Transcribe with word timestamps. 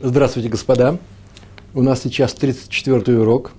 Здравствуйте, 0.00 0.48
господа. 0.48 0.98
У 1.72 1.80
нас 1.80 2.02
сейчас 2.02 2.34
34-й 2.34 3.16
урок. 3.16 3.52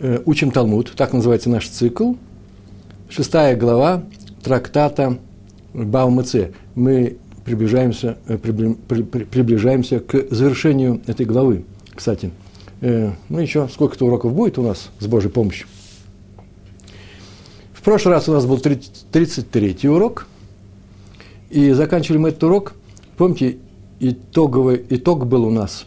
Э, 0.00 0.20
учим 0.26 0.50
Талмуд. 0.50 0.92
Так 0.94 1.14
называется 1.14 1.48
наш 1.48 1.66
цикл. 1.66 2.12
Шестая 3.08 3.56
глава 3.56 4.04
трактата 4.42 5.18
Баумыце. 5.72 6.52
Мы 6.74 7.16
приближаемся, 7.46 8.18
э, 8.28 8.36
приближаемся 8.36 10.00
к 10.00 10.26
завершению 10.30 11.00
этой 11.06 11.24
главы. 11.24 11.64
Кстати, 11.94 12.32
э, 12.82 13.12
ну 13.30 13.38
еще 13.38 13.66
сколько-то 13.68 14.04
уроков 14.04 14.34
будет 14.34 14.58
у 14.58 14.62
нас 14.62 14.90
с 14.98 15.06
Божьей 15.06 15.30
помощью. 15.30 15.68
В 17.72 17.80
прошлый 17.80 18.14
раз 18.14 18.28
у 18.28 18.32
нас 18.34 18.44
был 18.44 18.58
33-й 18.58 19.88
урок. 19.88 20.26
И 21.48 21.70
заканчивали 21.70 22.18
мы 22.18 22.28
этот 22.28 22.44
урок. 22.44 22.74
Помните, 23.16 23.56
итоговый 24.00 24.84
итог 24.90 25.26
был 25.26 25.44
у 25.44 25.50
нас. 25.50 25.86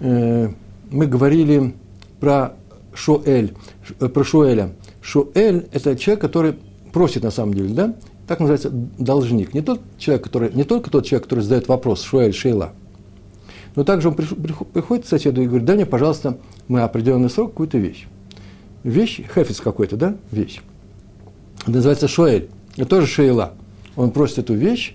Э, 0.00 0.50
мы 0.90 1.06
говорили 1.06 1.74
про 2.20 2.54
Шуэль, 2.94 3.54
э, 4.00 4.08
про 4.08 4.24
Шуэля. 4.24 4.72
Шуэль– 5.00 5.68
это 5.72 5.96
человек, 5.96 6.20
который 6.20 6.54
просит 6.92 7.22
на 7.22 7.30
самом 7.30 7.54
деле, 7.54 7.74
да? 7.74 7.94
Так 8.26 8.40
называется 8.40 8.70
должник. 8.70 9.52
Не 9.52 9.60
тот 9.60 9.80
человек, 9.98 10.24
который, 10.24 10.52
не 10.54 10.64
только 10.64 10.90
тот 10.90 11.04
человек, 11.04 11.24
который 11.24 11.40
задает 11.40 11.68
вопрос, 11.68 12.02
Шуэль, 12.02 12.32
Шейла. 12.32 12.72
Но 13.74 13.84
также 13.84 14.08
он 14.08 14.14
приходит 14.14 15.04
к 15.04 15.08
соседу 15.08 15.42
и 15.42 15.46
говорит, 15.46 15.66
дай 15.66 15.76
мне, 15.76 15.86
пожалуйста, 15.86 16.38
на 16.68 16.84
определенный 16.84 17.28
срок 17.28 17.50
какую-то 17.50 17.78
вещь. 17.78 18.06
Вещь, 18.84 19.20
хефиц 19.34 19.60
какой-то, 19.60 19.96
да, 19.96 20.16
вещь. 20.30 20.60
Это 21.62 21.72
называется 21.72 22.06
Шуэль. 22.06 22.48
Это 22.76 22.86
тоже 22.86 23.06
Шейла. 23.06 23.54
Он 23.96 24.10
просит 24.10 24.38
эту 24.38 24.54
вещь, 24.54 24.94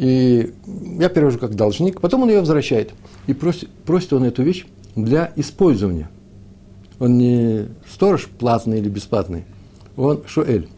и 0.00 0.54
я 0.98 1.10
перевожу 1.10 1.38
как 1.38 1.54
должник, 1.54 2.00
потом 2.00 2.22
он 2.22 2.30
ее 2.30 2.40
возвращает. 2.40 2.94
И 3.26 3.34
просит, 3.34 3.68
просит 3.84 4.14
он 4.14 4.24
эту 4.24 4.42
вещь 4.42 4.64
для 4.96 5.30
использования. 5.36 6.08
Он 6.98 7.18
не 7.18 7.66
сторож 7.86 8.26
платный 8.38 8.78
или 8.78 8.88
бесплатный, 8.88 9.44
он 9.98 10.22
шуэль. 10.26 10.68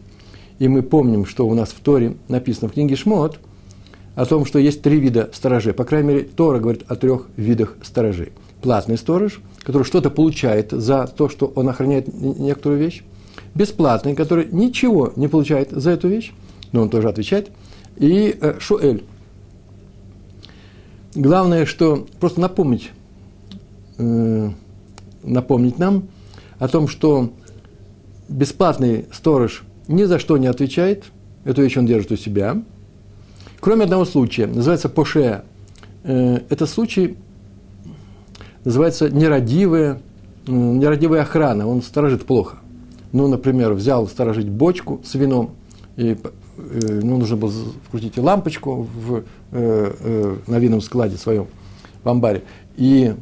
И 0.59 0.67
мы 0.67 0.81
помним, 0.81 1.25
что 1.25 1.47
у 1.47 1.53
нас 1.53 1.69
в 1.69 1.79
Торе 1.79 2.17
написано 2.27 2.67
в 2.67 2.73
книге 2.73 2.97
Шмот 2.97 3.39
о 4.15 4.25
том, 4.25 4.45
что 4.45 4.59
есть 4.59 4.81
три 4.81 4.99
вида 4.99 5.29
сторожей. 5.31 5.71
По 5.71 5.85
крайней 5.85 6.09
мере, 6.09 6.23
Тора 6.25 6.59
говорит 6.59 6.83
о 6.89 6.97
трех 6.97 7.29
видах 7.37 7.77
сторожей. 7.81 8.33
Платный 8.61 8.97
сторож, 8.97 9.39
который 9.59 9.83
что-то 9.83 10.09
получает 10.09 10.71
за 10.71 11.07
то, 11.07 11.29
что 11.29 11.45
он 11.55 11.69
охраняет 11.69 12.13
некоторую 12.13 12.81
вещь. 12.81 13.03
Бесплатный, 13.55 14.15
который 14.15 14.49
ничего 14.51 15.13
не 15.15 15.29
получает 15.29 15.71
за 15.71 15.91
эту 15.91 16.09
вещь, 16.09 16.33
но 16.73 16.81
он 16.81 16.89
тоже 16.89 17.07
отвечает. 17.07 17.51
И 17.97 18.37
э, 18.41 18.59
шуэль, 18.59 19.03
Главное, 21.15 21.65
что 21.67 22.07
просто 22.19 22.41
напомнить, 22.41 22.91
э, 23.99 24.49
напомнить 25.21 25.77
нам 25.77 26.07
о 26.57 26.67
том, 26.67 26.87
что 26.87 27.31
бесплатный 28.27 29.05
сторож 29.11 29.63
ни 29.87 30.05
за 30.05 30.17
что 30.17 30.37
не 30.37 30.47
отвечает, 30.47 31.05
эту 31.45 31.61
вещь 31.61 31.77
он 31.77 31.85
держит 31.85 32.11
у 32.11 32.15
себя. 32.15 32.61
Кроме 33.59 33.83
одного 33.83 34.05
случая, 34.05 34.47
называется 34.47 34.89
поше. 34.89 35.43
Э, 36.03 36.39
это 36.49 36.65
случай 36.65 37.15
называется 38.65 39.11
нерадивая, 39.11 40.01
э, 40.47 40.51
нерадивая 40.51 41.21
охрана, 41.21 41.67
он 41.67 41.83
сторожит 41.83 42.25
плохо. 42.25 42.57
Ну, 43.11 43.27
например, 43.27 43.73
взял 43.73 44.07
сторожить 44.07 44.49
бочку 44.49 44.99
с 45.05 45.13
вином, 45.13 45.51
и 45.95 46.17
ну, 46.57 47.17
нужно 47.17 47.35
было 47.37 47.51
вкрутить 47.87 48.17
лампочку 48.17 48.87
в, 48.95 49.17
э, 49.17 49.23
э, 49.51 50.37
на 50.47 50.59
винном 50.59 50.81
складе 50.81 51.17
своем, 51.17 51.47
в 52.03 52.09
амбаре, 52.09 52.43
и 52.77 53.15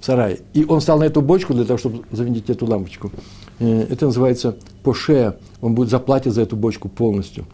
в 0.00 0.04
сарае. 0.04 0.40
И 0.52 0.64
он 0.64 0.80
встал 0.80 0.98
на 0.98 1.04
эту 1.04 1.22
бочку 1.22 1.54
для 1.54 1.64
того, 1.64 1.78
чтобы 1.78 2.02
завинтить 2.10 2.50
эту 2.50 2.66
лампочку. 2.66 3.10
Э, 3.58 3.86
это 3.90 4.06
называется 4.06 4.56
поше, 4.82 5.36
он 5.60 5.74
будет 5.74 5.90
заплатить 5.90 6.32
за 6.32 6.42
эту 6.42 6.56
бочку 6.56 6.88
полностью. 6.88 7.46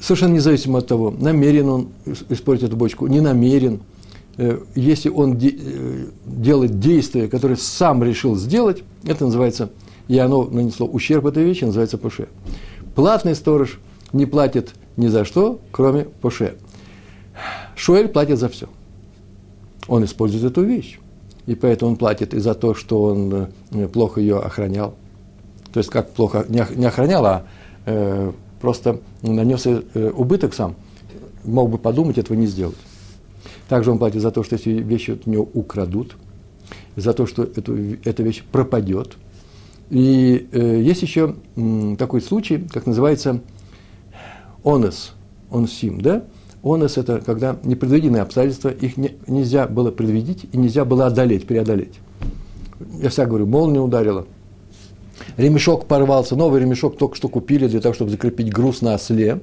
Совершенно 0.00 0.34
независимо 0.34 0.78
от 0.78 0.86
того, 0.86 1.10
намерен 1.10 1.68
он 1.68 1.88
испортить 2.28 2.64
эту 2.64 2.76
бочку, 2.76 3.06
не 3.06 3.20
намерен. 3.20 3.80
Э, 4.36 4.58
если 4.74 5.08
он 5.08 5.36
де, 5.36 5.54
э, 5.58 6.06
делает 6.24 6.78
действие, 6.78 7.28
которое 7.28 7.56
сам 7.56 8.02
решил 8.02 8.36
сделать, 8.36 8.82
это 9.04 9.24
называется 9.24 9.70
и 10.08 10.18
оно 10.18 10.44
нанесло 10.44 10.86
ущерб 10.86 11.26
этой 11.26 11.44
вещи, 11.44 11.64
называется 11.64 11.98
пуше. 11.98 12.28
Платный 12.94 13.34
сторож 13.34 13.78
не 14.12 14.26
платит 14.26 14.72
ни 14.96 15.06
за 15.06 15.24
что, 15.24 15.60
кроме 15.70 16.04
пуше. 16.04 16.56
Шуэль 17.76 18.08
платит 18.08 18.38
за 18.38 18.48
все. 18.48 18.68
Он 19.86 20.04
использует 20.04 20.44
эту 20.44 20.64
вещь. 20.64 20.98
И 21.46 21.54
поэтому 21.54 21.92
он 21.92 21.96
платит 21.96 22.34
и 22.34 22.40
за 22.40 22.54
то, 22.54 22.74
что 22.74 23.04
он 23.04 23.48
э, 23.70 23.88
плохо 23.88 24.20
ее 24.20 24.38
охранял. 24.38 24.94
То 25.72 25.78
есть, 25.78 25.90
как 25.90 26.10
плохо 26.10 26.44
не 26.48 26.84
охранял, 26.84 27.24
а 27.24 27.46
э, 27.86 28.32
просто 28.60 29.00
нанес 29.22 29.66
э, 29.66 30.10
убыток 30.14 30.52
сам. 30.52 30.74
Мог 31.44 31.70
бы 31.70 31.78
подумать, 31.78 32.18
этого 32.18 32.36
не 32.36 32.46
сделать. 32.46 32.76
Также 33.68 33.90
он 33.90 33.98
платит 33.98 34.20
за 34.20 34.30
то, 34.30 34.42
что 34.42 34.56
эти 34.56 34.70
вещи 34.70 35.12
от 35.12 35.26
него 35.26 35.48
украдут, 35.54 36.16
за 36.96 37.12
то, 37.14 37.26
что 37.26 37.44
эту, 37.44 37.76
эта 38.04 38.22
вещь 38.22 38.42
пропадет– 38.50 39.16
и 39.90 40.48
э, 40.52 40.80
есть 40.82 41.02
еще 41.02 41.34
м, 41.56 41.96
такой 41.96 42.20
случай, 42.20 42.58
как 42.72 42.86
называется 42.86 43.40
онес, 44.64 45.12
онсим, 45.50 46.00
да? 46.00 46.24
Онес– 46.62 46.96
это 46.98 47.20
когда 47.20 47.56
непредвиденные 47.62 48.22
обстоятельства, 48.22 48.68
их 48.68 48.96
не, 48.96 49.16
нельзя 49.26 49.66
было 49.66 49.90
предвидеть 49.90 50.46
и 50.52 50.58
нельзя 50.58 50.84
было 50.84 51.06
одолеть, 51.06 51.46
преодолеть. 51.46 51.94
Я 53.00 53.08
всегда 53.08 53.26
говорю, 53.26 53.46
молния 53.46 53.80
ударила, 53.80 54.26
ремешок 55.36 55.86
порвался, 55.86 56.36
новый 56.36 56.60
ремешок 56.60 56.98
только 56.98 57.16
что 57.16 57.28
купили 57.28 57.66
для 57.66 57.80
того, 57.80 57.94
чтобы 57.94 58.10
закрепить 58.10 58.52
груз 58.52 58.82
на 58.82 58.94
осле, 58.94 59.40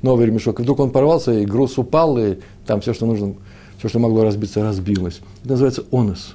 новый 0.00 0.26
ремешок, 0.26 0.60
и 0.60 0.62
вдруг 0.62 0.80
он 0.80 0.90
порвался, 0.90 1.32
и 1.32 1.44
груз 1.44 1.76
упал, 1.78 2.16
и 2.16 2.38
там 2.66 2.80
все, 2.80 2.94
что 2.94 3.06
нужно, 3.06 3.34
все, 3.78 3.88
что 3.88 3.98
могло 3.98 4.24
разбиться, 4.24 4.62
разбилось. 4.62 5.20
Это 5.42 5.50
называется 5.50 5.84
онес. 5.92 6.34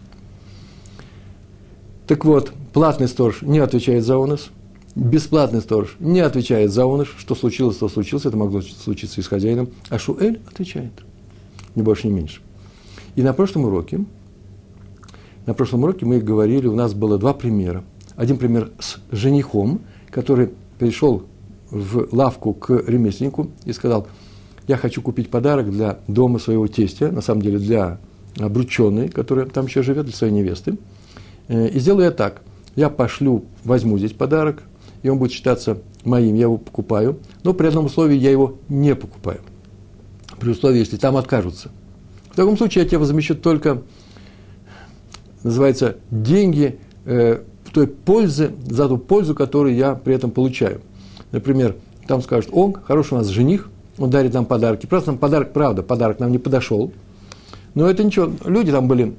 Так 2.08 2.24
вот, 2.24 2.54
платный 2.72 3.10
сторож 3.10 3.42
не 3.42 3.60
отвечает 3.60 4.06
за 4.06 4.16
онос, 4.16 4.50
бесплатный 4.96 5.60
сторож 5.60 5.98
не 6.00 6.22
отвечает 6.22 6.72
за 6.72 6.86
онос, 6.86 7.10
что 7.18 7.36
случилось, 7.36 7.76
то 7.76 7.90
случилось, 7.90 8.26
это 8.26 8.38
могло 8.38 8.62
случиться 8.62 9.20
и 9.20 9.24
с 9.24 9.28
хозяином, 9.28 9.70
а 9.90 10.00
Шуэль 10.00 10.40
отвечает, 10.50 10.94
ни 11.76 11.82
больше, 11.82 12.08
ни 12.08 12.14
меньше. 12.14 12.40
И 13.16 13.24
на 13.24 13.34
прошлом 13.34 13.66
уроке, 13.66 14.06
на 15.46 15.54
прошлом 15.54 15.84
уроке 15.84 16.06
мы 16.06 16.22
говорили, 16.22 16.68
у 16.68 16.76
нас 16.76 16.94
было 16.94 17.18
два 17.18 17.34
примера. 17.34 17.84
Один 18.16 18.38
пример 18.38 18.72
с 18.80 19.00
женихом, 19.12 19.82
который 20.10 20.52
пришел 20.80 21.24
в 21.70 22.08
лавку 22.14 22.54
к 22.54 22.84
ремесленнику 22.88 23.50
и 23.66 23.74
сказал, 23.74 24.08
я 24.66 24.78
хочу 24.78 25.02
купить 25.02 25.30
подарок 25.30 25.70
для 25.72 26.00
дома 26.08 26.40
своего 26.40 26.68
тестя, 26.68 27.12
на 27.12 27.20
самом 27.20 27.42
деле 27.42 27.60
для 27.60 28.00
обрученной, 28.40 29.10
которая 29.10 29.46
там 29.48 29.66
еще 29.66 29.84
живет, 29.84 30.06
для 30.06 30.14
своей 30.14 30.32
невесты– 30.32 30.78
и 31.48 31.80
сделаю 31.80 32.06
я 32.06 32.12
так. 32.12 32.42
Я 32.76 32.90
пошлю, 32.90 33.46
возьму 33.64 33.98
здесь 33.98 34.14
подарок, 34.14 34.64
и 35.04 35.10
он 35.10 35.18
будет 35.18 35.32
считаться 35.32 35.80
моим, 36.04 36.36
я 36.36 36.44
его 36.44 36.58
покупаю, 36.58 37.20
но 37.44 37.54
при 37.54 37.68
одном 37.68 37.86
условии 37.86 38.16
я 38.16 38.32
его 38.32 38.56
не 38.70 38.96
покупаю. 38.96 39.42
При 40.40 40.52
условии, 40.52 40.80
если 40.80 40.98
там 40.98 41.18
откажутся. 41.18 41.70
В 42.32 42.36
таком 42.36 42.58
случае 42.58 42.84
я 42.84 42.90
тебе 42.90 43.00
возмещу 43.00 43.36
только, 43.36 43.82
называется, 45.44 45.98
деньги 46.12 46.78
э, 47.06 47.42
той 47.74 47.88
пользы, 47.88 48.52
за 48.66 48.88
ту 48.88 48.98
пользу, 48.98 49.36
которую 49.36 49.76
я 49.76 49.94
при 49.94 50.16
этом 50.16 50.32
получаю. 50.32 50.82
Например, 51.32 51.76
там 52.08 52.22
скажут, 52.22 52.50
он, 52.54 52.74
хороший 52.74 53.14
у 53.14 53.18
нас 53.18 53.28
жених, 53.28 53.70
он 53.98 54.10
дарит 54.10 54.34
нам 54.34 54.46
подарки. 54.46 54.86
Просто 54.86 55.12
нам 55.12 55.20
подарок, 55.20 55.54
правда, 55.54 55.84
подарок 55.84 56.20
нам 56.20 56.32
не 56.32 56.38
подошел. 56.38 56.92
Но 57.76 57.90
это 57.90 58.04
ничего, 58.04 58.32
люди 58.46 58.72
там 58.72 58.88
были 58.88 59.14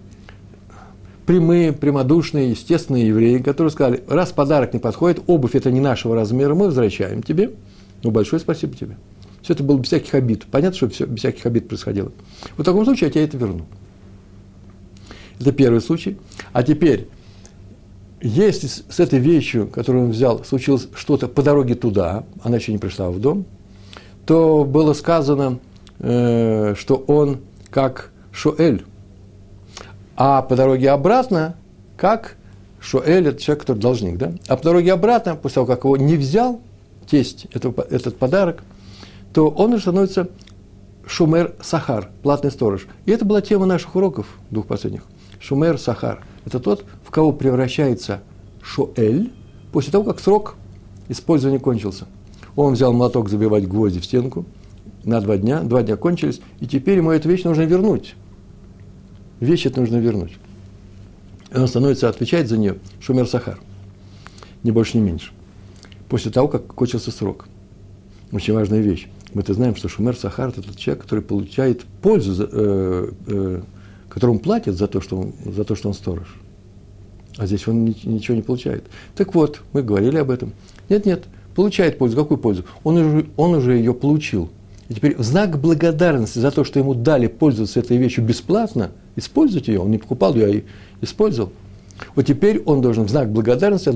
прямые, 1.28 1.74
прямодушные, 1.74 2.52
естественные 2.52 3.08
евреи, 3.08 3.36
которые 3.36 3.70
сказали, 3.70 4.02
раз 4.08 4.32
подарок 4.32 4.72
не 4.72 4.80
подходит, 4.80 5.22
обувь 5.26 5.54
это 5.54 5.70
не 5.70 5.78
нашего 5.78 6.14
размера, 6.14 6.54
мы 6.54 6.64
возвращаем 6.66 7.22
тебе. 7.22 7.50
Ну, 8.02 8.10
большое 8.10 8.40
спасибо 8.40 8.74
тебе. 8.74 8.96
Все 9.42 9.52
это 9.52 9.62
было 9.62 9.76
без 9.76 9.88
всяких 9.88 10.14
обид. 10.14 10.46
Понятно, 10.50 10.78
что 10.78 10.88
все 10.88 11.04
без 11.04 11.18
всяких 11.18 11.44
обид 11.44 11.68
происходило. 11.68 12.12
В 12.56 12.64
таком 12.64 12.82
случае 12.86 13.08
я 13.08 13.12
тебе 13.12 13.24
это 13.24 13.36
верну. 13.36 13.66
Это 15.38 15.52
первый 15.52 15.82
случай. 15.82 16.16
А 16.54 16.62
теперь, 16.62 17.08
если 18.22 18.66
с 18.66 18.98
этой 18.98 19.18
вещью, 19.18 19.68
которую 19.68 20.06
он 20.06 20.10
взял, 20.12 20.42
случилось 20.44 20.88
что-то 20.94 21.28
по 21.28 21.42
дороге 21.42 21.74
туда, 21.74 22.24
она 22.42 22.56
еще 22.56 22.72
не 22.72 22.78
пришла 22.78 23.10
в 23.10 23.20
дом, 23.20 23.44
то 24.24 24.64
было 24.64 24.94
сказано, 24.94 25.58
э, 25.98 26.74
что 26.74 26.94
он 27.06 27.40
как 27.68 28.12
Шоэль, 28.32 28.82
а 30.20 30.42
по 30.42 30.56
дороге 30.56 30.90
обратно, 30.90 31.54
как 31.96 32.36
Шуэль, 32.80 33.28
это 33.28 33.40
человек, 33.40 33.60
который 33.62 33.78
должник, 33.78 34.18
да? 34.18 34.32
А 34.48 34.56
по 34.56 34.64
дороге 34.64 34.92
обратно, 34.92 35.36
после 35.36 35.54
того, 35.54 35.66
как 35.68 35.84
его 35.84 35.96
не 35.96 36.16
взял 36.16 36.60
тесть, 37.06 37.46
этот, 37.52 37.78
этот 37.92 38.18
подарок, 38.18 38.64
то 39.32 39.48
он 39.48 39.74
уже 39.74 39.82
становится 39.82 40.28
Шумер 41.06 41.54
Сахар, 41.62 42.10
платный 42.24 42.50
сторож. 42.50 42.88
И 43.06 43.12
это 43.12 43.24
была 43.24 43.40
тема 43.42 43.64
наших 43.64 43.94
уроков, 43.94 44.26
двух 44.50 44.66
последних. 44.66 45.02
Шумер 45.38 45.78
Сахар. 45.78 46.24
Это 46.44 46.58
тот, 46.58 46.84
в 47.04 47.12
кого 47.12 47.30
превращается 47.30 48.20
Шуэль 48.60 49.32
после 49.70 49.92
того, 49.92 50.02
как 50.02 50.18
срок 50.18 50.56
использования 51.08 51.60
кончился. 51.60 52.06
Он 52.56 52.74
взял 52.74 52.92
молоток 52.92 53.28
забивать 53.28 53.68
гвозди 53.68 54.00
в 54.00 54.04
стенку 54.04 54.46
на 55.04 55.20
два 55.20 55.36
дня, 55.36 55.60
два 55.60 55.84
дня 55.84 55.96
кончились, 55.96 56.40
и 56.58 56.66
теперь 56.66 56.98
ему 56.98 57.12
эту 57.12 57.28
вещь 57.28 57.44
нужно 57.44 57.62
вернуть. 57.62 58.16
Вещь 59.40 59.66
эту 59.66 59.80
нужно 59.80 59.96
вернуть. 59.96 60.32
И 61.52 61.56
он 61.56 61.68
становится 61.68 62.08
отвечать 62.08 62.48
за 62.48 62.58
нее 62.58 62.76
Шумер 63.00 63.26
Сахар. 63.26 63.58
Ни 64.62 64.70
больше, 64.70 64.98
ни 64.98 65.02
меньше. 65.02 65.32
После 66.08 66.30
того, 66.30 66.48
как 66.48 66.66
кончился 66.66 67.10
срок. 67.10 67.46
Очень 68.32 68.54
важная 68.54 68.80
вещь. 68.80 69.08
Мы-то 69.34 69.54
знаем, 69.54 69.76
что 69.76 69.88
Шумер 69.88 70.16
Сахар– 70.16 70.48
это 70.50 70.62
тот 70.62 70.76
человек, 70.76 71.02
который 71.02 71.20
получает 71.20 71.84
пользу, 72.02 72.34
за, 72.34 72.48
э, 72.50 73.10
э, 73.26 73.62
которому 74.08 74.38
платят 74.38 74.76
за 74.76 74.86
то, 74.86 75.00
что 75.00 75.18
он, 75.18 75.32
за 75.44 75.64
то, 75.64 75.74
что 75.74 75.88
он 75.88 75.94
сторож. 75.94 76.34
А 77.36 77.46
здесь 77.46 77.68
он 77.68 77.84
ничего 77.84 78.34
не 78.34 78.42
получает. 78.42 78.84
Так 79.14 79.34
вот, 79.34 79.60
мы 79.72 79.82
говорили 79.82 80.16
об 80.16 80.30
этом. 80.30 80.52
Нет, 80.88 81.06
нет, 81.06 81.24
получает 81.54 81.98
пользу. 81.98 82.16
Какую 82.16 82.38
пользу? 82.38 82.64
Он 82.84 82.96
уже, 82.96 83.26
он 83.36 83.54
уже 83.54 83.76
ее 83.76 83.94
получил. 83.94 84.50
И 84.88 84.94
теперь 84.94 85.16
в 85.16 85.22
знак 85.22 85.58
благодарности 85.60 86.38
за 86.38 86.50
то, 86.50 86.64
что 86.64 86.78
ему 86.78 86.94
дали 86.94 87.26
пользоваться 87.26 87.78
этой 87.78 87.98
вещью 87.98 88.24
бесплатно, 88.24 88.90
использовать 89.18 89.68
ее, 89.68 89.80
он 89.80 89.90
не 89.90 89.98
покупал 89.98 90.34
ее, 90.34 90.64
а 91.00 91.04
использовал. 91.04 91.52
Вот 92.14 92.26
теперь 92.26 92.62
он 92.64 92.80
должен 92.80 93.04
в 93.04 93.10
знак 93.10 93.30
благодарности 93.30 93.90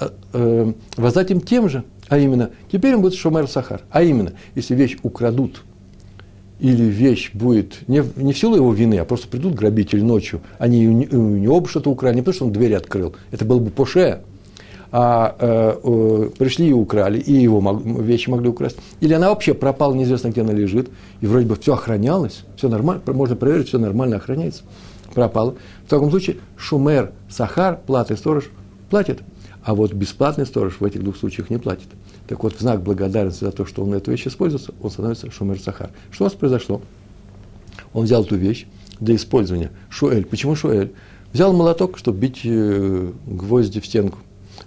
э, 0.00 0.08
э, 0.32 0.72
воздать 0.96 1.30
им 1.30 1.40
тем 1.40 1.68
же– 1.68 1.84
а 2.08 2.18
именно, 2.18 2.50
теперь 2.72 2.94
он 2.94 3.02
будет 3.02 3.14
шумер 3.14 3.46
сахар. 3.46 3.82
А 3.90 4.02
именно, 4.02 4.32
если 4.54 4.74
вещь 4.74 4.96
украдут, 5.02 5.62
или 6.58 6.82
вещь 6.82 7.30
будет 7.34 7.86
не, 7.86 8.02
не 8.16 8.32
в 8.32 8.38
силу 8.38 8.56
его 8.56 8.72
вины, 8.72 8.98
а 8.98 9.04
просто 9.04 9.28
придут 9.28 9.54
грабители 9.54 10.00
ночью, 10.00 10.40
они 10.58 10.88
у 10.88 11.36
него 11.36 11.56
оба 11.56 11.68
что-то 11.68 11.90
украли, 11.90 12.16
не 12.16 12.22
потому 12.22 12.34
что 12.34 12.44
он 12.46 12.52
двери 12.52 12.72
открыл, 12.72 13.14
это 13.30 13.44
был 13.44 13.60
бы 13.60 13.70
поше, 13.70 14.22
а 14.90 15.36
э, 15.38 16.30
пришли 16.38 16.68
и 16.68 16.72
украли, 16.72 17.18
и 17.18 17.32
его 17.32 17.60
мог, 17.60 17.84
вещи 17.84 18.30
могли 18.30 18.48
украсть. 18.48 18.76
Или 19.00 19.12
она 19.12 19.28
вообще 19.28 19.54
пропала, 19.54 19.94
неизвестно, 19.94 20.28
где 20.28 20.40
она 20.40 20.52
лежит, 20.52 20.90
и 21.20 21.26
вроде 21.26 21.46
бы 21.46 21.56
все 21.56 21.74
охранялось, 21.74 22.44
все 22.56 22.68
нормально, 22.68 23.02
можно 23.06 23.36
проверить, 23.36 23.68
все 23.68 23.78
нормально 23.78 24.16
охраняется, 24.16 24.62
пропала. 25.14 25.56
В 25.86 25.90
таком 25.90 26.10
случае 26.10 26.36
шумер, 26.56 27.12
сахар, 27.28 27.78
платный 27.86 28.16
сторож 28.16 28.50
платит. 28.90 29.20
А 29.62 29.74
вот 29.74 29.92
бесплатный 29.92 30.46
сторож 30.46 30.76
в 30.80 30.84
этих 30.84 31.02
двух 31.02 31.16
случаях 31.16 31.50
не 31.50 31.58
платит. 31.58 31.88
Так 32.26 32.42
вот, 32.42 32.54
в 32.54 32.60
знак 32.60 32.82
благодарности 32.82 33.44
за 33.44 33.52
то, 33.52 33.66
что 33.66 33.82
он 33.82 33.92
эту 33.92 34.10
вещь 34.10 34.26
используется, 34.26 34.72
он 34.82 34.90
становится 34.90 35.30
шумер 35.30 35.60
сахар. 35.60 35.90
Что 36.10 36.24
у 36.24 36.26
нас 36.26 36.34
произошло? 36.34 36.80
Он 37.92 38.04
взял 38.04 38.22
эту 38.24 38.36
вещь 38.36 38.66
для 39.00 39.16
использования. 39.16 39.70
Шуэль. 39.90 40.24
Почему 40.24 40.56
шуэль? 40.56 40.92
Взял 41.32 41.52
молоток, 41.52 41.98
чтобы 41.98 42.18
бить 42.18 42.40
э, 42.44 43.12
гвозди 43.26 43.80
в 43.80 43.86
стенку. 43.86 44.18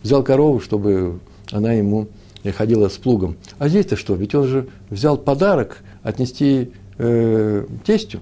Взял 0.04 0.24
корову, 0.24 0.60
чтобы 0.60 1.20
она 1.52 1.74
ему 1.74 2.08
ходила 2.56 2.90
с 2.90 2.98
плугом. 2.98 3.38
А 3.60 3.68
здесь-то 3.68 3.96
что? 3.96 4.16
Ведь 4.16 4.34
он 4.34 4.48
же 4.48 4.68
взял 4.90 5.18
подарок 5.18 5.84
отнести 6.02 6.72
э, 6.98 7.66
тестю. 7.86 8.20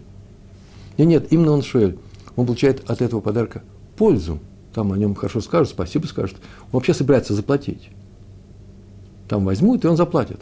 И 0.97 1.05
нет, 1.05 1.27
именно 1.31 1.51
он 1.51 1.61
шуэль. 1.61 1.97
Он 2.35 2.45
получает 2.45 2.89
от 2.89 3.01
этого 3.01 3.21
подарка 3.21 3.63
пользу 3.95 4.39
там 4.73 4.93
о 4.93 4.97
нем 4.97 5.15
хорошо 5.15 5.41
скажут, 5.41 5.69
спасибо 5.69 6.05
скажут, 6.05 6.37
он 6.37 6.69
вообще 6.73 6.93
собирается 6.93 7.33
заплатить. 7.33 7.89
Там 9.27 9.45
возьмут, 9.45 9.83
и 9.83 9.87
он 9.87 9.97
заплатит. 9.97 10.39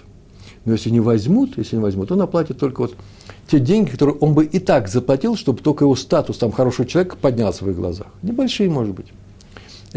Но 0.65 0.73
если 0.73 0.89
не 0.89 0.99
возьмут, 0.99 1.57
если 1.57 1.77
не 1.77 1.81
возьмут, 1.81 2.11
он 2.11 2.21
оплатит 2.21 2.59
только 2.59 2.81
вот 2.81 2.95
те 3.47 3.59
деньги, 3.59 3.89
которые 3.89 4.15
он 4.17 4.33
бы 4.33 4.45
и 4.45 4.59
так 4.59 4.89
заплатил, 4.89 5.35
чтобы 5.35 5.61
только 5.61 5.85
его 5.85 5.95
статус 5.95 6.37
там 6.37 6.51
хорошего 6.51 6.87
человека 6.87 7.15
поднялся 7.15 7.63
в 7.63 7.69
их 7.69 7.77
глазах. 7.77 8.07
Небольшие, 8.21 8.69
может 8.69 8.93
быть. 8.93 9.07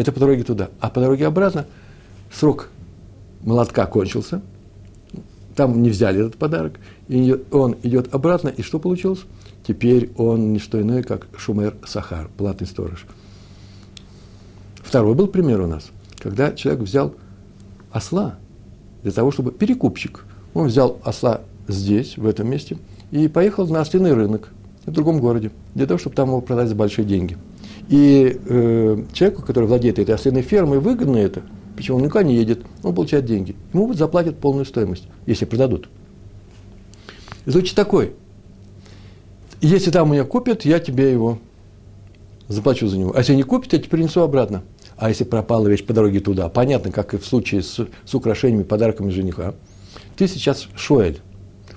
Это 0.01 0.13
по 0.13 0.21
дороге 0.21 0.45
туда. 0.45 0.71
А 0.81 0.89
по 0.89 1.01
дороге 1.01 1.27
обратно 1.27 1.67
срок 2.33 2.69
молотка 3.43 3.87
кончился. 3.87 4.41
Там 5.55 5.83
не 5.83 5.91
взяли 5.91 6.21
этот 6.21 6.37
подарок. 6.37 6.81
И 7.09 7.37
он 7.51 7.77
идет 7.83 8.15
обратно. 8.15 8.49
И 8.49 8.63
что 8.63 8.79
получилось? 8.79 9.21
Теперь 9.67 10.11
он 10.17 10.53
не 10.53 10.59
что 10.59 10.81
иное, 10.81 11.03
как 11.03 11.27
Шумер 11.37 11.77
Сахар, 11.85 12.31
платный 12.37 12.67
сторож– 12.67 13.05
Второй 14.91 15.15
был 15.15 15.29
пример 15.29 15.61
у 15.61 15.69
нас, 15.69 15.85
когда 16.19 16.51
человек 16.51 16.83
взял 16.83 17.15
осла 17.93 18.41
для 19.05 19.13
того, 19.13 19.31
чтобы 19.31 19.53
перекупщик. 19.53 20.25
Он 20.53 20.67
взял 20.67 20.99
осла 21.05 21.43
здесь, 21.69 22.17
в 22.17 22.27
этом 22.27 22.51
месте, 22.51 22.77
и 23.13 23.29
поехал 23.29 23.69
на 23.69 23.83
ослиный 23.83 24.15
рынок 24.15 24.49
в 24.87 24.91
другом 24.91 25.21
городе, 25.21 25.53
для 25.77 25.87
того, 25.87 25.99
чтобы 25.99 26.17
там 26.17 26.31
его 26.31 26.41
продать 26.41 26.69
за 26.69 26.75
большие 26.75 27.05
деньги. 27.05 27.39
И 27.91 28.41
э, 28.47 29.03
человеку, 29.13 29.43
который 29.43 29.65
владеет 29.65 29.99
этой 29.99 30.15
ослиной 30.15 30.43
фермой, 30.43 30.79
выгодно 30.79 31.17
это, 31.17 31.43
почему 31.77 31.97
он 31.97 32.05
никуда 32.05 32.23
не 32.23 32.37
едет, 32.37 32.61
он 32.85 32.95
получает 32.95 33.25
деньги. 33.25 33.57
Ему 33.75 33.93
заплатят 33.95 34.39
полную 34.39 34.65
стоимость, 34.65 35.09
если 35.27 35.45
продадут. 35.45 35.89
Звучит 37.47 37.75
такой. 37.75 38.13
Если 39.61 39.91
там 39.91 40.13
меня 40.13 40.23
купят, 40.23 40.65
я 40.65 40.79
тебе 40.79 41.11
его 41.11 41.41
заплачу 42.47 42.87
за 42.87 42.97
него. 42.97 43.13
А 43.13 43.19
если 43.19 43.35
не 43.35 43.43
купят, 43.43 43.73
я 43.73 43.81
тебе 43.81 43.91
принесу 43.91 44.21
обратно. 44.21 44.63
А 44.97 45.09
если 45.09 45.25
пропала 45.25 45.67
вещь 45.67 45.85
по 45.85 45.93
дороге 45.93 46.21
туда, 46.21 46.49
понятно, 46.49 46.93
как 46.93 47.15
и 47.15 47.19
в 47.19 47.27
случае 47.27 47.63
с, 47.63 47.89
с 48.05 48.15
украшениями, 48.15 48.63
подарками 48.63 49.11
жениха, 49.11 49.55
ты 50.17 50.29
сейчас 50.29 50.69
шуэль. 50.77 51.19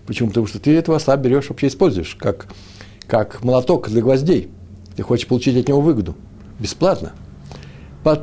Почему? 0.06 0.30
Потому 0.30 0.46
что 0.46 0.60
ты 0.60 0.76
этого 0.76 0.98
осла 0.98 1.18
берешь, 1.18 1.50
вообще 1.50 1.68
используешь, 1.68 2.16
как, 2.20 2.50
как 3.08 3.44
молоток 3.44 3.90
для 3.90 4.04
гвоздей. 4.04 4.52
Ты 4.96 5.04
хочешь 5.04 5.28
получить 5.28 5.58
от 5.58 5.68
него 5.68 5.82
выгоду. 5.82 6.16
Бесплатно. 6.60 7.14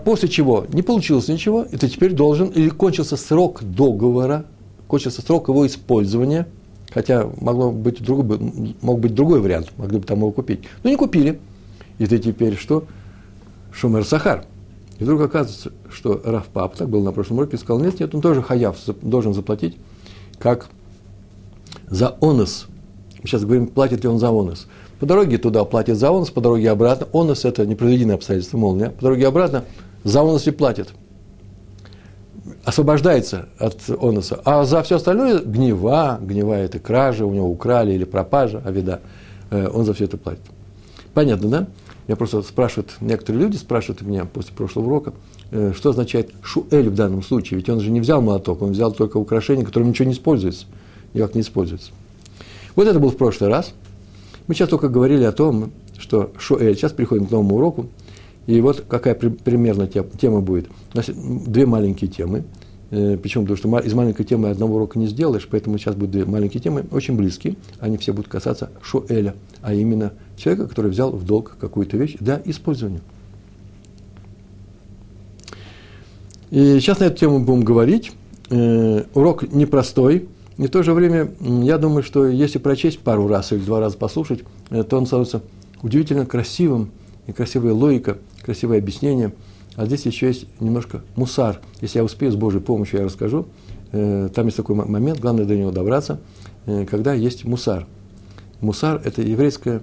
После 0.05 0.29
чего 0.29 0.67
не 0.73 0.83
получилось 0.83 1.29
ничего, 1.29 1.63
и 1.63 1.77
ты 1.77 1.89
теперь 1.89 2.13
должен, 2.13 2.49
или 2.49 2.69
кончился 2.69 3.17
срок 3.17 3.63
договора, 3.63 4.45
кончился 4.87 5.23
срок 5.23 5.49
его 5.49 5.67
использования, 5.67 6.47
хотя 6.93 7.27
могло 7.41 7.71
быть 7.71 8.03
другой, 8.03 8.75
мог 8.83 9.01
быть 9.01 9.15
другой 9.15 9.41
вариант, 9.41 9.73
могли 9.79 9.99
бы 9.99 10.05
там 10.05 10.19
его 10.19 10.33
купить. 10.33 10.61
Но 10.83 10.91
не 10.91 10.97
купили. 10.97 11.41
И 11.99 12.07
ты 12.07 12.19
теперь 12.19 12.57
что? 12.57 12.85
Шумер 13.73 14.05
Сахар. 14.05 14.45
И 14.99 15.05
вдруг 15.05 15.23
оказывается, 15.23 15.73
что 15.91 16.21
Раф 16.25 16.47
Пап, 16.49 16.77
так 16.77 16.91
был 16.91 17.03
на 17.03 17.13
прошлом 17.13 17.39
уроке, 17.39 17.57
сказал, 17.57 17.83
нет, 17.83 17.99
нет, 18.01 18.15
он 18.15 18.21
тоже 18.21 18.43
хаяв 18.43 18.77
должен 19.01 19.33
заплатить, 19.33 19.77
как 20.39 20.69
за 21.89 22.17
онос. 22.21 22.67
Мы 23.23 23.27
сейчас 23.27 23.45
говорим, 23.45 23.67
платит 23.67 24.03
ли 24.03 24.09
он 24.11 24.19
за 24.19 24.29
онос. 24.29 24.67
По 25.01 25.07
дороге 25.07 25.39
туда 25.39 25.65
платит 25.65 25.97
за 25.97 26.11
онос, 26.11 26.31
по 26.31 26.43
дороге 26.43 26.71
обратно. 26.71 27.09
Онос– 27.15 27.45
это 27.47 27.65
непредвиденное 27.65 28.17
обстоятельство, 28.17 28.59
молния. 28.59 28.91
По 28.91 29.03
дороге 29.03 29.27
обратно 29.27 29.65
за 30.05 30.21
онос 30.21 30.47
и 30.47 30.51
платит. 30.51 30.91
Освобождается 32.65 33.49
от 33.59 33.79
оноса. 33.89 34.41
А 34.45 34.65
за 34.65 34.83
все 34.83 34.97
остальное– 34.97 35.39
гнева, 35.45 36.19
гнева– 36.21 36.53
это 36.55 36.79
кража, 36.79 37.25
у 37.25 37.33
него 37.33 37.49
украли 37.49 37.93
или 37.93 38.05
пропажа, 38.05 38.63
авида. 38.65 39.01
Э, 39.51 39.69
он 39.73 39.87
за 39.87 39.95
все 39.95 40.05
это 40.05 40.19
платит. 40.19 40.43
Понятно, 41.15 41.49
да? 41.49 41.67
Я 42.07 42.17
просто 42.17 42.43
спрашивают, 42.43 42.91
некоторые 43.01 43.43
люди 43.43 43.57
спрашивают 43.57 44.03
меня 44.03 44.27
после 44.27 44.53
прошлого 44.53 44.87
урока, 44.87 45.15
э, 45.51 45.73
что 45.75 45.91
означает 45.91 46.33
шуэль 46.43 46.91
в 46.91 46.95
данном 46.95 47.23
случае. 47.23 47.59
Ведь 47.59 47.71
он 47.71 47.81
же 47.81 47.91
не 47.91 48.01
взял 48.01 48.21
молоток, 48.21 48.61
он 48.61 48.73
взял 48.73 48.93
только 48.93 49.17
украшение, 49.17 49.65
которым 49.65 49.89
ничего 49.89 50.09
не 50.09 50.15
используется, 50.15 50.67
никак 51.15 51.35
не 51.35 51.41
используется. 51.41 51.93
Вот 52.77 52.87
это 52.87 53.01
был 53.01 53.11
в 53.11 53.17
прошлый 53.17 53.49
раз. 53.49 53.73
Мы 54.51 54.55
сейчас 54.55 54.69
только 54.69 54.89
говорили 54.89 55.23
о 55.23 55.31
том, 55.31 55.71
что 55.97 56.33
шуэль. 56.37 56.75
Сейчас 56.75 56.91
переходим 56.91 57.27
к 57.27 57.31
новому 57.31 57.55
уроку. 57.55 57.87
И 58.49 58.61
вот 58.61 58.85
какая 58.89 59.15
примерно 59.15 59.87
тема 59.87 60.41
будет. 60.41 60.67
У 60.93 60.97
нас 60.97 61.07
две 61.07 61.67
маленькие 61.67 62.11
темы. 62.11 62.43
Э, 62.91 63.17
Почему? 63.17 63.45
Потому 63.45 63.57
что 63.59 63.79
из 63.79 63.95
маленькой 63.95 64.25
темы 64.25 64.51
одного 64.51 64.75
урока 64.75 64.99
не 64.99 65.07
сделаешь, 65.07 65.47
поэтому 65.49 65.79
сейчас 65.79 65.95
будут 65.95 66.11
две 66.11 66.25
маленькие 66.25 66.61
темы, 66.61 66.85
очень 66.91 67.17
близкие. 67.17 67.55
Они 67.79 67.97
все 67.97 68.13
будут 68.13 68.29
касаться 68.29 68.71
шуэля, 68.83 69.37
а 69.63 69.73
именно 69.73 70.15
человека, 70.37 70.67
который 70.67 70.91
взял 70.91 71.13
в 71.13 71.25
долг 71.25 71.57
какую-то 71.61 71.97
вещь 71.97 72.17
для 72.19 72.43
использования. 72.45 73.03
И 76.51 76.81
сейчас 76.81 76.99
на 76.99 77.05
эту 77.05 77.19
тему 77.19 77.39
будем 77.39 77.63
говорить. 77.63 78.11
Э, 78.51 79.05
урок 79.15 79.49
непростой, 79.53 80.27
и 80.61 80.67
в 80.67 80.71
то 80.71 80.83
же 80.83 80.93
время 80.93 81.33
я 81.41 81.79
думаю, 81.79 82.03
что 82.03 82.27
если 82.27 82.59
прочесть 82.59 83.01
пару 83.01 83.27
раз 83.27 83.51
или 83.53 83.61
два 83.61 83.81
раза 83.81 83.97
послушать, 83.97 84.41
э, 84.69 84.83
то 84.85 84.99
он 84.99 85.07
становится 85.07 85.43
удивительно 85.83 86.27
красивым, 86.27 86.91
и 87.27 87.33
красивая 87.33 87.73
логика, 87.73 88.19
красивое 88.43 88.79
объяснение. 88.79 89.33
А 89.77 89.87
здесь 89.87 90.05
еще 90.05 90.27
есть 90.27 90.47
немножко 90.61 91.01
мусар. 91.17 91.61
Если 91.81 91.99
я 91.99 92.05
успею, 92.05 92.31
с 92.31 92.37
Божьей 92.37 92.61
помощью 92.61 92.99
я 92.99 93.07
расскажу. 93.07 93.47
Э, 93.93 94.29
там 94.35 94.45
есть 94.47 94.59
такой 94.59 94.77
момент, 94.77 95.19
главное 95.19 95.47
до 95.47 95.57
него 95.57 95.71
добраться, 95.71 96.21
когда 96.67 97.15
есть 97.15 97.45
мусар. 97.47 97.87
Мусар– 98.61 99.01
это 99.05 99.23
еврейская 99.23 99.81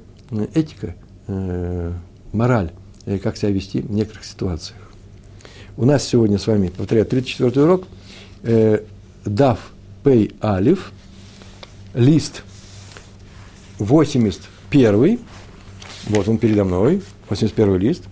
этика, 0.53 0.93
э, 1.25 1.91
мораль, 2.33 2.71
э, 3.07 3.17
как 3.17 3.35
себя 3.35 3.49
вести 3.49 3.81
в 3.81 3.91
некоторых 3.91 4.25
ситуациях. 4.25 4.79
У 5.75 5.85
нас 5.85 6.03
сегодня 6.03 6.37
с 6.37 6.45
вами, 6.45 6.71
повторяю, 6.75 7.07
34 7.07 7.65
урок, 7.65 7.85
э, 8.43 8.83
Дав 9.25 9.59
Пей 10.07 10.31
Алиф, 10.41 10.93
лист 11.93 12.43
81 13.77 15.19
вот 16.05 16.29
он 16.29 16.37
передо 16.37 16.63
мной, 16.63 17.01
81 17.27 17.75
лист, 17.75 18.05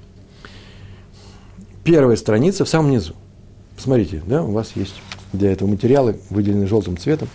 первая 1.85 2.17
страница 2.17 2.65
в 2.65 2.67
самом 2.67 2.91
низу. 2.91 3.15
Посмотрите, 3.77 4.21
да, 4.27 4.43
у 4.43 4.51
вас 4.51 4.73
есть 4.75 4.95
для 5.31 5.53
этого 5.53 5.69
материалы, 5.69 6.19
выделенные 6.29 6.67
желтым 6.67 6.97
цветом. 6.97 7.29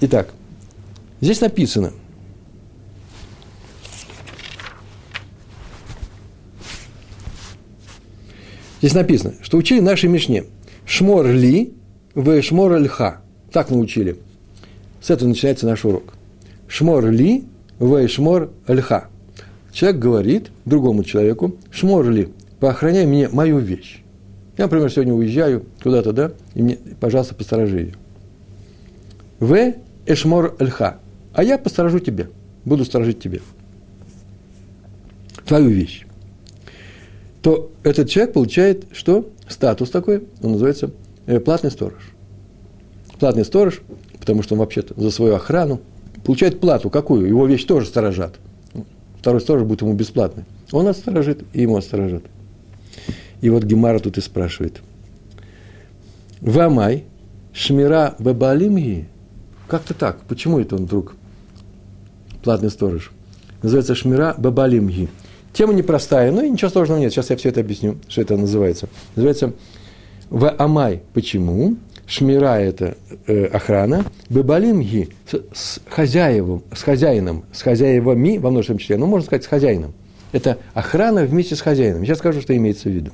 Итак, 0.00 0.32
здесь 1.20 1.40
написано, 1.40 1.92
Здесь 8.78 8.94
написано, 8.94 9.34
что 9.42 9.56
учили 9.56 9.80
нашей 9.80 10.08
Мишне. 10.08 10.44
Шмор 10.86 11.26
ли, 11.26 11.74
в 12.14 12.40
шмор 12.40 12.78
льха. 12.78 13.22
Так 13.52 13.70
мы 13.70 13.78
учили. 13.78 14.16
С 15.00 15.10
этого 15.10 15.28
начинается 15.28 15.66
наш 15.66 15.84
урок. 15.84 16.14
Шмор 16.68 17.10
ли, 17.10 17.44
в 17.78 18.08
шмор 18.08 18.50
льха. 18.66 19.08
Человек 19.72 20.00
говорит 20.00 20.50
другому 20.64 21.04
человеку, 21.04 21.56
шмор 21.70 22.08
ли, 22.08 22.28
поохраняй 22.60 23.06
мне 23.06 23.28
мою 23.28 23.58
вещь. 23.58 24.02
Я, 24.56 24.64
например, 24.64 24.90
сегодня 24.90 25.14
уезжаю 25.14 25.64
куда-то, 25.82 26.12
да, 26.12 26.32
и 26.54 26.62
мне, 26.62 26.78
пожалуйста, 27.00 27.34
посторожи 27.34 27.78
ее. 27.78 27.94
В 29.40 29.74
эшмор 30.06 30.56
льха. 30.58 30.98
А 31.34 31.42
я 31.42 31.58
посторожу 31.58 31.98
тебе, 31.98 32.28
буду 32.64 32.84
сторожить 32.84 33.20
тебе. 33.20 33.40
Твою 35.46 35.70
вещь. 35.70 36.06
То 37.42 37.72
этот 37.82 38.08
человек 38.08 38.34
получает 38.34 38.84
что? 38.92 39.28
Статус 39.48 39.90
такой, 39.90 40.24
он 40.42 40.52
называется 40.52 40.92
э, 41.26 41.40
платный 41.40 41.70
сторож. 41.70 42.12
Платный 43.22 43.44
сторож, 43.44 43.82
потому 44.18 44.42
что 44.42 44.56
он 44.56 44.58
вообще-то 44.58 45.00
за 45.00 45.12
свою 45.12 45.36
охрану 45.36 45.80
получает 46.24 46.58
плату. 46.58 46.90
Какую? 46.90 47.28
Его 47.28 47.46
вещь 47.46 47.62
тоже 47.62 47.86
сторожат. 47.86 48.34
Второй 49.20 49.40
сторож 49.40 49.62
будет 49.62 49.82
ему 49.82 49.92
бесплатный. 49.92 50.42
Он 50.72 50.88
отсторожит, 50.88 51.44
и 51.52 51.62
ему 51.62 51.76
отсторожат. 51.76 52.24
И 53.40 53.48
вот 53.48 53.62
Гемара 53.62 54.00
тут 54.00 54.18
и 54.18 54.20
спрашивает. 54.20 54.80
Вамай, 56.40 57.04
шмира 57.52 58.16
бабалимги. 58.18 59.06
Как-то 59.68 59.94
так. 59.94 60.18
Почему 60.22 60.58
это 60.58 60.74
он 60.74 60.86
вдруг 60.86 61.14
платный 62.42 62.70
сторож? 62.70 63.12
Называется 63.62 63.94
шмира 63.94 64.34
бабалимги. 64.36 65.08
Тема 65.52 65.74
непростая, 65.74 66.32
но 66.32 66.42
ничего 66.42 66.72
сложного 66.72 66.98
нет. 66.98 67.12
Сейчас 67.12 67.30
я 67.30 67.36
все 67.36 67.50
это 67.50 67.60
объясню, 67.60 67.98
что 68.08 68.20
это 68.20 68.36
называется. 68.36 68.88
Называется 69.14 69.52
в 70.28 70.50
Амай. 70.58 71.02
Почему? 71.14 71.76
Шмира– 72.06 72.58
это 72.60 72.96
э, 73.26 73.46
охрана. 73.46 74.04
Бебалимги 74.28 75.10
с, 75.52 75.80
хозяевом, 75.88 76.62
с 76.74 76.82
хозяином, 76.82 77.44
с 77.52 77.62
хозяевами 77.62 78.38
во 78.38 78.50
множественном 78.50 78.78
числе. 78.78 78.96
Ну, 78.96 79.06
можно 79.06 79.26
сказать, 79.26 79.44
с 79.44 79.46
хозяином. 79.46 79.94
Это 80.32 80.58
охрана 80.74 81.24
вместе 81.24 81.56
с 81.56 81.60
хозяином. 81.60 82.04
Сейчас 82.04 82.18
скажу, 82.18 82.40
что 82.40 82.56
имеется 82.56 82.88
в 82.88 82.92
виду. 82.92 83.12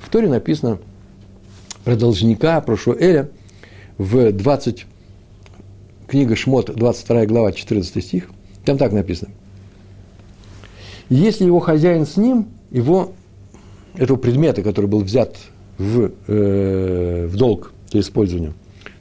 В 0.00 0.08
Торе 0.08 0.28
написано 0.28 0.78
про 1.84 1.96
должника, 1.96 2.60
про 2.60 2.76
Шуэля 2.76 3.28
в 3.98 4.32
20, 4.32 4.86
книга 6.06 6.36
Шмот, 6.36 6.74
22 6.74 7.26
глава, 7.26 7.52
14 7.52 8.04
стих. 8.04 8.30
Там 8.64 8.78
так 8.78 8.92
написано. 8.92 9.32
Если 11.08 11.44
его 11.44 11.60
хозяин 11.60 12.06
с 12.06 12.16
ним, 12.16 12.48
его, 12.70 13.12
этого 13.96 14.16
предмета, 14.16 14.62
который 14.62 14.86
был 14.86 15.00
взят 15.00 15.36
в, 15.78 16.10
э, 16.26 17.26
в 17.26 17.36
долг 17.36 17.72
для 17.90 18.00
использования, 18.00 18.52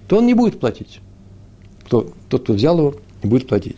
то 0.08 0.17
он 0.17 0.25
не 0.25 0.34
будет 0.34 0.60
платить. 0.60 1.00
Кто, 1.86 2.12
тот, 2.29 2.44
кто 2.44 2.53
взял 2.53 2.77
его, 2.77 2.96
не 3.24 3.29
будет 3.29 3.48
платить. 3.48 3.77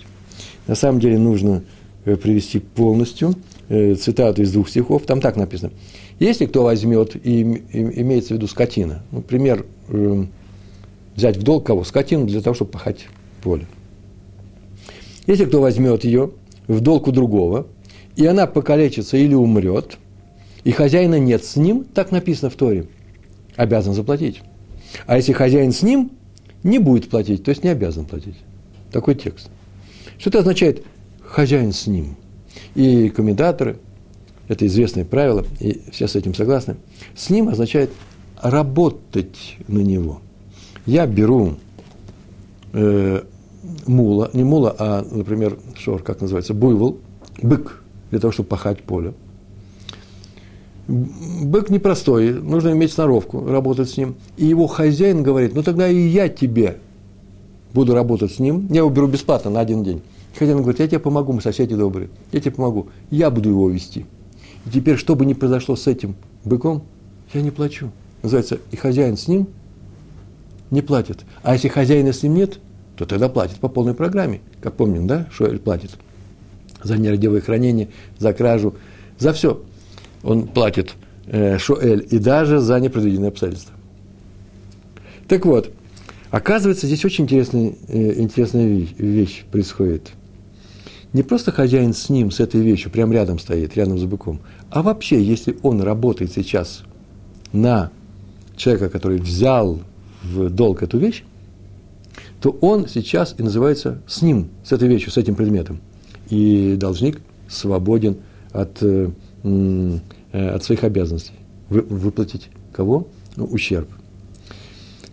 На 0.68 0.76
самом 0.76 1.00
деле 1.00 1.18
нужно 1.18 1.64
э, 2.06 2.16
привести 2.16 2.60
полностью 2.60 3.36
э, 3.70 3.96
цитату 3.96 4.42
из 4.42 4.52
двух 4.52 4.70
стихов. 4.70 5.04
Там 5.06 5.22
так 5.22 5.36
написано. 5.36 5.72
Если 6.20 6.46
кто 6.46 6.64
возьмет, 6.64 7.16
и, 7.16 7.42
имеется 7.42 8.34
в 8.34 8.38
виду 8.38 8.48
скотина, 8.48 9.04
например, 9.12 9.66
э, 9.88 10.26
взять 11.16 11.38
в 11.38 11.44
долг 11.44 11.66
кого? 11.66 11.84
Скотину 11.84 12.26
для 12.26 12.42
того, 12.42 12.54
чтобы 12.54 12.72
пахать 12.72 13.08
поле. 13.42 13.68
Если 15.28 15.46
кто 15.46 15.62
возьмет 15.62 16.04
ее 16.04 16.32
в 16.68 16.82
долг 16.82 17.08
у 17.08 17.12
другого, 17.12 17.68
и 18.16 18.26
она 18.26 18.48
покалечится 18.48 19.16
или 19.16 19.34
умрет, 19.34 19.98
и 20.64 20.72
хозяина 20.72 21.20
нет 21.20 21.46
с 21.46 21.56
ним, 21.56 21.86
так 21.86 22.12
написано 22.12 22.50
в 22.50 22.56
Торе, 22.56 22.88
обязан 23.56 23.94
заплатить. 23.94 24.42
А 25.06 25.18
если 25.18 25.34
хозяин 25.34 25.72
с 25.72 25.82
ним, 25.82 26.12
не 26.64 26.80
будет 26.80 27.10
платить, 27.10 27.44
то 27.44 27.50
есть 27.50 27.64
не 27.64 27.70
обязан 27.70 28.06
платить. 28.06 28.36
Такой 28.92 29.16
текст. 29.16 29.50
Что 30.18 30.30
это 30.30 30.40
означает 30.40 30.84
хозяин 31.24 31.72
с 31.72 31.88
ним? 31.88 32.16
И 32.76 33.10
комментаторы, 33.10 33.78
это 34.48 34.66
известное 34.66 35.06
правило, 35.06 35.46
и 35.60 35.82
все 35.92 36.08
с 36.08 36.16
этим 36.16 36.34
согласны, 36.34 36.76
с 37.16 37.30
ним 37.30 37.50
означает 37.50 37.92
работать 38.42 39.58
на 39.68 39.80
него. 39.80 40.22
Я 40.86 41.06
беру 41.06 41.56
э, 42.74 43.22
мула, 43.86 44.30
не 44.34 44.44
мула, 44.44 44.76
а, 44.78 45.06
например, 45.10 45.60
шор, 45.78 46.02
как 46.02 46.22
называется, 46.22 46.54
буйвол, 46.54 47.00
бык, 47.42 47.84
для 48.10 48.20
того, 48.20 48.32
чтобы 48.32 48.50
пахать 48.50 48.82
поле. 48.82 49.14
Бык 50.90 51.70
непростой, 51.70 52.34
нужно 52.34 52.72
иметь 52.72 52.92
сноровку, 52.92 53.46
работать 53.46 53.92
с 53.92 53.98
ним. 53.98 54.16
И 54.38 54.48
его 54.48 54.66
хозяин 54.66 55.22
говорит, 55.22 55.54
ну 55.54 55.62
тогда 55.62 55.88
и 55.88 55.96
я 55.96 56.30
тебе 56.30 56.80
буду 57.74 57.94
работать 57.94 58.32
с 58.32 58.40
ним, 58.40 58.66
я 58.72 58.78
его 58.78 58.90
беру 58.90 59.08
бесплатно 59.08 59.52
на 59.52 59.60
один 59.60 59.84
день. 59.84 60.02
Хозяин 60.38 60.58
говорит, 60.58 60.80
я 60.80 60.88
тебе 60.88 60.98
помогу, 60.98 61.32
мы 61.32 61.42
соседи 61.42 61.76
добрые, 61.76 62.10
я 62.32 62.40
тебе 62.40 62.54
помогу, 62.54 62.88
я 63.12 63.30
буду 63.30 63.50
его 63.50 63.70
вести. 63.70 64.08
И 64.66 64.72
теперь, 64.72 64.98
что 64.98 65.16
бы 65.16 65.28
ни 65.28 65.34
произошло 65.34 65.76
с 65.76 65.86
этим 65.86 66.16
быком, 66.44 66.82
я 67.36 67.44
не 67.44 67.52
плачу. 67.52 67.92
Называется, 68.24 68.58
и 68.72 68.76
хозяин 68.76 69.16
с 69.16 69.28
ним 69.28 69.48
не 70.72 70.82
платит. 70.82 71.20
А 71.44 71.54
если 71.54 71.68
хозяина 71.68 72.14
с 72.14 72.24
ним 72.24 72.34
нет, 72.34 72.60
то 72.98 73.06
тогда 73.06 73.30
платит 73.30 73.58
по 73.58 73.70
полной 73.70 73.94
программе. 73.94 74.42
Как 74.60 74.74
помним, 74.74 75.06
да, 75.06 75.28
Шуэль 75.32 75.60
платит 75.60 75.92
за 76.82 76.98
нерадивое 76.98 77.42
хранение, 77.42 77.90
за 78.18 78.34
кражу, 78.34 78.74
за 79.20 79.34
все. 79.34 79.62
Он 80.24 80.48
платит 80.48 80.94
э, 81.28 81.58
Шуэль 81.58 82.06
и 82.10 82.20
даже 82.20 82.60
за 82.60 82.80
непредвиденные 82.80 83.30
обстоятельства. 83.30 83.74
Так 85.28 85.46
вот, 85.46 85.72
оказывается, 86.32 86.88
здесь 86.88 87.06
очень 87.06 87.26
интересная, 87.26 87.74
э, 87.88 88.20
интересная 88.20 88.68
вещь, 88.68 88.94
вещь 88.98 89.46
происходит. 89.52 90.12
Не 91.14 91.24
просто 91.24 91.52
хозяин 91.52 91.94
с 91.94 92.10
ним, 92.10 92.30
с 92.32 92.40
этой 92.40 92.62
вещью, 92.62 92.92
прямо 92.92 93.14
рядом 93.14 93.40
стоит, 93.40 93.76
рядом 93.76 93.98
с 93.98 94.04
быком, 94.04 94.42
а 94.70 94.84
вообще, 94.84 95.24
если 95.24 95.58
он 95.64 95.82
работает 95.82 96.32
сейчас 96.32 96.84
на 97.52 97.92
человека, 98.56 98.90
который 98.90 99.18
взял 99.18 99.80
в 100.24 100.50
долг 100.50 100.84
эту 100.84 101.00
вещь, 101.00 101.24
то 102.42 102.52
он 102.62 102.88
сейчас 102.88 103.36
и 103.38 103.44
называется 103.44 104.02
с 104.08 104.22
ним, 104.22 104.50
с 104.64 104.72
этой 104.72 104.88
вещью, 104.88 105.12
с 105.12 105.18
этим 105.18 105.36
предметом 105.36 105.80
и 106.30 106.76
должник 106.78 107.22
свободен 107.48 108.18
от, 108.52 108.82
э, 108.82 109.10
от 109.44 110.64
своих 110.64 110.84
обязанностей. 110.84 111.34
Вы, 111.70 111.82
выплатить 111.82 112.50
кого? 112.72 113.08
Ну, 113.36 113.46
ущерб. 113.46 113.90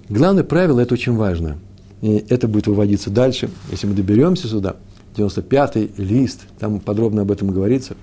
Главное 0.09 0.45
правило, 0.45 0.81
это 0.81 0.95
очень 0.95 1.15
важно. 1.15 1.59
И 2.03 2.25
это 2.29 2.49
будет 2.49 2.67
выводиться 2.67 3.11
дальше. 3.11 3.51
Если 3.71 3.87
мы 3.87 3.95
доберемся 3.95 4.49
сюда, 4.49 4.77
95-й 5.17 6.03
лист, 6.03 6.43
там 6.59 6.81
подробно 6.81 7.23
об 7.23 7.31
этом 7.31 7.51
говорится, 7.51 7.97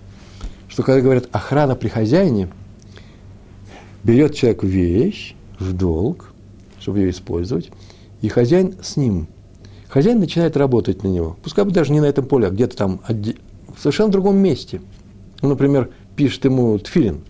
что 0.67 0.83
когда 0.83 1.01
говорят 1.01 1.29
охрана 1.31 1.75
при 1.75 1.87
хозяине, 1.87 2.49
берет 4.03 4.35
человек 4.35 4.63
вещь 4.63 5.35
в 5.59 5.73
долг, 5.73 6.33
чтобы 6.79 6.99
ее 6.99 7.11
использовать, 7.11 7.71
и 8.21 8.27
хозяин 8.27 8.75
с 8.81 8.97
ним 8.97 9.27
Хозяин 9.93 10.19
начинает 10.19 10.57
работать 10.57 11.03
на 11.03 11.07
него. 11.07 11.37
Пускай 11.43 11.63
бы 11.65 11.69
даже 11.69 11.91
не 11.91 11.99
на 11.99 12.05
этом 12.05 12.25
поле, 12.25 12.47
а 12.47 12.49
где-то 12.49 12.75
там 12.75 13.01
в 13.07 13.79
совершенно 13.79 14.11
другом 14.11 14.37
месте. 14.37 14.81
Ну, 15.43 15.49
например, 15.49 15.91
пишет 16.15 16.45
ему 16.45 16.77
тфилин. 16.79 17.21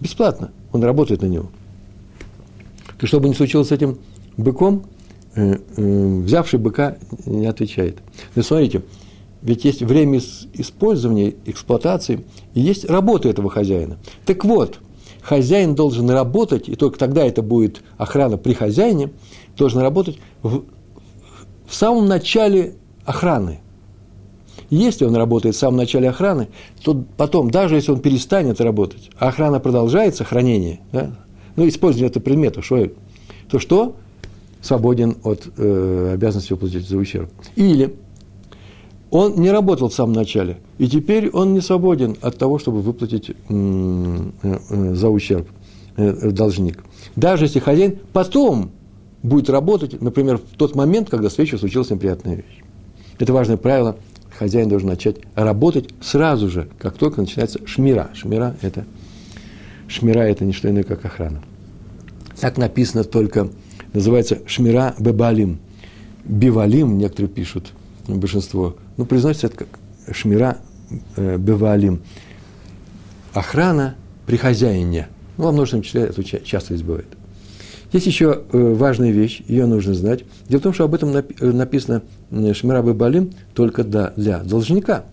Бесплатно. 0.00 0.52
Он 0.72 0.82
работает 0.84 1.22
на 1.22 1.26
него. 1.26 1.50
То, 2.98 3.06
что 3.06 3.20
бы 3.20 3.28
ни 3.28 3.32
случилось 3.32 3.68
с 3.68 3.72
этим 3.72 3.98
быком, 4.36 4.84
э, 5.34 5.58
э, 5.76 6.20
взявший 6.24 6.58
быка 6.58 6.98
не 7.26 7.46
отвечает. 7.46 7.98
Но 8.34 8.42
смотрите, 8.42 8.82
ведь 9.42 9.64
есть 9.64 9.82
время 9.82 10.20
использования, 10.52 11.34
эксплуатации, 11.46 12.24
и 12.54 12.60
есть 12.60 12.84
работа 12.84 13.28
этого 13.28 13.50
хозяина. 13.50 13.98
Так 14.26 14.44
вот, 14.44 14.80
хозяин 15.22 15.74
должен 15.74 16.10
работать, 16.10 16.68
и 16.68 16.74
только 16.74 16.98
тогда 16.98 17.24
это 17.24 17.42
будет 17.42 17.82
охрана 17.96 18.36
при 18.36 18.52
хозяине, 18.52 19.10
должен 19.56 19.80
работать 19.80 20.18
в 20.42 20.64
в 21.68 21.74
самом 21.74 22.06
начале 22.06 22.74
охраны. 23.04 23.60
Если 24.70 25.04
он 25.04 25.16
работает 25.16 25.54
в 25.54 25.58
самом 25.58 25.78
начале 25.78 26.10
охраны, 26.10 26.48
то 26.82 27.02
потом, 27.16 27.50
даже 27.50 27.76
если 27.76 27.92
он 27.92 28.00
перестанет 28.00 28.60
работать, 28.60 29.10
а 29.18 29.28
охрана 29.28 29.60
продолжается, 29.60 30.24
хранение, 30.24 30.80
да, 30.92 31.12
ну, 31.56 31.66
использование 31.66 32.10
этого 32.10 32.22
предмета, 32.22 32.62
что, 32.62 32.88
то 33.50 33.58
что? 33.58 33.96
Свободен 34.60 35.16
от 35.22 35.48
э, 35.56 36.10
обязанности 36.14 36.52
уплатить 36.52 36.86
за 36.86 36.96
ущерб. 36.98 37.30
Или 37.56 37.94
Он 39.10 39.40
не 39.40 39.50
работал 39.50 39.88
в 39.88 39.94
самом 39.94 40.12
начале, 40.12 40.58
и 40.76 40.86
теперь 40.86 41.30
он 41.30 41.54
не 41.54 41.60
свободен 41.60 42.16
от 42.20 42.36
того, 42.36 42.58
чтобы 42.58 42.82
выплатить 42.82 43.30
э, 43.30 43.34
э, 44.42 44.94
за 44.94 45.08
ущерб 45.08 45.48
э, 45.96 46.30
должник. 46.30 46.84
Даже 47.16 47.46
если 47.46 47.58
хозяин 47.58 47.98
потом 48.12 48.70
будет 49.22 49.48
работать, 49.48 50.00
например, 50.02 50.38
в 50.38 50.56
тот 50.56 50.74
момент, 50.74 51.08
когда 51.08 51.30
с 51.30 51.38
вечера 51.38 51.58
случилась 51.58 51.90
неприятная 51.90 52.36
вещь. 52.36 52.62
Это 53.18 53.32
важное 53.32 53.56
правило. 53.56 53.96
Хозяин 54.38 54.68
должен 54.68 54.88
начать 54.88 55.16
работать 55.34 55.88
сразу 56.00 56.48
же, 56.48 56.68
как 56.78 56.96
только 56.96 57.20
начинается 57.20 57.58
шмира. 57.66 58.10
Шмира– 58.14 58.54
это, 58.62 58.84
шмира– 59.88 60.20
это 60.28 60.44
не 60.44 60.52
что 60.52 60.70
иное, 60.70 60.84
как 60.84 61.04
охрана. 61.04 61.42
Так 62.40 62.56
написано 62.56 63.02
только, 63.02 63.48
называется 63.92 64.38
шмира 64.46 64.94
бебалим. 64.96 65.58
Бивалим, 66.24 66.98
некоторые 66.98 67.28
пишут, 67.28 67.72
большинство. 68.06 68.76
Ну, 68.96 69.06
произносится 69.06 69.48
это 69.48 69.56
как 69.56 69.80
шмира 70.14 70.58
э, 71.16 71.36
бевалим. 71.36 72.00
Охрана 73.32 73.96
при 74.24 74.36
хозяине. 74.36 75.08
Ну, 75.36 75.46
во 75.46 75.52
множественном 75.52 75.82
числе 75.82 76.02
это 76.02 76.22
часто 76.22 76.76
здесь 76.76 76.86
бывает. 76.86 77.08
Есть 77.92 78.06
еще 78.06 78.42
э, 78.52 78.74
важная 78.74 79.10
вещь, 79.10 79.42
ее 79.46 79.66
нужно 79.66 79.94
знать. 79.94 80.24
Дело 80.48 80.60
в 80.60 80.62
том, 80.62 80.72
что 80.74 80.84
об 80.84 80.94
этом 80.94 81.14
э, 81.16 81.22
написано 81.40 82.02
Шмира 82.30 82.82
Балим 82.82 83.32
только 83.54 83.82
для 83.82 84.40
должника. 84.40 85.04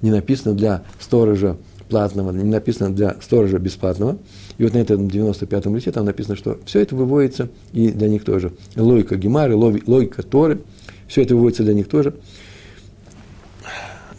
Не 0.00 0.10
написано 0.10 0.54
для 0.54 0.84
сторожа 1.00 1.56
платного, 1.88 2.30
не 2.30 2.44
написано 2.44 2.94
для 2.94 3.16
сторожа 3.20 3.58
бесплатного. 3.58 4.18
И 4.58 4.64
вот 4.64 4.74
на 4.74 4.78
этом 4.78 5.08
95-м 5.08 5.74
листе 5.74 5.90
там 5.90 6.06
написано, 6.06 6.36
что 6.36 6.58
все 6.64 6.80
это 6.80 6.94
выводится 6.94 7.48
и 7.72 7.90
для 7.90 8.08
них 8.08 8.24
тоже. 8.24 8.52
Логика 8.76 9.16
Гемары, 9.16 9.56
логика 9.56 10.22
Торы, 10.22 10.60
все 11.08 11.22
это 11.22 11.34
выводится 11.34 11.64
для 11.64 11.74
них 11.74 11.88
тоже. 11.88 12.14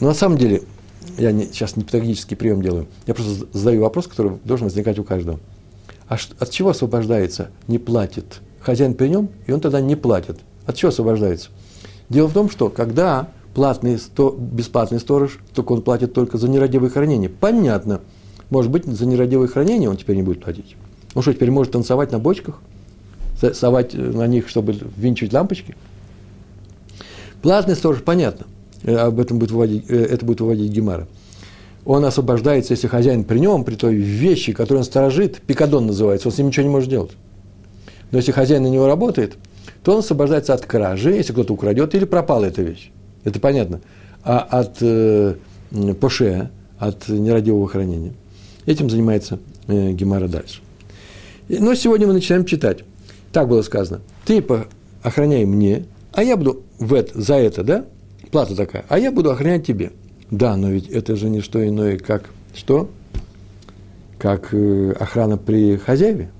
Но 0.01 0.07
на 0.07 0.13
самом 0.13 0.37
деле, 0.37 0.63
я 1.17 1.31
не, 1.31 1.45
сейчас 1.45 1.77
не 1.77 1.83
педагогический 1.83 2.35
прием 2.35 2.61
делаю, 2.61 2.87
я 3.07 3.13
просто 3.13 3.47
задаю 3.53 3.81
вопрос, 3.81 4.07
который 4.07 4.33
должен 4.43 4.65
возникать 4.65 4.99
у 4.99 5.03
каждого. 5.03 5.39
А 6.11 6.17
от 6.39 6.49
чего 6.49 6.71
освобождается, 6.71 7.51
не 7.69 7.79
платит? 7.79 8.41
Хозяин 8.59 8.95
при 8.95 9.07
нем, 9.07 9.29
и 9.47 9.53
он 9.53 9.61
тогда 9.61 9.79
не 9.79 9.95
платит. 9.95 10.41
От 10.65 10.75
чего 10.75 10.89
освобождается? 10.89 11.51
Дело 12.09 12.27
в 12.27 12.33
том, 12.33 12.49
что 12.49 12.67
когда 12.67 13.29
платный, 13.53 13.97
сто, 13.97 14.29
бесплатный 14.29 14.99
сторож, 14.99 15.39
только 15.53 15.71
он 15.71 15.81
платит 15.81 16.13
только 16.13 16.37
за 16.37 16.49
нерадивое 16.49 16.89
хранение. 16.89 17.29
Понятно. 17.29 18.01
Может 18.49 18.71
быть, 18.71 18.83
за 18.85 19.05
нерадивое 19.05 19.47
хранение 19.47 19.89
он 19.89 19.95
теперь 19.95 20.17
не 20.17 20.21
будет 20.21 20.43
платить. 20.43 20.75
Он 21.13 21.21
что, 21.21 21.33
теперь 21.33 21.49
может 21.49 21.71
танцевать 21.71 22.11
на 22.11 22.19
бочках? 22.19 22.59
Совать 23.53 23.93
на 23.93 24.27
них, 24.27 24.49
чтобы 24.49 24.75
винчивать 24.97 25.31
лампочки? 25.31 25.77
Платный 27.41 27.77
сторож, 27.77 28.01
понятно. 28.03 28.47
Э, 28.83 28.97
об 28.97 29.17
этом 29.17 29.39
будет 29.39 29.51
выводить, 29.51 29.85
э, 29.87 29.95
это 29.95 30.25
будет 30.25 30.41
выводить 30.41 30.73
Гемара 30.73 31.07
он 31.85 32.05
освобождается, 32.05 32.73
если 32.73 32.87
хозяин 32.87 33.23
при 33.23 33.39
нем, 33.39 33.63
при 33.63 33.75
той 33.75 33.95
вещи, 33.95 34.53
которую 34.53 34.79
он 34.79 34.85
сторожит, 34.85 35.41
пикадон 35.41 35.87
называется, 35.87 36.27
он 36.27 36.33
с 36.33 36.37
ним 36.37 36.47
ничего 36.47 36.63
не 36.63 36.69
может 36.69 36.89
делать. 36.89 37.11
Но 38.11 38.17
если 38.17 38.31
хозяин 38.31 38.63
на 38.63 38.67
него 38.67 38.87
работает, 38.87 39.37
то 39.83 39.93
он 39.93 39.99
освобождается 39.99 40.53
от 40.53 40.65
кражи, 40.65 41.13
если 41.13 41.33
кто-то 41.33 41.53
украдет, 41.53 41.95
или 41.95 42.05
пропала 42.05 42.45
эта 42.45 42.61
вещь. 42.61 42.91
Это 43.23 43.39
понятно. 43.39 43.81
А 44.23 44.39
от 44.39 44.77
э, 44.81 45.35
поше, 45.99 46.51
от 46.77 47.07
нерадивого 47.07 47.67
хранения. 47.67 48.13
Этим 48.65 48.89
занимается 48.89 49.39
э, 49.67 49.91
Гемара 49.91 50.27
дальше. 50.27 50.61
Но 51.49 51.73
сегодня 51.73 52.07
мы 52.07 52.13
начинаем 52.13 52.45
читать. 52.45 52.79
Так 53.31 53.47
было 53.47 53.61
сказано. 53.61 54.01
Ты 54.25 54.43
охраняй 55.01 55.45
мне, 55.45 55.85
а 56.13 56.23
я 56.23 56.37
буду 56.37 56.63
в 56.77 56.93
это, 56.93 57.19
за 57.19 57.35
это, 57.35 57.63
да, 57.63 57.85
плата 58.29 58.55
такая, 58.55 58.85
а 58.87 58.99
я 58.99 59.11
буду 59.11 59.31
охранять 59.31 59.65
тебе. 59.65 59.91
Да, 60.31 60.55
но 60.55 60.69
ведь 60.69 60.87
это 60.87 61.15
же 61.15 61.29
не 61.29 61.41
что 61.41 61.65
иное, 61.65 61.97
как 61.97 62.29
что? 62.53 62.89
Как 64.17 64.53
э, 64.53 64.95
охрана 64.99 65.37
при 65.37 65.75
хозяеве, 65.75 66.31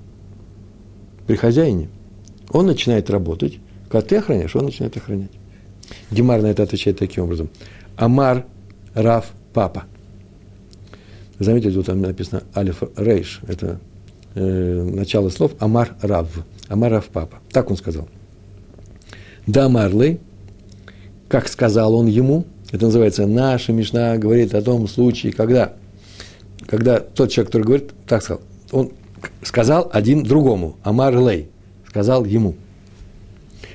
при 1.28 1.36
хозяине. 1.36 1.90
Он 2.50 2.66
начинает 2.66 3.10
работать, 3.10 3.60
когда 3.90 4.08
ты 4.08 4.16
охраняешь, 4.18 4.56
он 4.56 4.66
начинает 4.66 4.96
охранять. 4.96 5.32
Гемар 6.10 6.42
на 6.42 6.48
это 6.48 6.64
отвечает 6.64 6.98
таким 6.98 7.26
образом. 7.26 7.50
Амар, 7.98 8.46
Раф, 8.94 9.32
Папа. 9.54 9.84
Заметьте, 11.40 11.72
тут 11.72 11.88
там 11.88 12.02
написано 12.02 12.44
Алиф 12.56 12.84
Рейш. 12.96 13.42
Это 13.48 13.80
э, 14.36 14.84
начало 14.84 15.30
слов 15.30 15.54
Амар 15.60 15.96
Рав. 16.02 16.28
Амар 16.70 16.92
Рав 16.92 17.08
Папа. 17.08 17.40
Так 17.52 17.70
он 17.72 17.78
сказал. 17.78 18.08
Да, 19.48 19.68
Марлей, 19.68 20.20
как 21.28 21.48
сказал 21.48 21.96
он 21.96 22.06
ему, 22.06 22.46
это 22.72 22.86
называется 22.86 23.28
«Наша 23.28 23.74
Мишна 23.74 24.18
говорит 24.18 24.56
о 24.56 24.62
том 24.62 24.88
случае, 24.88 25.34
когда, 25.34 25.74
когда 26.68 27.00
тот 27.00 27.30
человек, 27.30 27.48
который 27.48 27.64
говорит, 27.64 27.92
так 28.08 28.24
сказал, 28.24 28.42
он 28.72 28.92
сказал 29.44 29.90
один 29.92 30.24
другому, 30.24 30.78
Амар 30.84 31.18
Лей, 31.18 31.50
сказал 31.90 32.24
ему. 32.24 32.56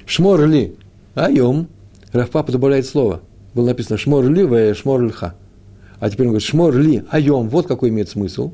Шмор 0.07 0.47
ли, 0.47 0.75
айом, 1.15 1.69
Рафпапа 2.13 2.51
добавляет 2.53 2.87
слово. 2.87 3.21
Было 3.53 3.67
написано 3.67 3.99
шмор 3.99 4.25
ли, 4.25 4.45
в 4.45 4.75
шмор 4.75 5.03
льха. 5.03 5.35
А 6.01 6.09
теперь 6.09 6.27
он 6.27 6.33
говорит 6.33 6.49
шмор 6.49 6.75
ли, 6.75 7.03
айом, 7.11 7.51
вот 7.51 7.67
какой 7.67 7.91
имеет 7.91 8.09
смысл. 8.09 8.53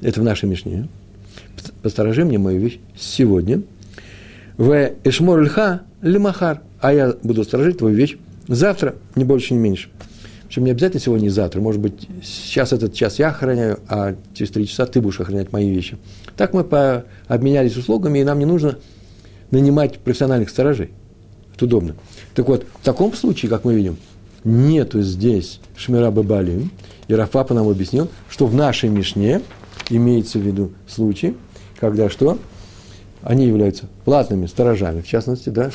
Это 0.00 0.20
в 0.20 0.24
нашей 0.24 0.48
Мишне. 0.48 0.86
Посторожи 1.82 2.24
мне 2.24 2.38
мою 2.38 2.60
вещь 2.60 2.78
сегодня. 2.96 3.62
В 4.58 4.92
эшмор 5.02 5.40
льха 5.40 5.82
лимахар, 6.02 6.60
а 6.80 6.92
я 6.92 7.14
буду 7.22 7.42
сторожить 7.42 7.78
твою 7.78 7.96
вещь 7.96 8.16
Завтра, 8.48 8.94
не 9.14 9.24
больше, 9.24 9.54
не 9.54 9.60
меньше. 9.60 9.88
Причем 10.46 10.64
не 10.64 10.70
обязательно 10.70 11.00
сегодня 11.00 11.26
и 11.26 11.30
завтра. 11.30 11.60
Может 11.60 11.80
быть, 11.80 12.08
сейчас 12.22 12.72
этот 12.72 12.94
час 12.94 13.18
я 13.18 13.28
охраняю, 13.28 13.80
а 13.88 14.14
через 14.34 14.52
три 14.52 14.66
часа 14.66 14.86
ты 14.86 15.00
будешь 15.00 15.20
охранять 15.20 15.52
мои 15.52 15.70
вещи. 15.70 15.98
Так 16.36 16.52
мы 16.52 16.62
по, 16.62 17.04
обменялись 17.26 17.76
услугами, 17.76 18.20
и 18.20 18.24
нам 18.24 18.38
не 18.38 18.44
нужно 18.44 18.78
нанимать 19.50 19.98
профессиональных 19.98 20.50
сторожей. 20.50 20.90
Это 21.54 21.64
удобно. 21.64 21.96
Так 22.34 22.48
вот, 22.48 22.64
в 22.80 22.84
таком 22.84 23.12
случае, 23.14 23.50
как 23.50 23.64
мы 23.64 23.74
видим, 23.74 23.96
нету 24.44 25.02
здесь 25.02 25.60
Шмира 25.76 26.10
Бабалим. 26.10 26.70
И 27.08 27.14
Рафапа 27.14 27.54
нам 27.54 27.68
объяснил, 27.68 28.08
что 28.28 28.46
в 28.46 28.54
нашей 28.54 28.88
Мишне 28.88 29.40
имеется 29.90 30.38
в 30.38 30.42
виду 30.42 30.72
случай, 30.88 31.36
когда 31.78 32.08
что? 32.10 32.38
Они 33.22 33.46
являются 33.46 33.86
платными 34.04 34.46
сторожами, 34.46 35.00
в 35.00 35.08
частности, 35.08 35.48
да, 35.48 35.70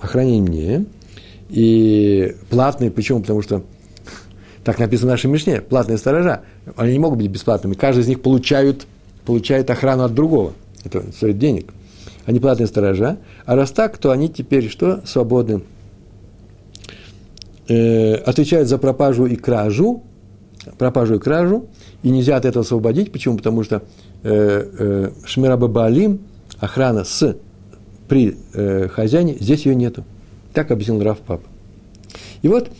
охранение 0.00 0.86
и 1.50 2.36
платные, 2.48 2.90
почему? 2.90 3.20
Потому 3.20 3.42
что 3.42 3.64
так 4.64 4.78
написано 4.78 5.08
в 5.08 5.10
нашей 5.12 5.26
Мишне, 5.26 5.60
платные 5.60 5.98
сторожа, 5.98 6.42
они 6.76 6.92
не 6.92 6.98
могут 6.98 7.18
быть 7.18 7.30
бесплатными. 7.30 7.74
Каждый 7.74 8.00
из 8.00 8.08
них 8.08 8.22
получают, 8.22 8.86
получает 9.24 9.70
охрану 9.70 10.04
от 10.04 10.14
другого. 10.14 10.52
Это 10.84 11.02
стоит 11.12 11.38
денег. 11.38 11.72
Они 12.26 12.38
платные 12.38 12.66
сторожа. 12.66 13.18
А 13.46 13.56
раз 13.56 13.72
так, 13.72 13.98
то 13.98 14.10
они 14.10 14.28
теперь 14.28 14.68
что? 14.68 15.00
Свободны. 15.04 15.62
Э, 17.68 18.14
отвечают 18.14 18.68
за 18.68 18.78
пропажу 18.78 19.26
и 19.26 19.36
кражу. 19.36 20.02
Пропажу 20.78 21.16
и 21.16 21.18
кражу. 21.18 21.66
И 22.02 22.10
нельзя 22.10 22.36
от 22.36 22.44
этого 22.44 22.64
освободить. 22.64 23.10
Почему? 23.12 23.38
Потому 23.38 23.64
что 23.64 23.82
э, 24.22 24.30
э, 24.78 25.10
Шмираба 25.24 25.66
Баалим, 25.68 26.20
охрана 26.58 27.04
с, 27.04 27.36
при 28.08 28.36
э, 28.52 28.88
хозяине, 28.88 29.36
здесь 29.40 29.66
ее 29.66 29.74
нету. 29.74 30.04
Так 30.52 30.70
объяснил 30.70 31.02
Раф 31.02 31.18
Папа. 31.18 31.46
И 32.42 32.48
вот 32.48 32.70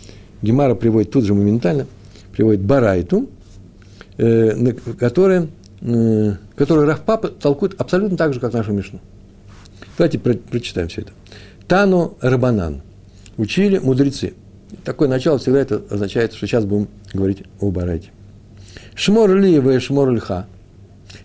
Гемара 0.42 0.74
приводит 0.74 1.10
тут 1.10 1.24
же 1.24 1.34
моментально, 1.34 1.86
приводит 2.32 2.60
Барайту, 2.62 3.28
э, 4.16 4.72
которая, 4.98 5.48
э, 5.82 6.32
которую 6.56 6.86
Раф 6.86 7.02
Папа 7.02 7.28
толкует 7.28 7.80
абсолютно 7.80 8.16
так 8.16 8.34
же, 8.34 8.40
как 8.40 8.52
нашу 8.52 8.72
Мишну. 8.72 9.00
Давайте 9.96 10.18
про, 10.18 10.34
прочитаем 10.34 10.88
все 10.88 11.02
это. 11.02 11.12
Тану 11.68 12.16
Рабанан. 12.20 12.82
Учили 13.36 13.78
мудрецы. 13.78 14.34
Такое 14.84 15.08
начало 15.08 15.38
всегда 15.38 15.60
это 15.60 15.82
означает, 15.90 16.32
что 16.32 16.46
сейчас 16.46 16.64
будем 16.64 16.88
говорить 17.12 17.42
о 17.60 17.70
Барайте. 17.70 18.10
Шмор 18.94 19.34
ли 19.34 19.58
вы 19.58 19.78
шмор 19.80 20.10
льха. 20.10 20.46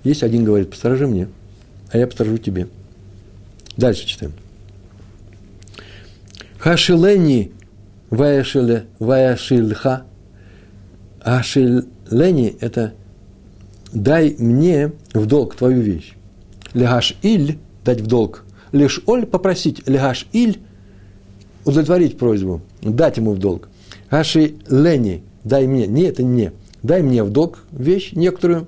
Есть 0.03 0.23
один 0.23 0.43
говорит, 0.43 0.69
посторожи 0.69 1.07
мне, 1.07 1.27
а 1.91 1.97
я 1.97 2.07
посторожу 2.07 2.37
тебе. 2.37 2.67
Дальше 3.77 4.05
читаем. 4.05 4.33
Хашилени 6.57 7.51
ваяшильха. 8.09 10.03
Ашилени– 11.21 12.55
это 12.61 12.93
дай 13.93 14.35
мне 14.37 14.91
в 15.13 15.25
долг 15.25 15.55
твою 15.55 15.81
вещь. 15.81 16.13
Легаш 16.73 17.15
иль– 17.21 17.57
дать 17.85 18.01
в 18.01 18.07
долг. 18.07 18.43
Лишь 18.71 19.01
оль– 19.05 19.25
попросить. 19.27 19.87
Легаш 19.87 20.27
иль– 20.33 20.59
удовлетворить 21.65 22.17
просьбу, 22.17 22.61
дать 22.81 23.17
ему 23.17 23.33
в 23.33 23.39
долг. 23.39 23.69
Аши 24.09 24.55
лени– 24.69 25.23
дай 25.43 25.67
мне. 25.67 25.87
Не, 25.87 26.03
это 26.03 26.23
не. 26.23 26.51
Дай 26.83 27.01
мне 27.01 27.23
в 27.23 27.31
долг 27.31 27.63
вещь 27.71 28.11
некоторую, 28.13 28.67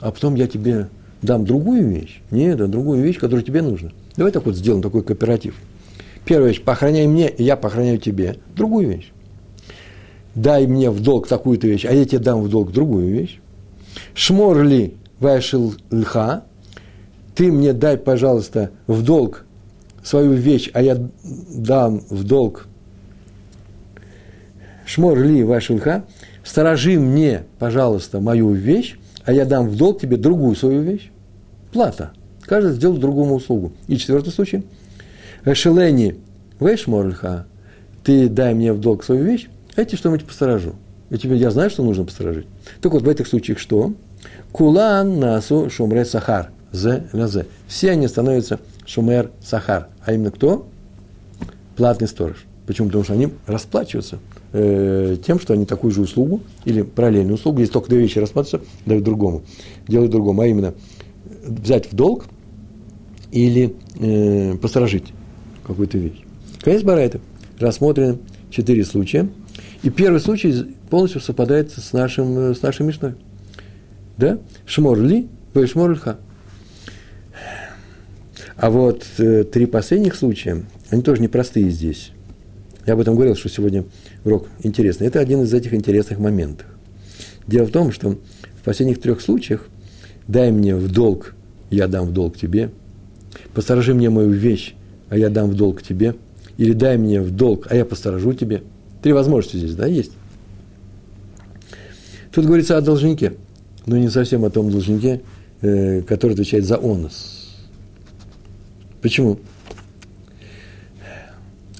а 0.00 0.10
потом 0.10 0.34
я 0.34 0.48
тебе 0.48 0.88
дам 1.22 1.44
другую 1.44 1.88
вещь. 1.88 2.20
Нет, 2.30 2.58
да, 2.58 2.66
другую 2.66 3.02
вещь, 3.02 3.18
которая 3.18 3.44
тебе 3.44 3.62
нужна. 3.62 3.92
Давай 4.16 4.32
так 4.32 4.46
вот 4.46 4.56
сделаем 4.56 4.82
такой 4.82 5.02
кооператив– 5.02 5.54
Первая 6.28 6.50
вещь, 6.50 6.60
похороняй 6.60 7.06
мне, 7.06 7.30
и 7.30 7.42
я 7.42 7.56
похороняю 7.56 7.96
тебе. 7.96 8.36
Другую 8.54 8.86
вещь. 8.86 9.10
дай 10.34 10.66
мне 10.66 10.90
в 10.90 11.00
долг 11.00 11.26
такую-то 11.26 11.66
вещь, 11.66 11.86
а 11.86 11.94
я 11.94 12.04
тебе 12.04 12.18
дам 12.18 12.42
в 12.42 12.50
долг 12.50 12.70
другую 12.70 13.08
вещь. 13.08 13.40
Шмор 14.12 14.62
ли 14.62 14.92
вайшил 15.20 15.74
льха, 15.90 16.44
ты 17.34 17.50
мне 17.50 17.72
дай, 17.72 17.96
пожалуйста, 17.96 18.72
в 18.86 19.02
долг 19.02 19.46
свою 20.02 20.32
вещь, 20.34 20.70
а 20.74 20.82
я 20.82 20.98
дам 21.24 22.02
в 22.10 22.24
долг 22.24 22.66
шмор 24.84 25.18
ли 25.18 25.42
вашильха, 25.42 26.04
сторожи 26.44 27.00
мне, 27.00 27.44
пожалуйста, 27.58 28.20
мою 28.20 28.52
вещь, 28.52 28.98
а 29.24 29.32
я 29.32 29.46
дам 29.46 29.66
в 29.66 29.76
долг 29.76 29.98
тебе 29.98 30.18
другую 30.18 30.56
свою 30.56 30.82
вещь. 30.82 31.10
Плата. 31.72 32.10
Каждый 32.42 32.74
сделал 32.74 32.98
другому 32.98 33.36
услугу. 33.36 33.72
И 33.86 33.96
четвертый 33.96 34.30
случай. 34.30 34.62
Шелени 35.44 36.16
вешморльха, 36.60 37.46
ты 38.04 38.28
дай 38.28 38.54
мне 38.54 38.72
в 38.72 38.80
долг 38.80 39.04
свою 39.04 39.24
вещь, 39.24 39.48
а 39.76 39.84
что-нибудь 39.84 40.24
посторожу. 40.24 40.74
Я, 41.10 41.16
тебе, 41.16 41.36
я 41.36 41.50
знаю, 41.50 41.70
что 41.70 41.82
нужно 41.82 42.04
посторожить. 42.04 42.46
Так 42.80 42.92
вот, 42.92 43.02
в 43.02 43.08
этих 43.08 43.26
случаях 43.26 43.58
что? 43.58 43.94
Кулан 44.52 45.20
насу 45.20 45.70
шумре 45.70 46.04
сахар. 46.04 46.50
Зе 46.72 47.04
лязе. 47.12 47.46
Все 47.66 47.92
они 47.92 48.08
становятся 48.08 48.60
шумер 48.84 49.30
сахар. 49.40 49.88
А 50.04 50.12
именно 50.12 50.30
кто? 50.30 50.66
Платный 51.76 52.08
сторож. 52.08 52.44
Почему? 52.66 52.88
Потому 52.88 53.04
что 53.04 53.14
они 53.14 53.28
расплачиваются 53.46 54.18
э, 54.52 55.16
тем, 55.24 55.40
что 55.40 55.54
они 55.54 55.64
такую 55.64 55.90
же 55.90 56.02
услугу 56.02 56.42
или 56.66 56.82
параллельную 56.82 57.36
услугу, 57.36 57.60
если 57.60 57.72
только 57.72 57.88
две 57.88 58.00
вещи 58.00 58.18
рассматриваются, 58.18 58.60
дают 58.84 59.04
другому, 59.04 59.42
делают 59.86 60.12
другому, 60.12 60.42
а 60.42 60.46
именно 60.46 60.74
взять 61.42 61.90
в 61.90 61.94
долг 61.94 62.26
или 63.30 63.74
э, 63.98 64.56
посторожить 64.56 65.14
какую-то 65.68 65.98
вещь. 65.98 66.22
Конец 66.62 66.82
Барайта. 66.82 67.20
Рассмотрено 67.58 68.18
четыре 68.50 68.84
случая. 68.84 69.28
И 69.82 69.90
первый 69.90 70.20
случай 70.20 70.74
полностью 70.90 71.20
совпадает 71.20 71.70
с 71.70 71.92
нашим, 71.92 72.38
э, 72.38 72.54
с 72.54 72.62
нашей 72.62 72.84
Мишной. 72.84 73.14
Да? 74.16 74.38
Шмор 74.66 74.98
ли, 74.98 75.28
шмор 75.66 75.92
льха. 75.92 76.18
А 78.56 78.70
вот 78.70 79.04
э, 79.18 79.44
три 79.44 79.66
последних 79.66 80.16
случая, 80.16 80.64
они 80.90 81.02
тоже 81.02 81.22
непростые 81.22 81.70
здесь. 81.70 82.10
Я 82.86 82.94
об 82.94 83.00
этом 83.00 83.14
говорил, 83.14 83.36
что 83.36 83.48
сегодня 83.48 83.84
урок 84.24 84.48
интересный. 84.62 85.06
Это 85.06 85.20
один 85.20 85.42
из 85.42 85.54
этих 85.54 85.74
интересных 85.74 86.18
моментов. 86.18 86.66
Дело 87.46 87.66
в 87.66 87.70
том, 87.70 87.92
что 87.92 88.18
в 88.60 88.64
последних 88.64 89.00
трех 89.00 89.20
случаях 89.20 89.68
дай 90.26 90.50
мне 90.50 90.74
в 90.74 90.90
долг, 90.90 91.34
я 91.70 91.86
дам 91.86 92.06
в 92.06 92.12
долг 92.12 92.36
тебе, 92.36 92.70
посторожи 93.54 93.94
мне 93.94 94.10
мою 94.10 94.30
вещь, 94.30 94.74
а 95.10 95.16
я 95.16 95.30
дам 95.30 95.50
в 95.50 95.54
долг 95.54 95.82
тебе, 95.82 96.14
или 96.56 96.72
дай 96.72 96.98
мне 96.98 97.20
в 97.20 97.30
долг, 97.30 97.66
а 97.70 97.76
я 97.76 97.84
посторожу 97.84 98.32
тебе. 98.32 98.62
Три 99.02 99.12
возможности 99.12 99.56
здесь, 99.56 99.74
да, 99.74 99.86
есть. 99.86 100.12
Тут 102.32 102.46
говорится 102.46 102.76
о 102.76 102.80
должнике, 102.80 103.34
но 103.86 103.96
не 103.96 104.10
совсем 104.10 104.44
о 104.44 104.50
том 104.50 104.70
должнике, 104.70 105.22
э, 105.60 106.02
который 106.02 106.32
отвечает 106.32 106.64
за 106.64 106.76
онос. 106.76 107.56
Почему? 109.00 109.38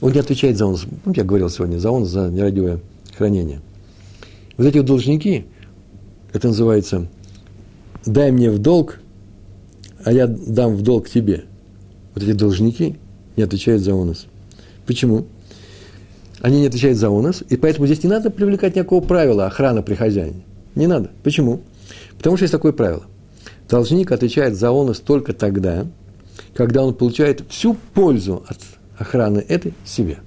Он 0.01 0.13
не 0.13 0.21
отвечает 0.21 0.57
за 0.57 0.67
онос. 0.67 0.87
Я 1.07 1.25
говорил 1.25 1.51
сегодня, 1.51 1.79
за 1.79 1.91
онос, 1.91 2.09
за 2.09 2.31
нерадивое 2.31 2.81
хранение. 3.17 3.61
Вот 4.57 4.67
эти 4.67 4.79
вот 4.79 4.87
должники, 4.87 5.47
это 6.33 6.49
называется 6.49 7.09
«дай 8.07 8.31
мне 8.31 8.51
в 8.51 8.59
долг, 8.59 9.01
а 10.05 10.13
я 10.13 10.27
дам 10.27 10.77
в 10.77 10.83
долг 10.83 11.09
тебе». 11.09 11.45
Вот 12.15 12.23
эти 12.23 12.33
должники 12.33 12.97
не 13.39 13.45
отвечают 13.45 13.83
за 13.83 13.95
онос. 13.95 14.27
Почему? 14.87 15.27
Они 16.41 16.61
не 16.61 16.67
отвечают 16.67 16.99
за 16.99 17.09
онос, 17.09 17.43
и 17.49 17.57
поэтому 17.57 17.87
здесь 17.87 18.03
не 18.03 18.11
надо 18.11 18.31
привлекать 18.31 18.77
никакого 18.77 19.03
правила 19.05 19.47
охраны 19.47 19.83
при 19.83 19.95
хозяине. 19.95 20.43
Не 20.75 20.87
надо. 20.87 21.11
Почему? 21.23 21.63
Потому 22.17 22.37
что 22.37 22.45
есть 22.45 22.53
такое 22.53 22.73
правило. 22.73 23.05
Должник 23.69 24.13
отвечает 24.13 24.57
за 24.57 24.71
онос 24.71 25.01
только 25.01 25.33
тогда, 25.33 25.87
когда 26.55 26.85
он 26.85 26.95
получает 26.95 27.45
всю 27.49 27.75
пользу 27.95 28.45
от 28.49 28.59
охраны 28.99 29.39
этой 29.39 29.75
себе. 29.85 30.19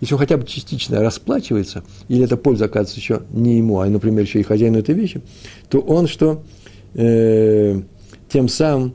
Если 0.00 0.14
он 0.14 0.20
хотя 0.20 0.36
бы 0.36 0.46
частично 0.46 1.00
расплачивается, 1.00 1.82
или 2.08 2.24
эта 2.24 2.36
польза 2.36 2.66
оказывается 2.66 3.00
еще 3.00 3.22
не 3.30 3.58
ему, 3.58 3.80
а, 3.80 3.86
например, 3.86 4.24
еще 4.24 4.40
и 4.40 4.42
хозяину 4.42 4.78
этой 4.78 4.94
вещи, 4.94 5.22
то 5.70 5.78
он 5.80 6.06
что? 6.06 6.42
Э, 6.94 7.80
тем 8.28 8.48
самым 8.48 8.94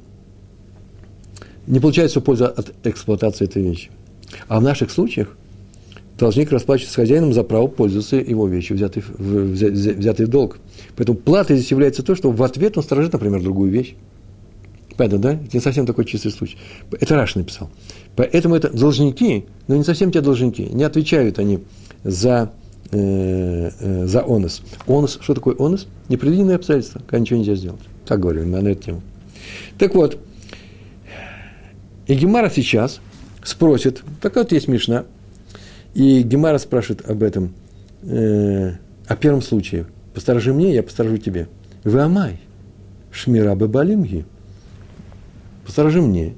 не 1.67 1.79
получает 1.79 2.11
всю 2.11 2.21
пользу 2.21 2.45
от 2.45 2.73
эксплуатации 2.83 3.45
этой 3.45 3.61
вещи. 3.61 3.91
А 4.47 4.59
в 4.59 4.63
наших 4.63 4.91
случаях 4.91 5.35
должник 6.17 6.51
расплачивается 6.51 6.93
с 6.93 6.95
хозяином 6.95 7.33
за 7.33 7.43
право 7.43 7.67
пользоваться 7.67 8.15
его 8.15 8.47
вещью, 8.47 8.77
взятой 8.77 9.03
в, 9.03 9.53
взятой 9.53 10.25
в 10.25 10.29
долг. 10.29 10.59
Поэтому 10.95 11.17
платой 11.17 11.57
здесь 11.57 11.71
является 11.71 12.03
то, 12.03 12.15
что 12.15 12.31
в 12.31 12.43
ответ 12.43 12.77
он 12.77 12.83
сторожит, 12.83 13.13
например, 13.13 13.41
другую 13.41 13.71
вещь. 13.71 13.95
Понятно, 14.97 15.19
да? 15.19 15.33
Это 15.33 15.49
не 15.53 15.61
совсем 15.61 15.85
такой 15.85 16.05
чистый 16.05 16.31
случай. 16.31 16.57
Это 16.91 17.15
Раш 17.15 17.35
написал. 17.35 17.69
Поэтому 18.15 18.55
это 18.55 18.69
должники, 18.69 19.45
но 19.67 19.75
не 19.75 19.83
совсем 19.83 20.11
те 20.11 20.21
должники. 20.21 20.63
Не 20.63 20.83
отвечают 20.83 21.39
они 21.39 21.59
за, 22.03 22.51
э, 22.91 23.71
э, 23.79 24.05
за 24.05 24.23
онос. 24.23 24.61
Онос, 24.85 25.17
что 25.21 25.33
такое 25.33 25.55
онос? 25.57 25.87
Непредвиденные 26.09 26.57
обстоятельства, 26.57 26.99
когда 26.99 27.19
ничего 27.19 27.39
нельзя 27.39 27.55
сделать. 27.55 27.81
Так 28.05 28.19
говорю 28.19 28.45
на 28.45 28.57
эту 28.67 28.83
тему. 28.83 29.01
Так 29.79 29.95
вот, 29.95 30.19
и 32.07 32.15
Гемара 32.15 32.49
сейчас 32.49 32.99
спросит, 33.43 34.03
так 34.21 34.35
вот 34.35 34.51
есть 34.51 34.67
Мишна, 34.67 35.05
и 35.93 36.21
Гемара 36.21 36.57
спрашивает 36.57 37.09
об 37.09 37.23
этом, 37.23 37.53
э, 38.03 38.73
о 39.07 39.15
первом 39.15 39.41
случае. 39.41 39.87
Посторожи 40.13 40.53
мне, 40.53 40.73
я 40.73 40.83
посторожу 40.83 41.17
тебе. 41.17 41.47
Вы 41.83 42.01
амай, 42.01 42.39
шмира 43.11 43.55
бебалимги– 43.55 44.25
посторожи 45.71 46.01
мне, 46.01 46.35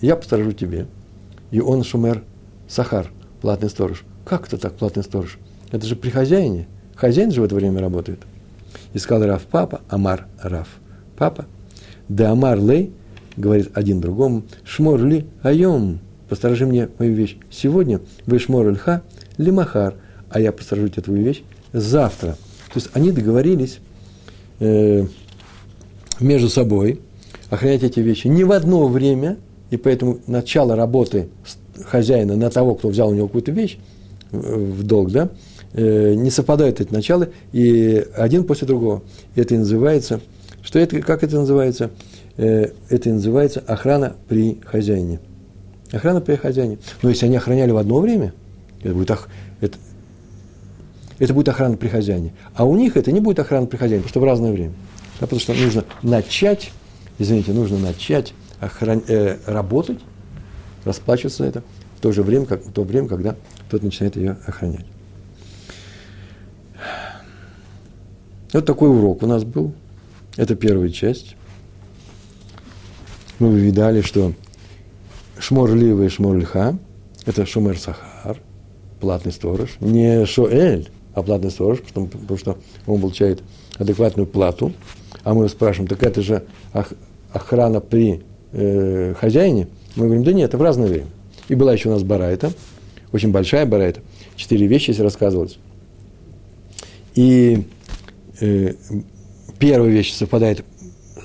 я 0.00 0.16
посторожу 0.16 0.52
тебе. 0.52 0.86
И 1.50 1.60
он 1.60 1.84
шумер 1.84 2.22
сахар, 2.66 3.10
платный 3.42 3.68
сторож. 3.68 4.04
Как 4.24 4.46
это 4.46 4.56
так, 4.56 4.74
платный 4.74 5.02
сторож? 5.02 5.38
Это 5.70 5.86
же 5.86 5.96
при 5.96 6.08
хозяине. 6.08 6.66
Хозяин 6.96 7.30
же 7.30 7.42
в 7.42 7.44
это 7.44 7.54
время 7.54 7.82
работает. 7.82 8.20
И 8.94 8.98
сказал 8.98 9.28
Раф 9.28 9.42
папа, 9.42 9.82
Амар 9.90 10.28
Раф 10.42 10.68
папа. 11.18 11.44
Да 12.08 12.30
Амар 12.30 12.58
лей, 12.58 12.90
говорит 13.36 13.70
один 13.74 14.00
другому, 14.00 14.42
шмор 14.64 15.02
ли 15.02 15.26
айом, 15.42 16.00
посторожи 16.28 16.66
мне 16.66 16.88
мою 16.98 17.14
вещь 17.14 17.36
сегодня, 17.50 18.00
вы 18.26 18.38
шмор 18.38 18.70
льха, 18.70 19.02
лимахар, 19.36 19.94
а 20.30 20.40
я 20.40 20.52
посторожу 20.52 20.88
тебе 20.88 21.02
твою 21.02 21.22
вещь 21.22 21.42
завтра. 21.72 22.32
То 22.72 22.80
есть 22.80 22.90
они 22.92 23.12
договорились 23.12 23.78
э, 24.60 25.06
между 26.20 26.48
собой, 26.48 27.00
охранять 27.50 27.82
эти 27.82 28.00
вещи 28.00 28.26
не 28.26 28.44
в 28.44 28.52
одно 28.52 28.88
время, 28.88 29.36
и 29.70 29.76
поэтому 29.76 30.18
начало 30.26 30.76
работы 30.76 31.28
хозяина 31.84 32.36
на 32.36 32.50
того, 32.50 32.74
кто 32.74 32.88
взял 32.88 33.08
у 33.10 33.14
него 33.14 33.26
какую-то 33.26 33.52
вещь 33.52 33.78
э, 34.32 34.36
в 34.36 34.82
долг, 34.82 35.10
да, 35.10 35.30
э, 35.72 36.14
не 36.14 36.30
совпадают 36.30 36.80
эти 36.80 36.92
начала, 36.92 37.28
и 37.52 38.06
один 38.16 38.44
после 38.44 38.66
другого. 38.66 39.02
Это 39.34 39.54
и 39.54 39.58
называется, 39.58 40.20
что 40.62 40.78
это, 40.78 41.00
как 41.00 41.22
это 41.22 41.36
называется? 41.36 41.90
Э, 42.36 42.70
это 42.88 43.08
и 43.08 43.12
называется 43.12 43.62
охрана 43.66 44.16
при 44.28 44.60
хозяине. 44.64 45.20
Охрана 45.92 46.20
при 46.20 46.36
хозяине. 46.36 46.78
Но 47.02 47.08
если 47.08 47.26
они 47.26 47.36
охраняли 47.36 47.70
в 47.70 47.76
одно 47.76 48.00
время, 48.00 48.32
это 48.82 48.94
будет, 48.94 49.10
это, 49.60 49.78
это 51.18 51.34
будет 51.34 51.48
охрана 51.48 51.76
при 51.76 51.88
хозяине. 51.88 52.32
А 52.54 52.64
у 52.64 52.76
них 52.76 52.96
это 52.96 53.12
не 53.12 53.20
будет 53.20 53.38
охрана 53.38 53.66
при 53.66 53.76
хозяине, 53.76 54.02
потому 54.02 54.10
что 54.10 54.20
в 54.20 54.24
разное 54.24 54.52
время. 54.52 54.72
Да, 55.20 55.26
потому 55.26 55.40
что 55.40 55.54
нужно 55.54 55.84
начать 56.02 56.72
извините, 57.18 57.52
нужно 57.52 57.78
начать 57.78 58.34
охран... 58.60 59.02
э, 59.08 59.38
работать, 59.46 59.98
расплачиваться 60.84 61.44
за 61.44 61.48
это 61.48 61.62
в 61.96 62.00
то 62.00 62.12
же 62.12 62.22
время, 62.22 62.46
как, 62.46 62.64
в 62.64 62.72
то 62.72 62.82
время, 62.82 63.08
когда 63.08 63.36
тот 63.70 63.82
начинает 63.82 64.16
ее 64.16 64.36
охранять. 64.46 64.86
Вот 68.52 68.66
такой 68.66 68.88
урок 68.88 69.22
у 69.22 69.26
нас 69.26 69.44
был. 69.44 69.72
Это 70.36 70.54
первая 70.54 70.88
часть. 70.88 71.36
Мы 73.38 73.58
видали, 73.58 74.00
что 74.00 74.32
шмор 75.38 75.74
лива 75.74 76.04
и 76.04 76.08
шмор 76.08 76.36
льха– 76.36 76.78
это 77.26 77.46
шумер 77.46 77.78
сахар, 77.78 78.38
платный 79.00 79.32
сторож. 79.32 79.76
Не 79.80 80.24
шоэль, 80.26 80.88
а 81.14 81.22
платный 81.22 81.50
сторож, 81.50 81.80
потому, 81.80 82.38
что 82.38 82.58
он 82.86 83.00
получает 83.00 83.42
адекватную 83.76 84.26
плату. 84.26 84.72
А 85.24 85.34
мы 85.34 85.48
спрашиваем, 85.48 85.88
так 85.88 86.02
это 86.02 86.22
же 86.22 86.44
охрана 87.32 87.80
при 87.80 88.22
э, 88.52 89.14
хозяине, 89.18 89.68
мы 89.96 90.04
говорим, 90.06 90.24
да 90.24 90.32
нет, 90.32 90.50
это 90.50 90.58
в 90.58 90.62
разное 90.62 90.86
время. 90.86 91.06
И 91.48 91.54
была 91.54 91.72
еще 91.72 91.88
у 91.88 91.92
нас 91.92 92.02
барайта, 92.02 92.52
очень 93.12 93.32
большая 93.32 93.66
барайта, 93.66 94.00
четыре 94.36 94.66
вещи 94.66 94.92
здесь 94.92 95.00
рассказывалось. 95.00 95.58
И 97.14 97.64
э, 98.40 98.74
первая 99.58 99.90
вещь 99.90 100.12
совпадает 100.12 100.64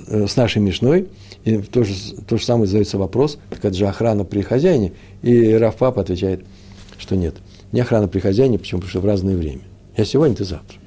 э, 0.07 0.27
с 0.27 0.35
нашей 0.35 0.61
Мишной, 0.61 1.07
и 1.45 1.57
то 1.57 1.83
же, 1.83 1.93
то 2.27 2.37
же 2.37 2.45
самое 2.45 2.67
задается 2.67 2.97
вопрос, 2.97 3.37
так 3.49 3.59
это 3.59 3.73
же 3.73 3.87
охрана 3.87 4.23
при 4.23 4.41
хозяине. 4.41 4.93
И 5.21 5.53
Раф 5.53 5.77
Папа 5.77 6.01
отвечает, 6.01 6.45
что 6.97 7.15
нет. 7.15 7.35
Не 7.71 7.81
охрана 7.81 8.07
при 8.07 8.19
хозяине, 8.19 8.59
почему? 8.59 8.81
Потому 8.81 8.89
что 8.89 8.99
в 8.99 9.05
разное 9.05 9.35
время. 9.35 9.61
Я 9.95 10.05
сегодня, 10.05 10.35
ты 10.35 10.43
завтра. 10.43 10.77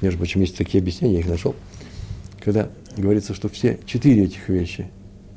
Между 0.00 0.18
прочим, 0.18 0.40
есть 0.40 0.56
такие 0.56 0.80
объяснения, 0.80 1.14
я 1.14 1.20
их 1.20 1.28
нашел, 1.28 1.54
когда 2.40 2.68
говорится, 2.96 3.34
что 3.34 3.48
все 3.48 3.78
четыре 3.86 4.24
этих 4.24 4.48
вещи, 4.48 4.88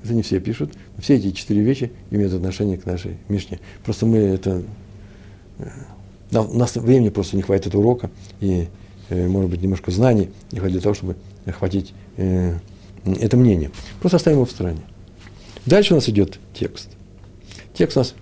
это 0.03 0.13
не 0.13 0.21
все 0.21 0.39
пишут, 0.39 0.73
но 0.95 1.01
все 1.01 1.15
эти 1.15 1.31
четыре 1.31 1.62
вещи 1.62 1.91
имеют 2.12 2.34
отношение 2.34 2.77
к 2.77 2.86
нашей 2.86 3.17
Мишне. 3.27 3.60
Просто 3.84 4.05
мы 4.05 4.17
это... 4.17 4.63
Э, 5.60 5.69
у 6.31 6.58
нас 6.58 6.75
времени 6.75 7.10
просто 7.10 7.36
не 7.36 7.43
хватит 7.43 7.75
урока, 7.75 8.10
и, 8.41 8.67
э, 9.10 9.27
может 9.27 9.49
быть, 9.49 9.62
немножко 9.62 9.91
знаний 9.91 10.29
не 10.51 10.60
хватит 10.60 10.73
для 10.73 10.81
того, 10.81 10.95
чтобы 10.95 11.15
охватить 11.45 11.93
э, 12.17 12.55
это 13.05 13.37
мнение. 13.37 13.71
Просто 13.99 14.17
оставим 14.17 14.37
его 14.37 14.45
в 14.45 14.51
стороне. 14.51 14.81
Дальше 15.65 15.93
у 15.93 15.97
нас 15.97 16.09
идет 16.09 16.39
текст. 16.53 16.89
Текст 17.73 17.97
у 17.97 17.99
нас 18.01 18.15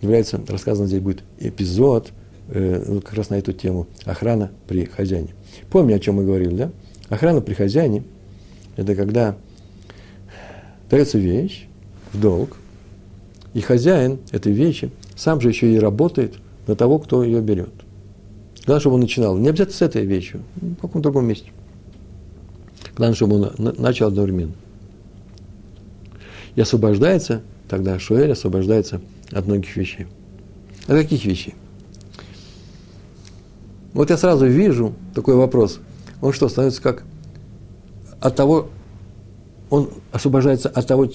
является, 0.00 0.40
рассказан 0.48 0.86
здесь 0.86 1.00
будет 1.00 1.22
эпизод, 1.38 2.12
э, 2.48 3.00
как 3.04 3.14
раз 3.14 3.30
на 3.30 3.34
эту 3.36 3.52
тему, 3.52 3.86
охрана 4.04 4.50
при 4.66 4.84
хозяине. 4.84 5.34
Помни, 5.70 5.92
о 5.92 5.98
чем 5.98 6.16
мы 6.16 6.24
говорили, 6.24 6.54
да? 6.54 6.70
Охрана 7.08 7.40
при 7.40 7.54
хозяине– 7.54 8.04
это 8.76 8.94
когда 8.94 9.36
дается 10.90 11.18
вещь 11.18 11.66
в 12.12 12.20
долг, 12.20 12.56
и 13.54 13.60
хозяин 13.60 14.18
этой 14.30 14.52
вещи 14.52 14.90
сам 15.16 15.40
же 15.40 15.48
еще 15.48 15.72
и 15.72 15.78
работает 15.78 16.34
на 16.66 16.76
того, 16.76 16.98
кто 16.98 17.24
ее 17.24 17.40
берет. 17.40 17.72
Главное, 18.66 18.80
чтобы 18.80 18.94
он 18.96 19.00
начинал. 19.00 19.36
Не 19.36 19.48
обязательно 19.48 19.76
с 19.76 19.82
этой 19.82 20.04
вещью, 20.04 20.42
в 20.56 20.74
каком-то 20.76 21.00
другом 21.10 21.26
месте. 21.26 21.50
Главное, 22.98 23.14
чтобы 23.14 23.36
он 23.36 23.74
начал 23.78 24.08
одновременно. 24.08 24.54
И 26.56 26.60
освобождается, 26.60 27.42
тогда 27.68 27.96
Шуэль 28.00 28.32
освобождается 28.32 29.00
от 29.30 29.46
многих 29.46 29.76
вещей. 29.76 30.08
От 30.88 30.96
каких 30.96 31.24
вещей? 31.24 31.54
Вот 33.92 34.10
я 34.10 34.16
сразу 34.16 34.46
вижу 34.46 34.94
такой 35.14 35.36
вопрос. 35.36 35.78
Он 36.20 36.32
что, 36.32 36.48
становится 36.48 36.82
как 36.82 37.04
от 38.20 38.34
того, 38.34 38.68
он 39.70 39.90
освобождается 40.10 40.68
от 40.68 40.84
того, 40.88 41.08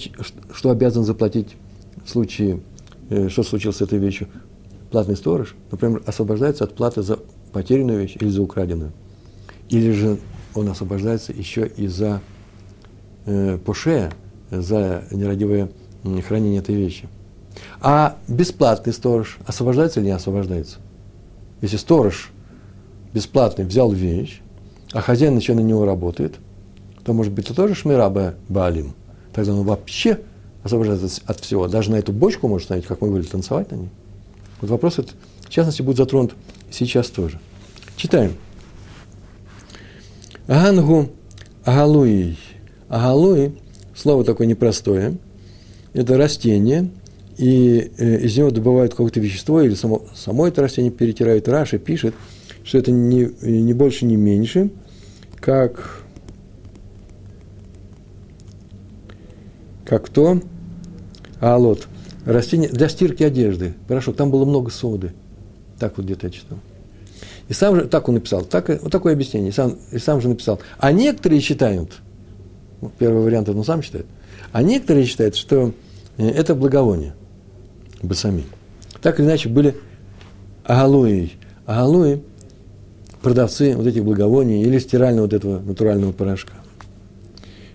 что 0.54 0.70
обязан 0.70 1.04
заплатить 1.04 1.54
в 2.02 2.08
случае, 2.08 2.60
э, 3.10 3.28
что 3.28 3.42
случилось 3.42 3.76
с 3.76 3.82
этой 3.82 3.98
вещью. 3.98 4.28
Платный 4.90 5.16
сторож, 5.16 5.54
например, 5.70 6.02
освобождается 6.06 6.64
от 6.64 6.74
платы 6.74 7.02
за 7.02 7.18
потерянную 7.52 8.00
вещь 8.00 8.16
или 8.18 8.30
за 8.30 8.40
украденную. 8.40 8.92
Или 9.68 9.92
же 9.92 10.18
он 10.54 10.68
освобождается 10.68 11.32
еще 11.32 11.66
и 11.66 11.86
за 11.86 12.20
э, 13.26 13.58
поше, 13.64 14.10
за 14.50 15.04
нерадивое 15.10 15.70
хранение 16.26 16.60
этой 16.60 16.74
вещи. 16.74 17.08
А 17.80 18.16
бесплатный 18.28 18.92
сторож 18.92 19.38
освобождается 19.46 20.00
или 20.00 20.06
не 20.06 20.12
освобождается? 20.12 20.78
Если 21.60 21.76
сторож 21.76 22.30
бесплатный 23.12 23.64
взял 23.64 23.90
вещь, 23.90 24.40
а 24.92 25.00
хозяин 25.00 25.36
еще 25.36 25.54
на 25.54 25.60
него 25.60 25.84
работает, 25.84 26.34
то, 27.04 27.12
может 27.12 27.32
быть, 27.32 27.46
это 27.46 27.54
тоже 27.54 27.74
шмираба 27.74 28.34
балим. 28.48 28.94
Тогда 29.32 29.52
он 29.52 29.64
вообще 29.64 30.20
освобождается 30.62 31.22
от 31.26 31.40
всего. 31.40 31.68
Даже 31.68 31.90
на 31.90 31.96
эту 31.96 32.12
бочку 32.12 32.48
может 32.48 32.66
ставить, 32.66 32.86
как 32.86 33.00
мы 33.00 33.08
говорили, 33.08 33.28
танцевать 33.28 33.70
на 33.70 33.76
ней. 33.76 33.90
Вот 34.60 34.70
вопрос 34.70 34.98
этот, 34.98 35.14
в 35.42 35.50
частности, 35.50 35.82
будет 35.82 35.98
затронут 35.98 36.34
сейчас 36.70 37.08
тоже. 37.08 37.38
Читаем. 37.96 38.32
Ангу 40.46 41.10
агалуи. 41.64 42.36
Агалуи, 42.88 43.52
слово 43.94 44.24
такое 44.24 44.46
непростое, 44.46 45.16
это 45.94 46.18
растение, 46.18 46.90
и 47.38 47.90
э, 47.96 48.20
из 48.20 48.36
него 48.36 48.50
добывают 48.50 48.92
какое-то 48.92 49.20
вещество, 49.20 49.62
или 49.62 49.74
само, 49.74 50.04
само 50.14 50.46
это 50.46 50.62
растение 50.62 50.92
перетирают. 50.92 51.48
Раши 51.48 51.78
пишет, 51.78 52.14
что 52.62 52.78
это 52.78 52.90
не, 52.90 53.30
не 53.42 53.72
больше, 53.72 54.04
не 54.04 54.16
меньше, 54.16 54.70
как, 55.40 56.02
как 59.84 60.08
то, 60.10 60.40
алот, 61.40 61.88
растение 62.26 62.68
для 62.68 62.88
стирки 62.88 63.22
одежды, 63.22 63.74
порошок, 63.88 64.16
там 64.16 64.30
было 64.30 64.44
много 64.44 64.70
соды. 64.70 65.12
Так 65.78 65.96
вот 65.96 66.06
где-то 66.06 66.26
я 66.26 66.32
читал. 66.32 66.58
И 67.48 67.52
сам 67.52 67.76
же, 67.76 67.82
так 67.86 68.08
он 68.08 68.14
написал, 68.14 68.42
так, 68.42 68.68
вот 68.68 68.90
такое 68.90 69.12
объяснение, 69.12 69.50
и 69.50 69.52
сам, 69.52 69.76
и 69.92 69.98
сам 69.98 70.20
же 70.20 70.28
написал. 70.28 70.60
А 70.78 70.92
некоторые 70.92 71.40
считают, 71.40 71.92
вот 72.80 72.92
первый 72.98 73.22
вариант 73.22 73.48
он 73.48 73.64
сам 73.64 73.82
считает, 73.82 74.06
а 74.52 74.62
некоторые 74.62 75.04
считают, 75.04 75.36
что 75.36 75.72
э, 76.16 76.26
это 76.26 76.54
благовоние, 76.54 77.14
басами. 78.02 78.44
Так 79.02 79.20
или 79.20 79.26
иначе 79.26 79.48
были 79.48 79.76
агалуи. 80.64 81.32
Агалуи– 81.66 82.22
продавцы 83.24 83.74
вот 83.74 83.86
этих 83.86 84.04
благовоний 84.04 84.62
или 84.62 84.78
стирального 84.78 85.24
вот 85.24 85.32
этого 85.32 85.60
натурального 85.60 86.12
порошка. 86.12 86.54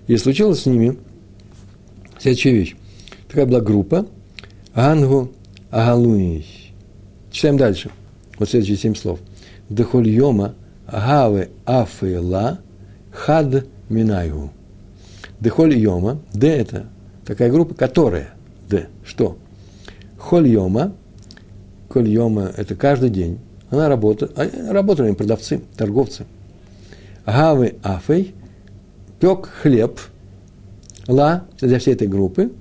И 0.07 0.15
случилось 0.15 0.61
с 0.61 0.65
ними 0.67 0.97
следующая 2.19 2.53
вещь. 2.53 2.75
Такая 3.27 3.45
была 3.45 3.59
группа 3.59 4.07
Ангу 4.73 5.31
Агалуи. 5.71 6.45
Читаем 7.31 7.57
дальше. 7.57 7.91
Вот 8.37 8.49
следующие 8.49 8.77
семь 8.77 8.95
слов 8.95 9.19
дехольома 9.69 10.55
гаве 10.87 11.49
афела 11.65 12.59
хад 13.11 13.65
минайгу. 13.89 14.51
Дехольома, 15.39 16.19
д 16.33 16.47
это 16.47 16.87
такая 17.25 17.51
группа, 17.51 17.73
которая, 17.73 18.33
д, 18.69 18.87
что? 19.05 19.37
Хольома, 20.17 20.93
кольома 21.87 22.51
это 22.57 22.75
каждый 22.75 23.09
день, 23.09 23.39
она 23.69 23.87
работает, 23.87 24.37
а, 24.37 24.73
работали 24.73 25.13
продавцы, 25.13 25.61
торговцы. 25.77 26.25
Гавы 27.25 27.75
афей, 27.83 28.33
пек 29.19 29.47
хлеб, 29.47 29.99
ла 31.07 31.45
для 31.61 31.79
всей 31.79 31.93
этой 31.93 32.07
группы, 32.07 32.51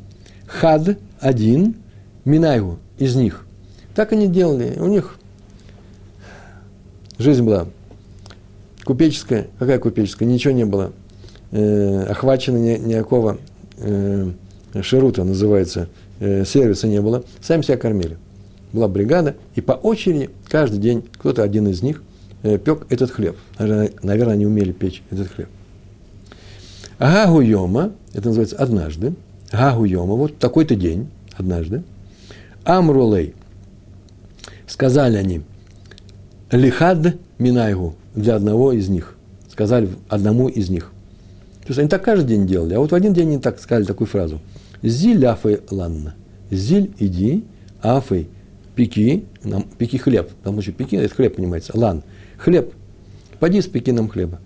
хад 0.47 0.99
один, 1.21 1.77
минайгу 2.25 2.79
из 2.99 3.17
них. 3.17 3.45
Так 3.95 4.13
они 4.13 4.29
делали, 4.29 4.79
у 4.79 4.87
них 4.87 5.18
Жизнь 7.19 7.43
была 7.43 7.67
купеческая. 8.85 9.49
Какая 9.59 9.81
купеческая? 9.81 10.29
Ничего 10.29 10.55
не 10.55 10.65
было. 10.65 10.93
Э, 11.51 12.05
охвачено 12.05 12.59
ни, 12.59 12.79
никакого 12.79 13.39
э, 13.79 14.31
ширута, 14.83 15.25
называется, 15.25 15.89
э, 16.21 16.45
сервиса 16.45 16.87
не 16.87 17.01
было. 17.01 17.25
Сами 17.41 17.63
себя 17.63 17.77
кормили. 17.77 18.19
Была 18.73 18.87
бригада, 18.87 19.35
и 19.57 19.61
по 19.61 19.73
очереди 19.73 20.31
каждый 20.49 20.79
день 20.79 21.03
кто-то 21.19 21.43
один 21.43 21.67
из 21.67 21.83
них 21.83 22.05
э, 22.45 22.57
пек 22.57 22.87
этот 22.89 23.11
хлеб. 23.11 23.37
Наверное, 23.59 24.35
они 24.35 24.47
умели 24.47 24.71
печь 24.71 25.03
этот 25.11 25.29
хлеб. 25.29 25.49
Агагуйома, 26.99 27.95
это 28.13 28.29
называется 28.29 28.57
однажды, 28.57 29.15
Агагуйома, 29.51 30.15
вот 30.15 30.39
такой-то 30.39 30.77
день, 30.77 31.09
однажды, 31.37 31.83
Амрулей, 32.65 33.35
сказали 34.67 35.17
они– 35.17 35.43
לחד 36.51 37.17
מינייהו 37.39 37.95
для 38.15 38.37
одного 38.37 38.73
из 38.73 38.89
них. 38.89 39.17
Сказали 39.51 39.89
одному 40.09 40.49
из 40.49 40.71
них. 40.71 40.93
То 41.63 41.69
есть 41.69 41.79
они 41.79 41.89
так 41.89 42.03
каждый 42.03 42.29
день 42.29 42.47
делали, 42.47 42.75
а 42.75 42.81
вот 42.81 42.93
в 42.93 42.95
один 42.95 43.13
день 43.13 43.29
они 43.29 43.39
так 43.39 43.61
сказали 43.61 43.85
такую 43.85 44.09
фразу. 44.09 44.41
זיל 44.83 45.27
אפי 45.27 45.61
לנא. 45.71 46.15
זיל 46.51 46.91
иди, 46.99 47.45
אפי 47.83 48.29
пеки, 48.79 49.25
нам, 49.43 49.65
пеки 49.77 49.97
хлеб. 49.97 50.31
Там 50.45 50.57
еще 50.57 50.71
пеки, 50.71 50.95
это 50.95 51.13
хлеб 51.13 51.35
понимается, 51.35 51.73
לן. 51.77 52.05
Хлеб. 52.37 52.73
Поди 53.41 53.61
спеки 53.61 53.91
нам 53.91 54.09
хлеба. 54.09 54.39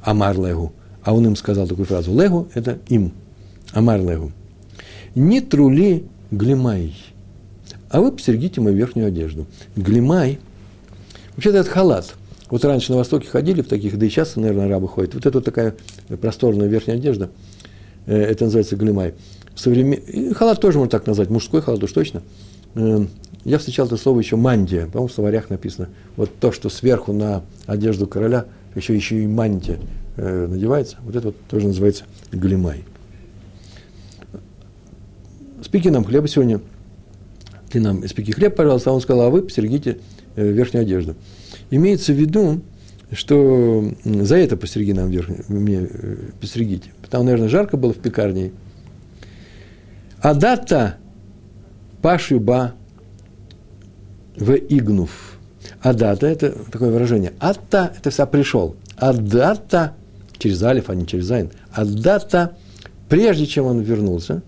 אמר 0.00 0.34
להו. 0.38 0.72
А 1.02 1.14
он 1.14 1.26
им 1.26 1.36
сказал 1.36 1.68
такую 1.68 1.84
фразу. 1.84 2.18
להו– 2.18 2.48
это 2.54 2.78
им. 2.88 3.12
אמר 3.72 4.00
להו. 4.00 4.32
Не 5.14 5.42
трули 5.42 6.06
глимай. 6.30 6.96
А 7.90 8.00
вы 8.00 8.12
посергите 8.12 8.62
мою 8.62 8.74
верхнюю 8.74 9.08
одежду. 9.08 9.46
Глимай 9.76 10.38
Вообще-то 11.36 11.58
это 11.58 11.70
халат. 11.70 12.14
Вот 12.48 12.64
раньше 12.64 12.92
на 12.92 12.98
Востоке 12.98 13.28
ходили 13.28 13.60
в 13.60 13.68
таких, 13.68 13.98
да 13.98 14.06
и 14.06 14.08
сейчас, 14.08 14.36
наверное, 14.36 14.66
арабы 14.66 14.88
ходят. 14.88 15.14
Вот 15.14 15.26
это 15.26 15.38
вот 15.38 15.44
такая 15.44 15.74
просторная 16.20 16.66
верхняя 16.66 16.96
одежда, 16.96 17.30
э, 18.06 18.16
это 18.16 18.44
называется 18.44 18.76
глимай. 18.76 19.14
Современ... 19.54 20.34
Халат 20.34 20.60
тоже 20.60 20.78
можно 20.78 20.90
так 20.90 21.06
назвать, 21.06 21.28
мужской 21.28 21.60
халат 21.60 21.82
уж 21.82 21.92
точно. 21.92 22.22
Э, 22.74 23.04
я 23.44 23.58
встречал 23.58 23.86
это 23.86 23.96
слово 23.96 24.20
еще 24.20 24.36
мантия, 24.36 24.86
по-моему, 24.86 25.08
в 25.08 25.12
словарях 25.12 25.50
написано. 25.50 25.88
Вот 26.16 26.30
то, 26.38 26.52
что 26.52 26.68
сверху 26.68 27.12
на 27.12 27.42
одежду 27.66 28.06
короля 28.06 28.46
еще, 28.74 28.94
еще 28.94 29.22
и 29.22 29.26
мантия 29.26 29.78
э, 30.16 30.46
надевается, 30.46 30.96
вот 31.02 31.16
это 31.16 31.28
вот 31.28 31.36
тоже 31.48 31.66
называется 31.66 32.04
глимай. 32.32 32.84
Спеки 35.62 35.90
нам 35.90 36.04
хлеба 36.04 36.28
сегодня. 36.28 36.60
Ты 37.70 37.80
нам 37.80 38.06
испеки 38.06 38.30
хлеб, 38.30 38.54
пожалуйста. 38.54 38.90
А 38.90 38.92
он 38.92 39.00
сказал, 39.00 39.26
а 39.26 39.30
вы 39.30 39.42
постерегите 39.42 39.98
верхнюю 40.36 40.82
одежду. 40.82 41.16
Имеется 41.70 42.12
в 42.12 42.16
виду, 42.16 42.60
что 43.12 43.92
за 44.04 44.36
это 44.36 44.56
постереги 44.56 44.92
нам 44.92 45.10
верхнюю, 45.10 45.44
мне 45.48 45.88
э, 45.90 46.16
постерегите. 46.40 46.90
Потому, 47.02 47.24
наверное, 47.24 47.48
жарко 47.48 47.76
было 47.76 47.92
в 47.92 47.98
пекарне. 47.98 48.52
А 50.20 50.34
дата 50.34 50.96
пашиба 52.02 52.74
в 54.36 54.54
игнув. 54.54 55.38
Адата– 55.80 56.26
это 56.28 56.50
такое 56.70 56.90
выражение. 56.90 57.32
Ата– 57.38 57.92
это 57.98 58.10
вся 58.10 58.26
пришел. 58.26 58.76
Адата– 58.96 59.94
через 60.38 60.62
алиф, 60.62 60.90
а 60.90 60.94
не 60.94 61.06
через 61.06 61.30
айн. 61.30 61.50
Адата– 61.72 62.56
прежде 63.08 63.46
чем 63.46 63.66
он 63.66 63.80
вернулся, 63.80 64.42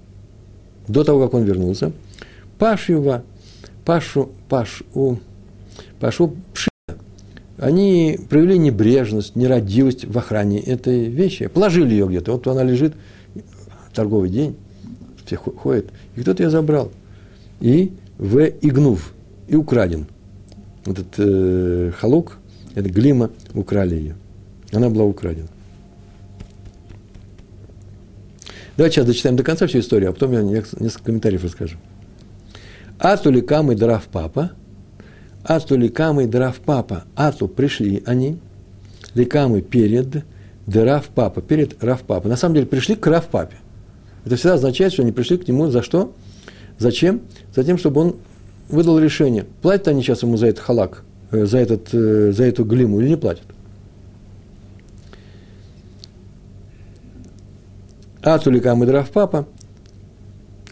до 0.86 1.04
того, 1.04 1.24
как 1.24 1.34
он 1.34 1.44
вернулся, 1.44 1.92
Пашьюва, 2.58 3.22
Пашу, 3.84 4.30
Пашу, 4.48 5.20
Пашу 6.00 6.36
Пши, 6.52 6.70
они 7.58 8.18
провели 8.28 8.56
небрежность, 8.58 9.34
нерадивость 9.34 10.04
в 10.04 10.16
охране 10.16 10.60
этой 10.60 11.06
вещи. 11.08 11.48
Положили 11.48 11.90
ее 11.92 12.06
где-то. 12.06 12.32
Вот 12.32 12.46
она 12.46 12.62
лежит, 12.62 12.94
торговый 13.92 14.30
день, 14.30 14.56
все 15.24 15.36
ходят, 15.36 15.86
и 16.14 16.20
кто-то 16.20 16.42
ее 16.42 16.50
забрал. 16.50 16.92
И 17.60 17.92
в 18.16 18.38
игнув, 18.62 19.12
и 19.48 19.56
украден. 19.56 20.06
Этот 20.86 21.08
э, 21.18 21.92
халук, 21.98 22.38
это 22.74 22.88
глима, 22.88 23.30
украли 23.54 23.96
ее. 23.96 24.16
Она 24.72 24.88
была 24.88 25.04
украдена. 25.04 25.48
Давайте 28.76 28.94
сейчас 28.94 29.06
дочитаем 29.06 29.34
до 29.34 29.42
конца 29.42 29.66
всю 29.66 29.80
историю, 29.80 30.10
а 30.10 30.12
потом 30.12 30.32
я 30.32 30.42
несколько 30.42 31.02
комментариев 31.06 31.42
расскажу. 31.42 31.76
Ату 33.00 33.30
ликам 33.30 33.72
и 33.72 33.74
драв 33.74 34.04
папа, 34.04 34.52
ату 35.48 35.76
ликам 35.76 36.20
и 36.20 36.26
драв 36.26 36.60
папа, 36.60 37.04
ату 37.16 37.48
пришли 37.48 38.02
они, 38.06 38.38
ликамы 39.14 39.62
перед 39.62 40.24
драв 40.66 41.08
папа, 41.08 41.40
перед 41.40 41.82
рав 41.82 42.02
папа. 42.02 42.28
На 42.28 42.36
самом 42.36 42.56
деле 42.56 42.66
пришли 42.66 42.94
к 42.94 43.06
рав 43.06 43.26
папе. 43.28 43.56
Это 44.26 44.36
всегда 44.36 44.54
означает, 44.54 44.92
что 44.92 45.02
они 45.02 45.12
пришли 45.12 45.38
к 45.38 45.48
нему 45.48 45.68
за 45.68 45.82
что? 45.82 46.12
Зачем? 46.78 47.22
За 47.54 47.64
тем, 47.64 47.78
чтобы 47.78 48.02
он 48.02 48.16
выдал 48.68 48.98
решение, 48.98 49.46
платят 49.62 49.88
они 49.88 50.02
сейчас 50.02 50.22
ему 50.22 50.36
за 50.36 50.48
этот 50.48 50.62
халак, 50.62 51.02
э, 51.30 51.46
за, 51.46 51.58
этот, 51.58 51.88
э, 51.94 52.32
за 52.32 52.44
эту 52.44 52.64
глиму 52.64 53.00
или 53.00 53.08
не 53.08 53.16
платят. 53.16 53.44
Атулика 58.20 58.74
Мидрав 58.74 59.08
Папа, 59.10 59.46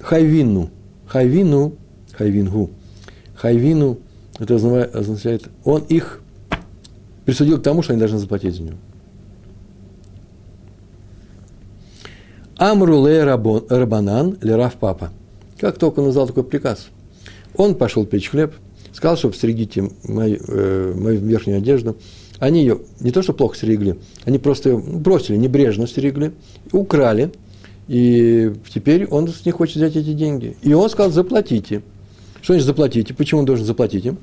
Хайвину, 0.00 0.68
Хайвину, 1.06 1.76
Хайвингу, 2.12 2.70
Хайвину, 3.34 3.98
это 4.38 4.54
означает, 4.54 5.48
он 5.64 5.82
их 5.88 6.20
присудил 7.24 7.58
к 7.58 7.62
тому, 7.62 7.82
что 7.82 7.92
они 7.92 8.00
должны 8.00 8.18
заплатить 8.18 8.54
за 8.54 8.62
него. 8.62 8.76
Амруле 12.56 13.24
Рабанан 13.24 14.38
Лерав 14.40 14.76
Папа. 14.76 15.10
Как 15.58 15.78
только 15.78 16.00
он 16.00 16.10
издал 16.10 16.26
такой 16.26 16.44
приказ, 16.44 16.88
он 17.56 17.74
пошел 17.74 18.06
печь 18.06 18.30
хлеб, 18.30 18.54
сказал, 18.92 19.16
что 19.16 19.32
стригите 19.32 19.90
мою, 20.04 20.38
э, 20.48 20.94
мою 20.96 21.20
верхнюю 21.20 21.58
одежду. 21.58 21.96
Они 22.38 22.60
ее 22.60 22.80
не 23.00 23.10
то, 23.10 23.22
что 23.22 23.32
плохо 23.32 23.56
стригли, 23.56 23.98
они 24.24 24.38
просто 24.38 24.70
ее 24.70 24.78
бросили, 24.78 25.36
небрежно 25.36 25.86
стригли, 25.86 26.32
украли, 26.72 27.32
и 27.88 28.52
теперь 28.72 29.06
он 29.06 29.28
них 29.44 29.54
хочет 29.54 29.76
взять 29.76 29.96
эти 29.96 30.12
деньги. 30.12 30.56
И 30.62 30.74
он 30.74 30.90
сказал, 30.90 31.12
заплатите. 31.12 31.82
Что 32.46 32.52
значит 32.52 32.66
заплатите? 32.66 33.12
Почему 33.12 33.40
он 33.40 33.44
должен 33.44 33.66
заплатить 33.66 34.04
им? 34.04 34.18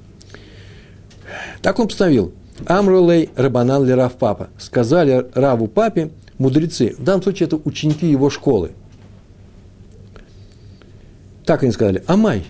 Так 1.62 1.78
он 1.78 1.90
постановил. 1.90 2.32
Амрулей 2.66 3.30
Рабанан 3.36 3.84
Лерав 3.84 4.14
Папа. 4.14 4.48
Сказали 4.58 5.26
Раву 5.34 5.68
Папе, 5.68 6.10
мудрецы, 6.38 6.96
в 6.98 7.04
данном 7.04 7.22
случае 7.22 7.48
это 7.48 7.58
ученики 7.58 8.10
его 8.10 8.30
школы. 8.30 8.72
Так 11.44 11.64
они 11.64 11.74
сказали, 11.74 12.02
Амай, 12.08 12.46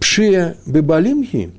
Пшия 0.00 0.56
Бебалимхи, 0.64 1.50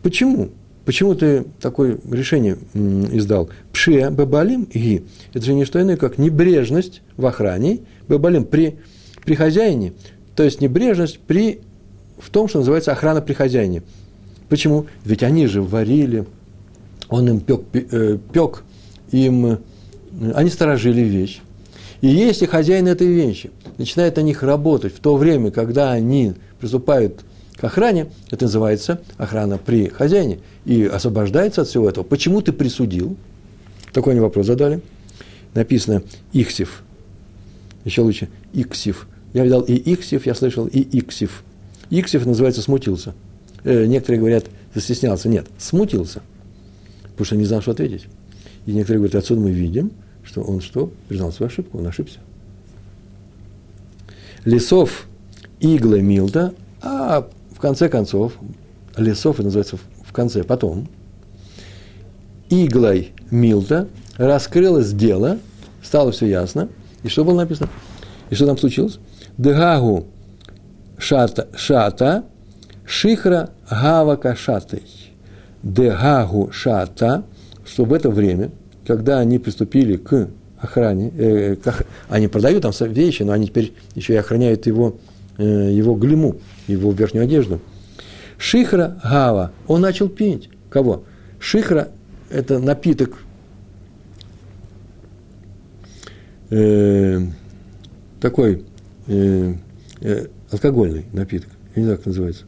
почему? 0.00 0.50
Почему 0.84 1.16
ты 1.16 1.46
такое 1.60 1.98
решение 2.08 2.58
издал? 2.74 3.50
Пшия 3.72 4.08
Бебалим 4.10 4.66
Ги. 4.66 5.04
Это 5.34 5.44
же 5.44 5.52
не 5.52 5.64
что 5.64 5.82
иное, 5.82 5.96
как 5.96 6.16
небрежность 6.16 7.02
в 7.16 7.26
охране. 7.26 7.80
Бебалим 8.08 8.44
при, 8.44 8.78
при 9.24 9.34
хозяине. 9.34 9.94
То 10.36 10.44
есть 10.44 10.60
небрежность 10.60 11.18
при, 11.18 11.62
в 12.20 12.30
том, 12.30 12.48
что 12.48 12.58
называется 12.58 12.92
охрана 12.92 13.20
при 13.20 13.32
хозяине. 13.32 13.82
Почему? 14.48 14.86
Ведь 15.04 15.22
они 15.22 15.46
же 15.46 15.62
варили, 15.62 16.26
он 17.08 17.28
им 17.28 17.40
пек, 17.40 17.62
э, 17.72 18.18
пек 18.32 18.64
им 19.10 19.58
они 20.34 20.50
сторожили 20.50 21.02
вещь. 21.02 21.40
И 22.00 22.08
если 22.08 22.46
хозяин 22.46 22.88
этой 22.88 23.06
вещи 23.06 23.50
начинает 23.78 24.16
на 24.16 24.22
них 24.22 24.42
работать 24.42 24.94
в 24.94 25.00
то 25.00 25.16
время, 25.16 25.50
когда 25.50 25.92
они 25.92 26.34
приступают 26.58 27.20
к 27.56 27.64
охране, 27.64 28.10
это 28.30 28.46
называется 28.46 29.00
охрана 29.18 29.58
при 29.58 29.88
хозяине, 29.88 30.40
и 30.64 30.84
освобождается 30.84 31.62
от 31.62 31.68
всего 31.68 31.88
этого. 31.88 32.04
Почему 32.04 32.40
ты 32.40 32.52
присудил? 32.52 33.16
Такой 33.92 34.12
они 34.12 34.20
вопрос 34.20 34.46
задали. 34.46 34.80
Написано 35.54 36.02
«ихсив». 36.32 36.82
Еще 37.84 38.02
лучше 38.02 38.28
«иксив». 38.52 39.08
Я 39.32 39.44
видал 39.44 39.62
и 39.62 39.74
«иксив», 39.74 40.26
я 40.26 40.34
слышал 40.34 40.66
и 40.66 40.80
«иксив». 40.80 41.42
«Иксив» 41.90 42.24
называется 42.24 42.62
«смутился». 42.62 43.14
Э, 43.64 43.84
некоторые 43.86 44.20
говорят 44.20 44.46
«застеснялся». 44.74 45.28
Нет, 45.28 45.46
«смутился», 45.58 46.22
потому 47.02 47.24
что 47.24 47.36
не 47.36 47.44
знал, 47.44 47.60
что 47.60 47.72
ответить. 47.72 48.06
И 48.66 48.72
некоторые 48.72 48.98
говорят, 48.98 49.16
отсюда 49.16 49.40
мы 49.40 49.50
видим, 49.50 49.90
что 50.24 50.42
он 50.42 50.60
что? 50.60 50.92
Признал 51.08 51.32
свою 51.32 51.50
ошибку, 51.50 51.78
он 51.78 51.86
ошибся. 51.86 52.18
Лесов 54.44 55.06
игла 55.60 55.98
милта, 55.98 56.54
а 56.80 57.28
в 57.54 57.60
конце 57.60 57.88
концов, 57.88 58.34
лесов 58.96 59.36
это 59.36 59.44
называется 59.44 59.78
в 60.06 60.12
конце, 60.12 60.44
потом, 60.44 60.88
иглой 62.48 63.12
милта 63.30 63.88
раскрылось 64.16 64.92
дело, 64.92 65.38
стало 65.82 66.12
все 66.12 66.26
ясно. 66.26 66.68
И 67.02 67.08
что 67.08 67.24
было 67.24 67.36
написано? 67.36 67.68
И 68.30 68.34
что 68.34 68.46
там 68.46 68.58
случилось? 68.58 68.98
Дегагу 69.38 70.06
шата, 71.00 71.48
шата 71.56 72.24
шихра 72.86 73.50
гава 73.70 74.16
кашатой. 74.16 74.82
Дегагу 75.62 76.50
шата– 76.52 77.24
что 77.70 77.84
в 77.84 77.92
это 77.92 78.10
время, 78.10 78.50
когда 78.86 79.20
они 79.20 79.38
приступили 79.38 79.96
к 79.96 80.28
охране, 80.58 81.12
э, 81.16 81.56
к, 81.56 81.86
они 82.08 82.28
продают 82.28 82.62
там 82.62 82.72
вещи, 82.80 83.22
но 83.22 83.32
они 83.32 83.46
теперь 83.46 83.72
еще 83.94 84.14
и 84.14 84.16
охраняют 84.16 84.66
его, 84.66 84.96
э, 85.38 85.70
его 85.72 85.94
глиму, 85.94 86.36
его 86.66 86.92
верхнюю 86.92 87.24
одежду. 87.24 87.60
Шихра 88.38 88.98
Гава, 89.02 89.52
он 89.66 89.82
начал 89.82 90.08
пить. 90.08 90.48
Кого? 90.68 91.04
Шихра– 91.38 91.88
это 92.30 92.58
напиток, 92.58 93.18
э, 96.50 97.20
такой 98.20 98.64
э, 99.06 99.54
э, 100.00 100.26
алкогольный 100.50 101.06
напиток, 101.12 101.50
я 101.74 101.80
не 101.80 101.84
знаю, 101.84 101.98
как 101.98 102.06
называется. 102.06 102.44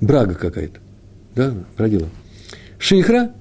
Брага 0.00 0.34
какая-то, 0.34 0.80
да, 1.34 1.54
бродила. 1.76 2.08
Шихра 2.78 3.32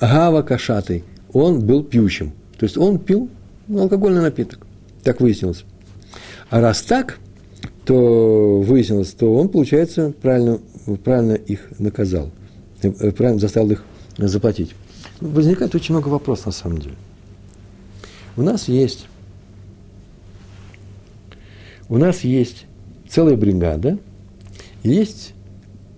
Гава 0.00 0.42
Кашатый, 0.42 1.04
он 1.32 1.64
был 1.64 1.82
пьющим. 1.84 2.32
То 2.58 2.64
есть 2.64 2.76
он 2.76 2.98
пил 2.98 3.28
алкогольный 3.68 4.22
напиток. 4.22 4.66
Так 5.02 5.20
выяснилось. 5.20 5.64
А 6.50 6.60
раз 6.60 6.82
так, 6.82 7.18
то 7.84 8.60
выяснилось, 8.60 9.12
то 9.12 9.34
он, 9.34 9.48
получается, 9.48 10.12
правильно, 10.22 10.58
правильно 11.04 11.34
их 11.34 11.68
наказал, 11.78 12.30
э, 12.82 13.10
правильно 13.12 13.40
заставил 13.40 13.72
их 13.72 13.84
заплатить. 14.18 14.74
Возникает 15.20 15.74
очень 15.74 15.94
много 15.94 16.08
вопросов 16.08 16.46
на 16.46 16.52
самом 16.52 16.78
деле. 16.78 16.96
У 18.36 18.42
нас 18.42 18.68
есть, 18.68 19.06
у 21.88 21.98
нас 21.98 22.24
есть 22.24 22.66
целая 23.08 23.36
бригада, 23.36 23.98
есть, 24.82 25.34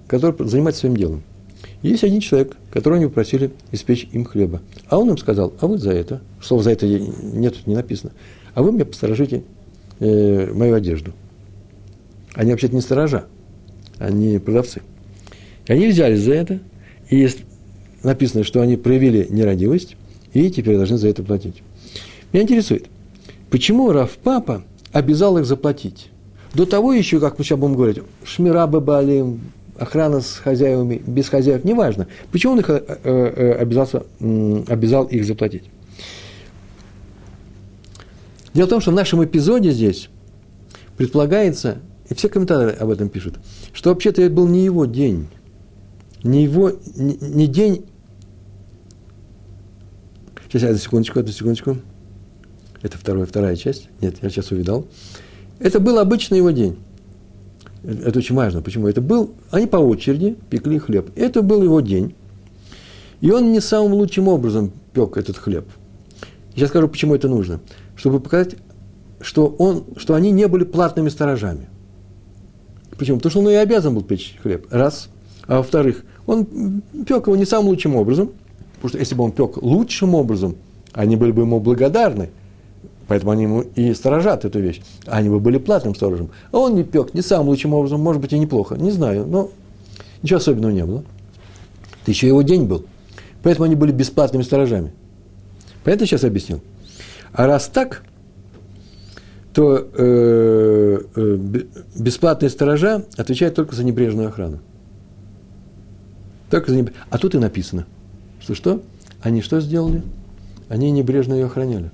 которая 0.06 0.48
занимается 0.48 0.80
своим 0.80 0.96
делом. 0.96 1.22
Есть 1.82 2.04
один 2.04 2.20
человек, 2.20 2.56
которого 2.70 2.98
они 2.98 3.06
попросили 3.06 3.50
испечь 3.72 4.08
им 4.12 4.24
хлеба. 4.24 4.60
А 4.88 4.98
он 4.98 5.10
им 5.10 5.18
сказал, 5.18 5.54
а 5.60 5.66
вы 5.66 5.78
за 5.78 5.92
это, 5.92 6.20
слово 6.42 6.62
за 6.62 6.72
это 6.72 6.88
нет, 6.88 7.66
не 7.66 7.74
написано, 7.74 8.12
а 8.54 8.62
вы 8.62 8.72
мне 8.72 8.84
посторожите 8.84 9.44
э, 10.00 10.52
мою 10.52 10.74
одежду. 10.74 11.12
Они 12.34 12.50
вообще-то 12.50 12.74
не 12.74 12.80
сторожа, 12.80 13.26
они 13.98 14.38
продавцы. 14.38 14.82
И 15.66 15.72
они 15.72 15.88
взялись 15.88 16.20
за 16.20 16.34
это, 16.34 16.60
и 17.10 17.28
написано, 18.02 18.44
что 18.44 18.60
они 18.60 18.76
проявили 18.76 19.26
нерадивость, 19.30 19.96
и 20.32 20.50
теперь 20.50 20.76
должны 20.76 20.98
за 20.98 21.08
это 21.08 21.22
платить. 21.22 21.62
Меня 22.32 22.42
интересует, 22.42 22.86
почему 23.50 23.92
Раф 23.92 24.18
Папа 24.22 24.64
обязал 24.92 25.38
их 25.38 25.46
заплатить? 25.46 26.10
До 26.54 26.66
того 26.66 26.92
еще, 26.92 27.20
как 27.20 27.38
мы 27.38 27.44
сейчас 27.44 27.58
будем 27.58 27.74
говорить, 27.74 27.98
Шмира 28.24 28.66
Бабалим, 28.66 29.40
охрана 29.78 30.20
с 30.20 30.34
хозяевами, 30.34 31.02
без 31.06 31.28
хозяев, 31.28 31.64
неважно. 31.64 32.08
Почему 32.32 32.54
он 32.54 32.60
их 32.60 32.70
э, 32.70 32.80
э, 33.04 33.52
обязался, 33.60 34.04
обязал 34.20 35.04
их 35.04 35.24
заплатить? 35.24 35.64
Дело 38.54 38.66
в 38.66 38.70
том, 38.70 38.80
что 38.80 38.90
в 38.90 38.94
нашем 38.94 39.24
эпизоде 39.24 39.70
здесь 39.70 40.08
предполагается 40.96 41.78
и 42.08 42.14
все 42.14 42.28
комментаторы 42.28 42.72
об 42.72 42.90
этом 42.90 43.08
пишут, 43.08 43.38
что 43.72 43.90
вообще-то 43.90 44.22
это 44.22 44.34
был 44.34 44.48
не 44.48 44.64
его 44.64 44.86
день, 44.86 45.28
не 46.22 46.42
его, 46.42 46.72
не, 46.96 47.16
не 47.20 47.46
день... 47.46 47.84
Сейчас, 50.50 50.62
одну 50.62 50.78
секундочку, 50.78 51.20
одну 51.20 51.30
секундочку. 51.30 51.76
Это 52.82 52.96
вторая, 52.96 53.26
вторая 53.26 53.56
часть. 53.56 53.88
Нет, 54.00 54.16
я 54.22 54.30
сейчас 54.30 54.50
увидал. 54.50 54.86
Это 55.58 55.80
был 55.80 55.98
обычный 55.98 56.38
его 56.38 56.50
день. 56.50 56.76
Это 57.82 58.18
очень 58.18 58.34
важно. 58.34 58.62
Почему? 58.62 58.88
Это 58.88 59.00
был, 59.00 59.32
они 59.50 59.66
по 59.66 59.76
очереди 59.76 60.36
пекли 60.50 60.78
хлеб. 60.78 61.10
Это 61.16 61.42
был 61.42 61.62
его 61.62 61.80
день. 61.80 62.14
И 63.20 63.30
он 63.30 63.52
не 63.52 63.60
самым 63.60 63.94
лучшим 63.94 64.28
образом 64.28 64.72
пек 64.92 65.16
этот 65.16 65.36
хлеб. 65.36 65.66
Я 66.54 66.66
скажу, 66.66 66.88
почему 66.88 67.14
это 67.14 67.28
нужно. 67.28 67.60
Чтобы 67.96 68.20
показать, 68.20 68.56
что, 69.20 69.46
он, 69.58 69.84
что 69.96 70.14
они 70.14 70.30
не 70.30 70.46
были 70.46 70.64
платными 70.64 71.08
сторожами. 71.08 71.68
Почему? 72.96 73.18
Потому 73.18 73.30
что 73.30 73.40
он 73.40 73.48
и 73.48 73.54
обязан 73.54 73.94
был 73.94 74.02
печь 74.02 74.36
хлеб. 74.42 74.66
Раз. 74.70 75.08
А 75.46 75.58
во-вторых, 75.58 76.04
он 76.26 76.82
пек 77.06 77.26
его 77.26 77.36
не 77.36 77.44
самым 77.44 77.68
лучшим 77.68 77.96
образом. 77.96 78.30
Потому 78.74 78.90
что 78.90 78.98
если 78.98 79.14
бы 79.14 79.24
он 79.24 79.32
пек 79.32 79.56
лучшим 79.56 80.14
образом, 80.14 80.56
они 80.92 81.16
были 81.16 81.32
бы 81.32 81.42
ему 81.42 81.58
благодарны. 81.58 82.30
Поэтому 83.08 83.32
они 83.32 83.44
ему 83.44 83.62
и 83.62 83.94
сторожат 83.94 84.44
эту 84.44 84.60
вещь. 84.60 84.82
Они 85.06 85.30
бы 85.30 85.40
были 85.40 85.56
платным 85.56 85.94
сторожем. 85.94 86.30
А 86.52 86.58
он 86.58 86.74
не 86.74 86.84
пек 86.84 87.14
не 87.14 87.22
самым 87.22 87.48
лучшим 87.48 87.72
образом, 87.72 88.00
может 88.00 88.20
быть, 88.20 88.34
и 88.34 88.38
неплохо. 88.38 88.76
Не 88.76 88.90
знаю, 88.90 89.26
но 89.26 89.50
ничего 90.22 90.36
особенного 90.36 90.70
не 90.70 90.84
было. 90.84 91.02
Это 92.02 92.10
еще 92.10 92.28
его 92.28 92.42
день 92.42 92.66
был. 92.66 92.84
Поэтому 93.42 93.64
они 93.64 93.76
были 93.76 93.92
бесплатными 93.92 94.42
сторожами. 94.42 94.92
Понятно 95.84 96.06
сейчас 96.06 96.22
объяснил? 96.22 96.60
А 97.32 97.46
раз 97.46 97.68
так, 97.68 98.02
то 99.54 99.88
э, 99.94 101.00
э, 101.16 101.36
бесплатные 101.98 102.50
сторожа 102.50 103.06
отвечают 103.16 103.54
только 103.54 103.74
за 103.74 103.84
небрежную 103.84 104.28
охрану. 104.28 104.58
Только 106.50 106.70
за 106.70 106.76
неб... 106.76 106.90
А 107.08 107.16
тут 107.16 107.34
и 107.34 107.38
написано, 107.38 107.86
что 108.40 108.54
что? 108.54 108.82
Они 109.22 109.40
что 109.40 109.60
сделали? 109.60 110.02
Они 110.68 110.90
небрежно 110.90 111.34
ее 111.34 111.46
охраняли. 111.46 111.90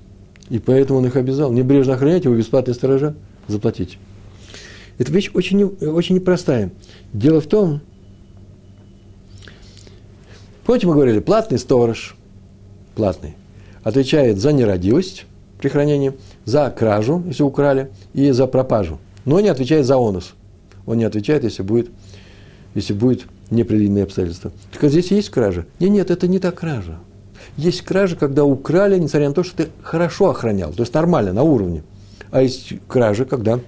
И 0.49 0.59
поэтому 0.59 0.99
он 0.99 1.07
их 1.07 1.15
обязал. 1.15 1.51
Небрежно 1.51 1.93
охранять 1.93 2.25
его 2.25 2.35
бесплатные 2.35 2.75
сторожа, 2.75 3.15
заплатить. 3.47 3.97
Эта 4.97 5.11
вещь 5.11 5.31
очень, 5.33 5.63
очень 5.63 6.15
непростая. 6.15 6.71
Дело 7.11 7.41
в 7.41 7.47
том, 7.47 7.81
помните, 10.65 10.87
мы 10.87 10.93
говорили, 10.93 11.19
платный 11.19 11.57
сторож, 11.57 12.15
платный, 12.95 13.35
отвечает 13.83 14.39
за 14.39 14.53
нерадивость 14.53 15.25
при 15.59 15.69
хранении, 15.69 16.13
за 16.45 16.69
кражу, 16.69 17.23
если 17.27 17.43
украли, 17.43 17.89
и 18.13 18.31
за 18.31 18.47
пропажу. 18.47 18.99
Но 19.25 19.39
не 19.39 19.49
отвечает 19.49 19.85
за 19.85 19.97
онус. 19.97 20.33
Он 20.85 20.97
не 20.97 21.03
отвечает, 21.03 21.43
если 21.43 21.63
будет, 21.63 21.89
если 22.75 22.93
будет 22.93 23.25
непредвиденные 23.49 24.03
обстоятельства. 24.03 24.51
Так 24.71 24.83
а 24.83 24.89
здесь 24.89 25.11
есть 25.11 25.29
кража? 25.29 25.65
Нет, 25.79 25.89
нет, 25.89 26.11
это 26.11 26.27
не 26.27 26.39
та 26.39 26.51
кража. 26.51 26.99
Есть 27.57 27.81
кража, 27.81 28.15
когда 28.15 28.43
украли, 28.43 28.97
несмотря 28.97 29.29
на 29.29 29.33
то, 29.33 29.43
что 29.43 29.57
ты 29.57 29.69
хорошо 29.81 30.29
охранял, 30.29 30.71
то 30.71 30.81
есть 30.81 30.93
нормально, 30.93 31.31
на 31.31 31.43
уровне. 31.43 31.83
А 32.31 32.41
есть 32.41 32.73
кража, 32.87 33.25
когда 33.25 33.59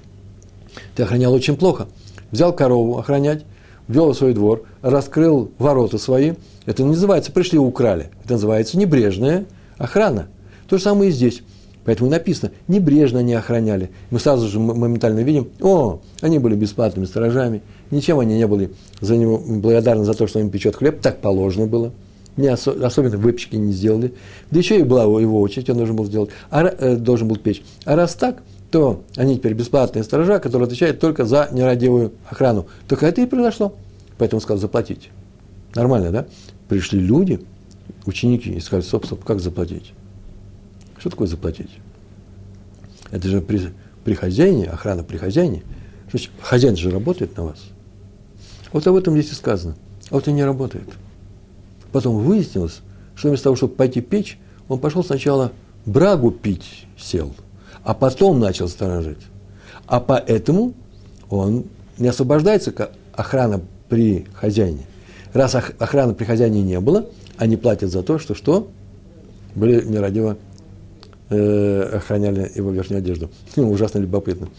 ты 0.95 1.03
охранял 1.03 1.33
очень 1.33 1.55
плохо. 1.55 1.87
Взял 2.31 2.53
корову 2.53 2.97
охранять, 2.97 3.45
ввел 3.87 4.11
в 4.11 4.17
свой 4.17 4.33
двор, 4.33 4.63
раскрыл 4.81 5.51
ворота 5.57 5.97
свои. 5.97 6.33
Это 6.65 6.83
не 6.83 6.89
называется 6.89 7.31
«пришли 7.31 7.57
украли». 7.57 8.09
Это 8.25 8.33
называется 8.33 8.77
небрежная 8.77 9.45
охрана. 9.77 10.27
То 10.67 10.77
же 10.77 10.83
самое 10.83 11.09
и 11.09 11.13
здесь. 11.13 11.41
Поэтому 11.85 12.09
написано, 12.09 12.51
небрежно 12.67 13.19
они 13.19 13.33
охраняли. 13.33 13.91
Мы 14.09 14.19
сразу 14.19 14.49
же 14.49 14.59
моментально 14.59 15.21
видим, 15.21 15.47
о, 15.61 16.01
они 16.19 16.37
были 16.37 16.55
бесплатными 16.55 17.05
сторожами, 17.05 17.61
ничем 17.91 18.19
они 18.19 18.35
не 18.35 18.45
были 18.45 18.71
за 18.99 19.15
него 19.15 19.37
благодарны 19.37 20.03
за 20.03 20.13
то, 20.13 20.27
что 20.27 20.41
им 20.41 20.49
печет 20.49 20.75
хлеб, 20.75 20.99
так 20.99 21.21
положено 21.21 21.65
было. 21.65 21.93
Не 22.37 22.47
осо- 22.47 22.83
особенно 22.83 23.17
выпечки 23.17 23.55
не 23.55 23.73
сделали. 23.73 24.13
Да 24.51 24.59
еще 24.59 24.79
и 24.79 24.83
была 24.83 25.03
его 25.03 25.41
очередь, 25.41 25.69
он 25.69 25.77
должен 25.77 25.95
был 25.95 26.05
сделать, 26.05 26.29
а, 26.49 26.63
э, 26.63 26.95
должен 26.95 27.27
был 27.27 27.37
печь. 27.37 27.63
А 27.83 27.95
раз 27.95 28.13
так, 28.13 28.43
то 28.71 29.03
они 29.15 29.37
теперь 29.37 29.53
бесплатные 29.53 30.03
сторожа, 30.03 30.39
которые 30.39 30.67
отвечают 30.67 30.99
только 30.99 31.25
за 31.25 31.49
нерадивую 31.51 32.13
охрану. 32.29 32.67
Только 32.87 33.07
это 33.07 33.21
и 33.21 33.25
произошло. 33.25 33.75
Поэтому 34.17 34.39
сказал 34.39 34.59
заплатить. 34.59 35.09
Нормально, 35.75 36.11
да? 36.11 36.25
Пришли 36.69 36.99
люди, 36.99 37.39
ученики, 38.05 38.51
и 38.51 38.59
сказали, 38.59 38.83
стоп, 38.83 39.05
стоп, 39.05 39.23
как 39.23 39.39
заплатить? 39.39 39.93
Что 40.97 41.09
такое 41.09 41.27
заплатить? 41.27 41.71
Это 43.11 43.27
же 43.27 43.41
при, 43.41 43.73
при 44.03 44.13
хозяине, 44.13 44.65
охрана 44.65 45.03
при 45.03 45.17
хозяине. 45.17 45.63
Значит, 46.09 46.31
хозяин 46.41 46.75
же 46.75 46.89
работает 46.89 47.37
на 47.37 47.45
вас. 47.45 47.63
Вот 48.73 48.85
об 48.87 48.95
этом 48.95 49.13
здесь 49.13 49.31
и 49.31 49.35
сказано. 49.35 49.75
А 50.09 50.15
вот 50.15 50.27
и 50.27 50.31
не 50.31 50.43
работает. 50.43 50.89
Потом 51.97 52.17
выяснилось, 52.17 52.81
что 53.15 53.29
вместо 53.29 53.45
того, 53.45 53.55
чтобы 53.55 53.73
пойти 53.73 54.01
печь, 54.01 54.37
он 54.67 54.77
пошел 54.77 55.03
сначала 55.03 55.51
брагу 55.83 56.29
пить 56.29 56.85
сел, 56.95 57.33
а 57.83 57.95
потом 57.95 58.39
начал 58.39 58.67
сторожить. 58.67 59.17
А 59.87 59.99
поэтому 59.99 60.73
он 61.27 61.65
не 61.97 62.09
освобождается, 62.09 62.71
как 62.71 62.91
охрана 63.13 63.61
при 63.89 64.27
хозяине. 64.35 64.85
Раз 65.33 65.55
охраны 65.55 66.13
при 66.13 66.25
хозяине 66.25 66.61
не 66.61 66.79
было, 66.79 67.09
они 67.35 67.57
платят 67.57 67.89
за 67.89 68.03
то, 68.03 68.19
что 68.19 68.35
что? 68.35 68.67
Были 69.55 69.83
нерадиво 69.83 70.37
э, 71.31 71.81
охраняли 71.95 72.51
его 72.53 72.69
верхнюю 72.69 72.99
одежду. 72.99 73.31
Ужасно 73.55 73.97
любопытно. 73.97 74.49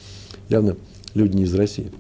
Явно 0.49 0.77
люди 1.15 1.37
не 1.37 1.43
из 1.45 1.55
России. 1.55 1.93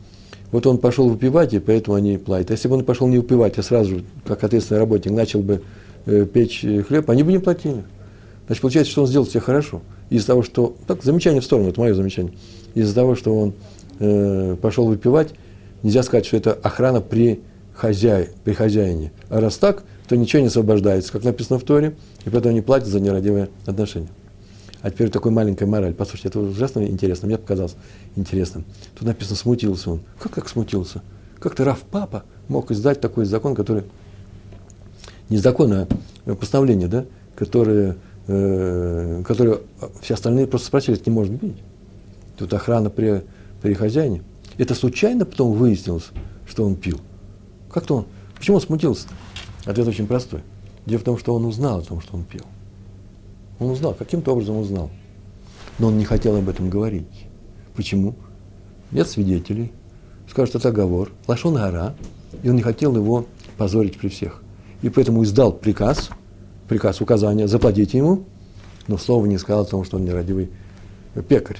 Вот 0.51 0.66
он 0.66 0.78
пошел 0.78 1.09
выпивать, 1.09 1.53
и 1.53 1.59
поэтому 1.59 1.96
они 1.96 2.16
платят. 2.16 2.51
Если 2.51 2.68
бы 2.68 2.76
он 2.76 2.84
пошел 2.84 3.07
не 3.07 3.18
выпивать, 3.18 3.59
а 3.59 3.62
сразу, 3.62 4.03
как 4.26 4.44
ответственный 4.44 4.80
работник, 4.80 5.12
начал 5.12 5.40
бы 5.40 5.62
э, 6.07 6.24
печь 6.24 6.61
хлеб, 6.86 7.11
они 7.11 7.22
бы 7.22 7.32
не 7.32 7.38
платили. 7.38 7.84
Значит, 8.46 8.62
получается, 8.62 8.92
что 8.92 9.03
он 9.03 9.09
сделал 9.09 9.26
все 9.26 9.40
хорошо. 9.40 9.82
Из-за 10.09 10.28
того, 10.28 10.42
что... 10.42 10.74
Так, 10.86 11.03
замечание 11.03 11.42
в 11.42 11.44
сторону, 11.44 11.68
это 11.68 11.80
мое 11.80 11.92
замечание. 11.92 12.32
Из-за 12.74 12.94
того, 12.94 13.14
что 13.14 13.38
он 13.38 13.53
э, 13.99 14.57
пошел 14.61 14.86
выпивать, 14.86 15.34
нельзя 15.82 16.03
сказать, 16.03 16.24
что 16.24 16.38
это 16.38 16.55
охрана 16.55 17.03
при, 17.03 17.40
хозяй, 17.74 18.30
при 18.44 18.55
хозяине. 18.55 19.12
А 19.28 19.40
раз 19.40 19.59
так, 19.59 19.84
то 20.09 20.16
ничего 20.16 20.40
не 20.40 20.49
освобождается, 20.49 21.12
как 21.12 21.24
написано 21.24 21.59
в 21.59 21.64
Торе, 21.64 21.94
и 22.24 22.30
поэтому 22.30 22.53
они 22.53 22.62
платят 22.62 22.88
за 22.88 23.01
нерадивые 23.01 23.51
отношения. 23.66 24.09
А 24.81 24.91
теперь 24.91 25.11
такой 25.11 25.33
маленькая 25.33 25.66
мораль. 25.66 25.95
Послушайте, 25.95 26.29
это 26.29 26.41
ужасно 26.41 26.87
интересно, 26.87 27.26
мне 27.26 27.39
показалось 27.39 27.74
интересным. 28.14 28.64
Тут 28.95 29.07
написано, 29.07 29.37
смутился 29.37 29.91
он. 29.91 30.01
Как 30.20 30.33
как 30.33 30.49
смутился? 30.49 31.03
Как 31.41 31.55
ты, 31.55 31.64
Раф 31.64 31.81
Папа, 31.83 32.24
мог 32.49 32.70
издать 32.70 33.01
такой 33.01 33.24
закон, 33.24 33.55
который... 33.55 33.85
Не 35.29 35.37
закон, 35.37 35.72
а 35.72 35.87
постановление, 36.35 36.89
да? 36.89 37.05
Которое, 37.37 37.97
э, 38.29 39.22
которое 39.26 39.61
все 40.01 40.14
остальные 40.14 40.47
просто 40.47 40.68
спросили, 40.68 40.97
это 40.97 41.11
не 41.11 41.14
может 41.14 41.35
быть. 41.35 41.57
Тут 42.39 42.53
охрана 42.55 42.89
при, 42.89 43.24
при 43.61 43.74
хозяине. 43.74 44.22
Это 44.57 44.74
случайно 44.74 45.24
потом 45.24 45.53
выяснилось, 45.53 46.11
что 46.47 46.64
он 46.64 46.76
пил. 46.76 47.01
Как-то 47.70 47.97
он... 47.97 48.07
Почему 48.37 48.57
он 48.57 48.62
смутился? 48.62 49.09
Ответ 49.64 49.87
очень 49.87 50.07
простой. 50.07 50.41
Дело 50.87 51.01
в 51.01 51.05
том, 51.05 51.18
что 51.18 51.35
он 51.35 51.45
узнал 51.45 51.81
о 51.81 51.83
том, 51.83 52.01
что 52.01 52.16
он 52.16 52.24
пил. 52.24 52.45
Он 53.59 53.71
узнал, 53.71 53.95
каким-то 53.95 54.33
образом 54.33 54.59
узнал. 54.59 54.91
Но 55.79 55.89
он 55.89 55.99
не 55.99 56.05
хотел 56.05 56.37
об 56.37 56.49
этом 56.49 56.71
говорить. 56.71 57.27
Почему? 57.75 58.15
Нет 58.91 59.09
свидетелей. 59.09 59.73
Скажут, 60.29 60.57
это 60.57 60.69
оговор. 60.69 61.13
Лашон 61.27 61.55
гора. 61.55 61.95
И 62.43 62.49
он 62.49 62.57
не 62.57 62.63
хотел 62.63 62.95
его 62.95 63.27
позорить 63.57 63.99
при 63.99 64.09
всех. 64.09 64.43
И 64.83 64.89
поэтому 64.89 65.25
издал 65.25 65.53
приказ, 65.53 66.11
приказ, 66.69 67.01
указания, 67.01 67.49
заплатите 67.49 67.99
ему, 67.99 68.25
но 68.87 68.97
слова 68.97 69.27
не 69.27 69.39
сказал 69.39 69.63
о 69.63 69.67
том, 69.67 69.85
что 69.85 69.97
он 69.97 70.05
нерадивый 70.05 70.51
пекарь. 71.29 71.59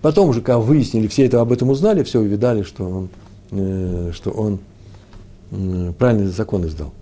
Потом 0.00 0.28
уже, 0.28 0.40
когда 0.40 0.58
выяснили, 0.58 1.08
все 1.08 1.26
это 1.26 1.40
об 1.40 1.52
этом 1.52 1.70
узнали, 1.70 2.04
все 2.04 2.20
увидали, 2.20 2.62
что 2.62 2.84
он, 2.84 3.08
э, 3.50 4.12
что 4.14 4.30
он 4.30 4.60
э, 5.50 5.92
правильный 5.98 6.28
закон 6.28 6.64
издал. 6.66 6.92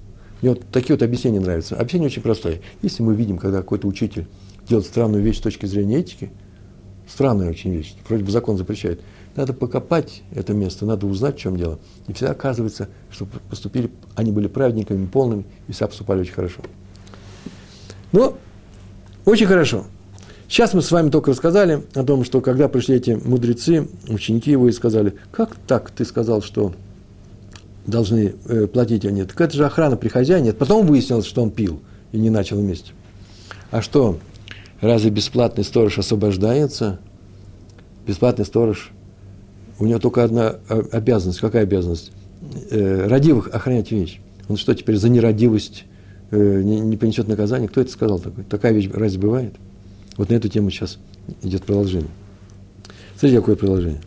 Мне 0.42 0.50
вот 0.50 0.62
такие 0.70 0.94
вот 0.94 1.02
объяснения 1.02 1.40
нравятся. 1.40 1.76
Объяснение 1.76 2.08
очень 2.08 2.22
простое. 2.22 2.60
Если 2.82 3.02
мы 3.02 3.14
видим, 3.14 3.38
когда 3.38 3.58
какой-то 3.58 3.88
учитель 3.88 4.26
делает 4.68 4.86
странную 4.86 5.22
вещь 5.22 5.38
с 5.38 5.40
точки 5.40 5.66
зрения 5.66 5.98
этики, 5.98 6.30
странная 7.08 7.50
очень 7.50 7.72
вещь, 7.72 7.94
вроде 8.08 8.24
бы 8.24 8.30
закон 8.30 8.56
запрещает, 8.56 9.00
надо 9.34 9.52
покопать 9.52 10.22
это 10.32 10.54
место, 10.54 10.86
надо 10.86 11.06
узнать, 11.06 11.36
в 11.36 11.40
чем 11.40 11.56
дело. 11.56 11.78
И 12.08 12.12
всегда 12.12 12.32
оказывается, 12.32 12.88
что 13.10 13.26
поступили, 13.50 13.90
они 14.14 14.32
были 14.32 14.46
праведниками 14.46 15.06
полными, 15.06 15.44
и 15.68 15.72
все 15.72 15.86
поступали 15.86 16.20
очень 16.20 16.32
хорошо. 16.32 16.62
Но 18.12 18.36
очень 19.24 19.46
хорошо. 19.46 19.84
Сейчас 20.48 20.74
мы 20.74 20.80
с 20.80 20.90
вами 20.90 21.10
только 21.10 21.32
рассказали 21.32 21.84
о 21.94 22.04
том, 22.04 22.24
что 22.24 22.40
когда 22.40 22.68
пришли 22.68 22.96
эти 22.96 23.10
мудрецы, 23.10 23.88
ученики 24.08 24.52
его 24.52 24.68
и 24.68 24.72
сказали, 24.72 25.14
как 25.32 25.56
так 25.66 25.90
ты 25.90 26.04
сказал, 26.04 26.40
что 26.40 26.72
должны 27.86 28.34
э, 28.44 28.66
платить 28.66 29.04
они. 29.04 29.24
Так 29.24 29.40
это 29.40 29.56
же 29.56 29.64
охрана 29.64 29.96
при 29.96 30.08
хозяине. 30.08 30.52
Потом 30.52 30.86
выяснилось, 30.86 31.26
что 31.26 31.42
он 31.42 31.50
пил 31.50 31.80
и 32.12 32.18
не 32.18 32.30
начал 32.30 32.58
вместе. 32.58 32.92
А 33.70 33.82
что, 33.82 34.18
разве 34.80 35.10
бесплатный 35.10 35.64
сторож 35.64 35.98
освобождается? 35.98 36.98
Бесплатный 38.06 38.44
сторож 38.44 38.90
у 39.78 39.86
него 39.86 39.98
только 39.98 40.24
одна 40.24 40.56
обязанность. 40.92 41.40
Какая 41.40 41.62
обязанность? 41.62 42.12
Э, 42.70 43.06
родивых 43.06 43.48
охранять 43.52 43.90
вещь. 43.90 44.20
Он 44.48 44.56
что, 44.56 44.74
теперь 44.74 44.96
за 44.96 45.08
нерадивость 45.08 45.84
э, 46.30 46.62
не, 46.62 46.80
не 46.80 46.96
понесет 46.96 47.28
наказание? 47.28 47.68
Кто 47.68 47.80
это 47.80 47.90
сказал 47.90 48.18
такой? 48.18 48.44
Такая 48.44 48.72
вещь 48.72 48.88
разве 48.92 49.20
бывает? 49.20 49.54
Вот 50.16 50.30
на 50.30 50.34
эту 50.34 50.48
тему 50.48 50.70
сейчас 50.70 50.98
идет 51.42 51.64
продолжение. 51.64 52.10
Смотрите, 53.16 53.40
какое 53.40 53.56
продолжение. 53.56 54.00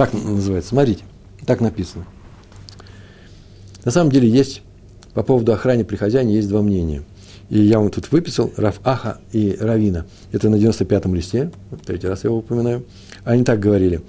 Так 0.00 0.14
называется. 0.14 0.70
Смотрите, 0.70 1.04
так 1.44 1.60
написано. 1.60 2.06
На 3.84 3.90
самом 3.90 4.10
деле 4.10 4.26
есть 4.26 4.62
по 5.12 5.22
поводу 5.22 5.52
охраны 5.52 5.84
при 5.84 5.96
хозяине 5.96 6.36
есть 6.36 6.48
два 6.48 6.62
мнения. 6.62 7.02
И 7.50 7.60
я 7.60 7.80
вам 7.80 7.90
тут 7.90 8.10
выписал 8.10 8.50
Раф 8.56 8.80
Аха 8.82 9.20
и 9.32 9.54
Равина. 9.60 10.06
Это 10.32 10.48
на 10.48 10.54
95-м 10.54 11.14
листе, 11.14 11.50
третий 11.84 12.08
раз 12.08 12.24
я 12.24 12.28
его 12.28 12.38
упоминаю. 12.38 12.86
Они 13.24 13.44
так 13.44 13.60
говорили. 13.60 14.00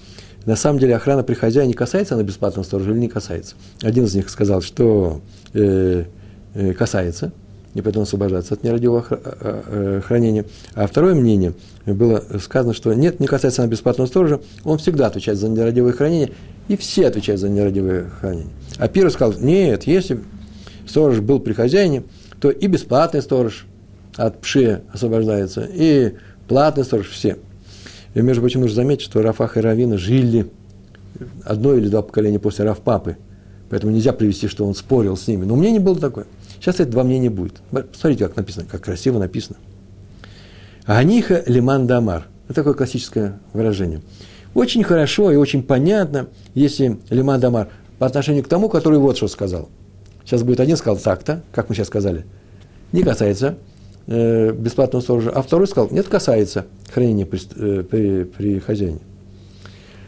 На 0.45 0.55
самом 0.55 0.79
деле 0.79 0.95
охрана 0.95 1.23
при 1.23 1.33
хозяине 1.33 1.73
касается 1.73 2.15
она 2.15 2.23
бесплатного 2.23 2.63
сторожа 2.63 2.91
или 2.91 2.99
не 2.99 3.09
касается? 3.09 3.55
Один 3.81 4.05
из 4.05 4.15
них 4.15 4.29
сказал, 4.29 4.61
что 4.61 5.19
э, 5.53 6.05
э, 6.53 6.71
касается, 6.71 7.33
и 7.73 7.81
поэтому 7.81 8.03
освобождаться 8.03 8.53
от 8.53 8.63
нерадивого 8.63 9.05
э, 9.09 9.61
э, 9.65 10.01
хранения. 10.05 10.45
А 10.73 10.87
второе 10.87 11.15
мнение 11.15 11.53
было 11.85 12.23
сказано, 12.41 12.73
что 12.73 12.93
нет, 12.93 13.19
не 13.19 13.27
касается 13.27 13.61
она 13.61 13.71
бесплатного 13.71 14.07
сторожа, 14.07 14.41
он 14.63 14.77
всегда 14.77 15.07
отвечает 15.07 15.37
за 15.37 15.49
нерадивое 15.49 15.93
хранение, 15.93 16.31
и 16.67 16.75
все 16.75 17.07
отвечают 17.07 17.39
за 17.39 17.49
нерадивое 17.49 18.09
хранение. 18.19 18.49
А 18.77 18.87
первый 18.87 19.09
сказал, 19.09 19.39
нет, 19.39 19.83
если 19.83 20.19
сторож 20.87 21.19
был 21.19 21.39
при 21.39 21.53
хозяине, 21.53 22.03
то 22.39 22.49
и 22.49 22.67
бесплатный 22.67 23.21
сторож 23.21 23.65
от 24.15 24.41
пши 24.41 24.81
освобождается, 24.91 25.67
и 25.71 26.13
платный 26.47 26.83
сторож, 26.83 27.09
все. 27.09 27.37
И, 28.13 28.21
между 28.21 28.41
прочим, 28.41 28.61
нужно 28.61 28.75
заметить, 28.75 29.03
что 29.03 29.21
Рафах 29.21 29.55
и 29.55 29.61
Равина 29.61 29.97
жили 29.97 30.47
одно 31.45 31.73
или 31.75 31.87
два 31.87 32.01
поколения 32.01 32.39
после 32.39 32.65
Рафпапы, 32.65 33.17
поэтому 33.69 33.93
нельзя 33.93 34.11
привести, 34.11 34.47
что 34.47 34.65
он 34.65 34.75
спорил 34.75 35.15
с 35.15 35.27
ними. 35.27 35.45
Но 35.45 35.55
мнение 35.55 35.79
было 35.79 35.97
такое. 35.97 36.25
Сейчас 36.61 36.75
это 36.75 36.91
два 36.91 37.03
мнения 37.03 37.29
будет. 37.29 37.61
Посмотрите, 37.71 38.27
как 38.27 38.37
написано, 38.37 38.65
как 38.71 38.85
красиво 38.85 39.19
написано. 39.19 39.57
Аниха 40.85 41.43
лиман 41.45 41.87
дамар. 41.87 42.27
Это 42.45 42.55
такое 42.55 42.75
классическое 42.75 43.39
выражение. 43.51 44.01
Очень 44.53 44.83
хорошо 44.83 45.31
и 45.31 45.35
очень 45.35 45.63
понятно, 45.63 46.27
если 46.53 46.99
лиман 47.09 47.41
дамар 47.41 47.67
по 47.99 48.05
отношению 48.05 48.43
к 48.45 48.47
тому, 48.47 48.69
который 48.69 48.99
вот 48.99 49.17
что 49.17 49.27
сказал– 49.27 49.67
Сейчас 50.31 50.43
будет 50.43 50.59
один 50.59 50.77
сказал 50.77 50.97
так-то, 50.97 51.41
как 51.51 51.69
мы 51.69 51.75
сейчас 51.75 51.87
сказали, 51.87 52.25
не 52.91 53.03
касается 53.03 53.57
э, 54.07 54.51
бесплатного 54.51 55.01
сторожа, 55.01 55.31
а 55.31 55.41
второй 55.41 55.67
сказал, 55.67 55.89
нет, 55.91 56.07
касается 56.07 56.67
хранения 56.93 57.25
при, 57.25 57.39
э, 57.55 57.83
при, 57.83 58.23
при 58.23 58.59
хозяине. 58.59 58.99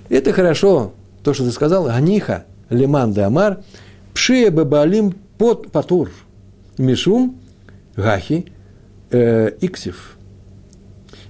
Это 0.10 0.32
хорошо, 0.32 0.94
то, 1.24 1.34
что 1.34 1.44
ты 1.44 1.52
сказал, 1.52 1.88
Аниха, 1.88 2.46
Лиман 2.70 3.14
де 3.14 3.22
Амар, 3.22 3.60
Пшия 4.14 4.52
под 4.52 5.72
Патур, 5.72 6.12
Мишум, 6.78 7.40
Гахи, 7.96 8.46
э, 9.12 9.52
Иксив. 9.62 10.18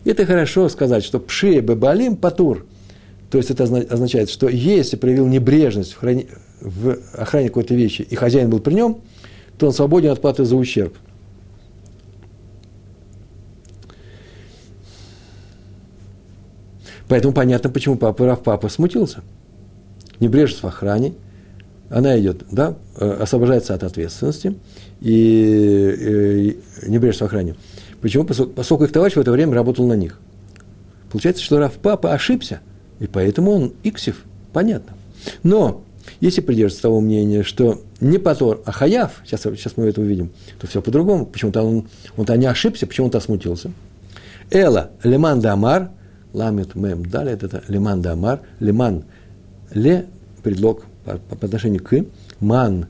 Это 0.05 0.25
хорошо 0.25 0.67
сказать, 0.69 1.03
что 1.03 1.19
Пшия 1.19 1.61
Бабалим 1.61 2.15
Патур, 2.15 2.65
то 3.29 3.37
есть 3.37 3.51
это 3.51 3.63
означает, 3.63 4.29
что 4.29 4.49
если 4.49 4.95
проявил 4.95 5.27
небрежность 5.27 5.93
в, 5.93 5.97
храни, 5.97 6.27
в 6.59 6.97
охране 7.13 7.47
какой-то 7.47 7.73
вещи, 7.73 8.01
и 8.01 8.15
хозяин 8.15 8.49
был 8.49 8.59
при 8.59 8.73
нем, 8.73 9.01
то 9.57 9.67
он 9.67 9.73
свободен 9.73 10.11
от 10.11 10.21
платы 10.21 10.45
за 10.45 10.55
ущерб. 10.55 10.95
Поэтому 17.07 17.33
понятно, 17.33 17.69
почему 17.69 17.95
папа 17.95 18.25
Раф 18.25 18.43
папа 18.43 18.69
смутился. 18.69 19.23
Небрежность 20.19 20.63
в 20.63 20.67
охране, 20.67 21.13
она 21.89 22.19
идет, 22.19 22.43
да, 22.51 22.75
э, 22.97 23.09
освобождается 23.21 23.73
от 23.73 23.83
ответственности, 23.83 24.57
и, 25.03 26.57
и 26.85 26.89
небрежность 26.89 27.21
в 27.21 27.25
охране. 27.25 27.55
Почему? 28.01 28.23
Поскольку 28.23 28.85
их 28.85 28.91
товарищ 28.91 29.15
в 29.15 29.19
это 29.19 29.31
время 29.31 29.53
работал 29.53 29.85
на 29.87 29.93
них. 29.93 30.19
Получается, 31.11 31.43
что 31.43 31.59
Раф 31.59 31.73
папа 31.73 32.13
ошибся, 32.13 32.61
и 32.99 33.07
поэтому 33.07 33.51
он 33.51 33.73
иксив, 33.83 34.23
понятно. 34.51 34.93
Но 35.43 35.83
если 36.19 36.41
придерживаться 36.41 36.83
того 36.83 37.01
мнения, 37.01 37.43
что 37.43 37.81
не 37.99 38.17
Патор, 38.17 38.61
а 38.65 38.71
Хаяв, 38.71 39.21
сейчас, 39.25 39.41
сейчас 39.41 39.77
мы 39.77 39.85
это 39.85 40.01
увидим, 40.01 40.31
то 40.59 40.67
все 40.67 40.81
по-другому. 40.81 41.25
Почему-то 41.25 41.61
он, 41.61 41.87
он-то 42.17 42.35
не 42.35 42.45
ошибся, 42.45 42.87
почему-то 42.87 43.19
смутился. 43.19 43.71
Эла, 44.51 44.91
леман 45.03 45.39
дамар, 45.39 45.91
ламит 46.33 46.75
мем, 46.75 47.05
далее 47.05 47.35
это 47.35 47.63
леман 47.67 48.01
дамар, 48.01 48.41
леман, 48.59 49.03
ле, 49.73 50.05
предлог 50.43 50.85
по, 51.05 51.17
по 51.17 51.45
отношению 51.45 51.83
к, 51.83 52.05
ман, 52.39 52.87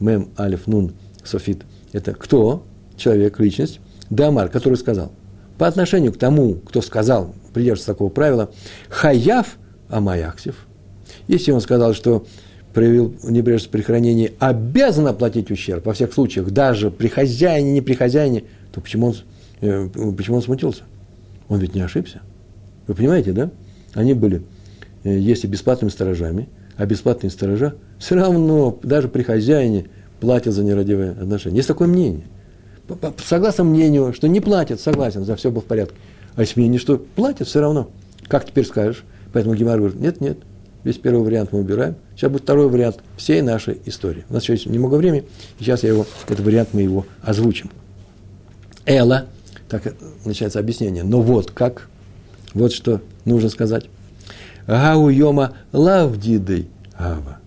мем, 0.00 0.30
алиф, 0.38 0.66
нун, 0.66 0.92
софит, 1.24 1.62
это 1.92 2.12
кто, 2.12 2.64
человек, 2.96 3.38
личность, 3.40 3.80
дамар, 4.10 4.48
который 4.48 4.76
сказал. 4.76 5.12
По 5.58 5.66
отношению 5.66 6.12
к 6.12 6.18
тому, 6.18 6.54
кто 6.54 6.80
сказал, 6.80 7.34
придерживается 7.52 7.92
такого 7.92 8.08
правила, 8.08 8.50
хаяв, 8.88 9.58
амаяксив. 9.88 10.66
Если 11.28 11.52
он 11.52 11.60
сказал, 11.60 11.94
что 11.94 12.26
проявил 12.72 13.14
небрежность 13.22 13.70
при 13.70 13.82
хранении, 13.82 14.32
обязан 14.38 15.06
оплатить 15.06 15.50
ущерб 15.50 15.86
во 15.86 15.92
всех 15.92 16.12
случаях, 16.12 16.50
даже 16.50 16.90
при 16.90 17.08
хозяине, 17.08 17.72
не 17.72 17.80
при 17.80 17.94
хозяине, 17.94 18.44
то 18.72 18.80
почему 18.80 19.08
он, 19.08 19.16
э, 19.60 19.88
почему 20.16 20.36
он 20.36 20.42
смутился? 20.42 20.82
Он 21.48 21.58
ведь 21.58 21.74
не 21.74 21.80
ошибся. 21.80 22.20
Вы 22.86 22.94
понимаете, 22.94 23.32
да? 23.32 23.50
Они 23.92 24.14
были, 24.14 24.42
э, 25.04 25.18
если 25.18 25.46
бесплатными 25.46 25.90
сторожами, 25.90 26.48
а 26.76 26.86
бесплатные 26.86 27.30
сторожа 27.30 27.74
все 27.98 28.14
равно, 28.14 28.78
даже 28.82 29.08
при 29.08 29.22
хозяине, 29.22 29.86
платят 30.20 30.54
за 30.54 30.62
нерадивые 30.62 31.12
отношения. 31.12 31.56
Есть 31.56 31.68
такое 31.68 31.88
мнение. 31.88 32.24
Согласно 33.24 33.64
мнению, 33.64 34.12
что 34.12 34.28
не 34.28 34.40
платят, 34.40 34.80
согласен, 34.80 35.24
за 35.24 35.36
все 35.36 35.50
было 35.50 35.62
в 35.62 35.66
порядке. 35.66 35.94
А 36.34 36.42
есть 36.42 36.56
мнение, 36.56 36.78
что 36.78 36.98
платят 36.98 37.48
все 37.48 37.60
равно. 37.60 37.90
Как 38.28 38.44
теперь 38.44 38.64
скажешь? 38.64 39.04
Поэтому 39.32 39.54
Гемар 39.54 39.78
говорит, 39.78 40.00
нет, 40.00 40.20
нет, 40.20 40.38
Весь 40.82 40.96
первый 40.96 41.22
вариант 41.22 41.52
мы 41.52 41.60
убираем. 41.60 41.96
Сейчас 42.16 42.30
будет 42.30 42.42
второй 42.42 42.68
вариант 42.68 43.00
всей 43.16 43.42
нашей 43.42 43.80
истории. 43.84 44.24
У 44.30 44.34
нас 44.34 44.44
еще 44.44 44.54
есть 44.54 44.66
немного 44.66 44.94
времени, 44.94 45.24
и 45.58 45.64
сейчас 45.64 45.82
я 45.82 45.90
его, 45.90 46.06
этот 46.26 46.40
вариант 46.44 46.70
мы 46.72 46.80
его 46.80 47.06
озвучим. 47.20 47.70
Эла, 48.86 49.26
так 49.68 49.94
начинается 50.24 50.58
объяснение. 50.58 51.02
Но 51.02 51.20
вот 51.20 51.50
как, 51.50 51.88
вот 52.54 52.72
что 52.72 53.02
нужно 53.26 53.50
сказать. 53.50 53.86
Гау 54.66 55.10
йома 55.10 55.52
лавдидей 55.72 56.70
гава. 56.98 57.38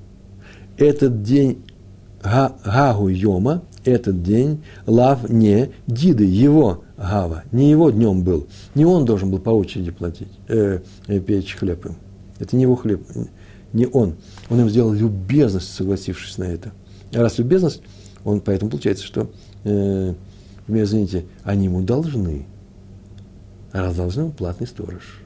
Этот 0.78 1.24
день 1.24 1.64
гагу 2.24 3.10
йома, 3.10 3.62
этот 3.84 4.24
день 4.24 4.64
лав 4.86 5.30
не 5.30 5.72
диды, 5.88 6.24
его 6.24 6.84
гава, 6.98 7.44
не 7.52 7.70
его 7.70 7.92
днем 7.92 8.24
был. 8.24 8.48
Не 8.76 8.86
он 8.86 9.06
должен 9.06 9.30
был 9.30 9.40
по 9.40 9.50
очереди 9.50 9.92
платить, 9.92 10.30
э, 10.48 10.80
э, 11.08 11.20
печь 11.20 11.56
хлеб 11.56 11.86
им. 11.86 11.96
Это 12.40 12.56
не 12.56 12.64
его 12.64 12.76
хлеб, 12.76 13.06
не 13.74 13.88
он. 13.88 14.16
Он 14.50 14.62
им 14.62 14.70
сделал 14.70 14.94
любезность, 14.94 15.74
согласившись 15.74 16.38
на 16.38 16.46
это. 16.46 16.72
А 17.14 17.20
раз 17.20 17.38
любезность, 17.38 17.82
он 18.24 18.40
поэтому 18.40 18.72
получается, 18.72 19.06
что, 19.06 19.30
э, 19.66 20.14
извините, 20.68 21.26
они 21.44 21.66
ему 21.66 21.82
должны. 21.82 22.46
А 23.72 23.82
раз 23.82 23.96
должны, 23.96 24.26
он 24.26 24.32
платный 24.32 24.68
сторож. 24.68 25.20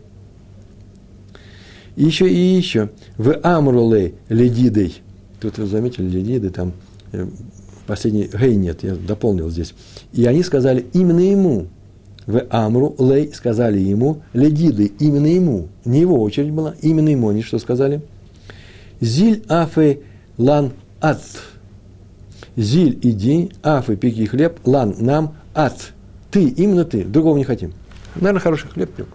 И 1.95 2.04
еще, 2.04 2.30
и 2.30 2.36
еще. 2.36 2.89
В 3.18 3.39
Амруле 3.43 4.14
ледидой. 4.30 5.02
Тут 5.39 5.58
вы 5.58 5.66
заметили, 5.66 6.08
ледиды, 6.08 6.50
там 6.50 6.74
последний 7.86 8.30
гей 8.34 8.55
нет, 8.55 8.84
я 8.84 8.95
дополнил 8.95 9.49
здесь. 9.49 9.74
И 10.14 10.26
они 10.26 10.43
сказали 10.43 10.86
именно 10.93 11.20
ему, 11.20 11.68
в 12.26 12.45
Амру 12.49 12.95
Лей 12.99 13.34
сказали 13.34 13.80
ему, 13.80 14.22
ледиды, 14.34 14.91
именно 14.99 15.28
ему, 15.28 15.70
не 15.86 16.01
его 16.01 16.22
очередь 16.22 16.51
была, 16.51 16.76
именно 16.82 17.10
ему 17.10 17.30
они 17.30 17.41
что 17.41 17.58
сказали? 17.58 18.01
זיל 18.99 19.43
אפי 19.47 20.01
לן 20.38 20.74
את. 20.99 21.22
זיל 22.55 22.99
иди, 23.01 23.51
אפי 23.63 23.95
пеки 23.95 24.26
хлеб, 24.26 24.60
לן 24.65 24.95
нам 24.99 25.36
את. 25.53 25.93
Ты, 26.32 26.49
именно 26.49 26.84
ты, 26.84 27.03
другого 27.03 27.38
не 27.38 27.43
хотим. 27.43 27.74
Наверное, 28.16 28.41
хороший 28.41 28.70
хлеб 28.70 28.91
пек. 28.93 29.08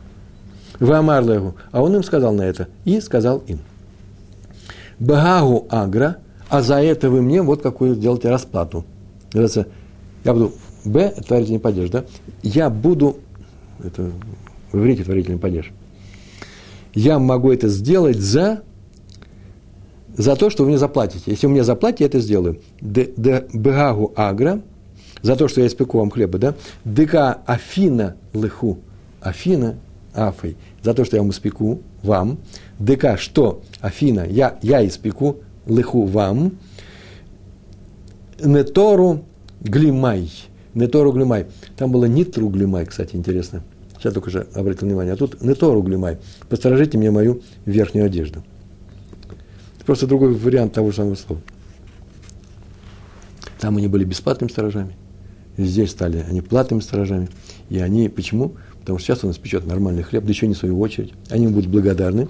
ואמר 0.79 0.91
להו. 0.91 1.55
А 1.71 1.83
он 1.83 1.95
им 1.95 2.03
сказал 2.03 2.33
на 2.33 2.43
это. 2.43 2.69
И 2.85 3.01
сказал 3.01 3.43
им. 3.47 3.59
בההוא 4.99 5.67
אגרא, 5.69 6.19
а 6.53 6.61
за 6.61 6.83
это 6.83 7.09
вы 7.09 7.23
мне 7.23 7.41
вот 7.41 7.63
какую 7.63 7.95
сделаете 7.95 8.29
расплату. 8.29 8.85
Я 9.33 10.35
буду 10.35 10.53
ב– 10.85 11.15
творительный 11.27 11.59
падеж, 11.59 11.89
да? 11.89 12.05
Я 12.43 12.69
буду, 12.69 13.17
это 13.83 14.11
в 14.71 14.79
иврите 14.79 15.03
творительный 15.03 15.39
падеж, 15.39 15.73
я 16.93 17.19
могу 17.19 17.51
это 17.51 17.69
сделать 17.69 18.19
за, 18.19 18.61
за 20.15 20.37
то, 20.37 20.51
что 20.51 20.65
вы 20.65 20.69
мне 20.69 20.79
заплатите. 20.79 21.23
Если 21.31 21.47
вы 21.47 21.53
мне 21.53 21.65
заплатите, 21.65 22.05
я 22.05 22.09
это 22.09 22.21
сделаю. 22.21 22.61
Бегагу 22.83 24.13
агра, 24.15 24.61
за 25.23 25.37
то, 25.37 25.49
что 25.49 25.63
я 25.63 25.69
испеку 25.69 26.01
вам 26.01 26.11
хлеба, 26.11 26.39
да? 26.39 26.55
Дека 26.85 27.39
афина 27.47 28.17
лыху 28.35 28.79
Афина, 29.23 29.79
Афой, 30.13 30.57
за 30.83 30.93
то, 30.93 31.07
что 31.07 31.17
я 31.17 31.23
вам 31.23 31.31
испеку 31.31 31.81
вам. 32.03 32.41
ДК, 32.79 33.19
что 33.19 33.63
Афина, 33.81 34.27
я, 34.29 34.59
я 34.61 34.87
испеку 34.87 35.39
лыху 35.67 36.05
вам. 36.07 36.53
Нетору 38.43 39.25
глимай. 39.61 40.31
Нетору 40.75 41.13
глимай. 41.13 41.47
Там 41.77 41.93
было 41.93 42.07
нитру 42.07 42.49
глимай, 42.49 42.87
кстати, 42.87 43.17
интересно. 43.17 43.63
Сейчас 43.99 44.15
только 44.15 44.31
же 44.31 44.49
обратил 44.55 44.89
внимание. 44.89 45.15
А 45.15 45.17
тут 45.17 45.43
нетору 45.43 45.83
глимай. 45.83 46.19
Посторожите 46.49 46.99
мне 46.99 47.11
мою 47.11 47.43
верхнюю 47.67 48.07
одежду. 48.07 48.43
Просто 49.87 50.07
другой 50.07 50.35
вариант 50.35 50.73
того 50.73 50.91
же 50.91 50.97
самого 50.97 51.15
слова. 51.15 51.41
Там 53.61 53.77
они 53.77 53.89
были 53.89 54.05
бесплатными 54.05 54.51
сторожами. 54.51 54.97
Здесь 55.57 55.91
стали 55.91 56.25
они 56.29 56.41
платными 56.41 56.81
сторожами. 56.81 57.29
И 57.69 57.79
они, 57.79 58.09
почему? 58.09 58.57
Потому 58.81 58.99
что 58.99 59.07
сейчас 59.07 59.25
он 59.25 59.31
испечет 59.31 59.67
нормальный 59.67 60.03
хлеб, 60.03 60.25
да 60.25 60.31
еще 60.31 60.49
не 60.49 60.55
в 60.55 60.59
свою 60.59 60.81
очередь. 60.81 61.13
Они 61.31 61.47
будут 61.47 61.71
благодарны. 61.71 62.29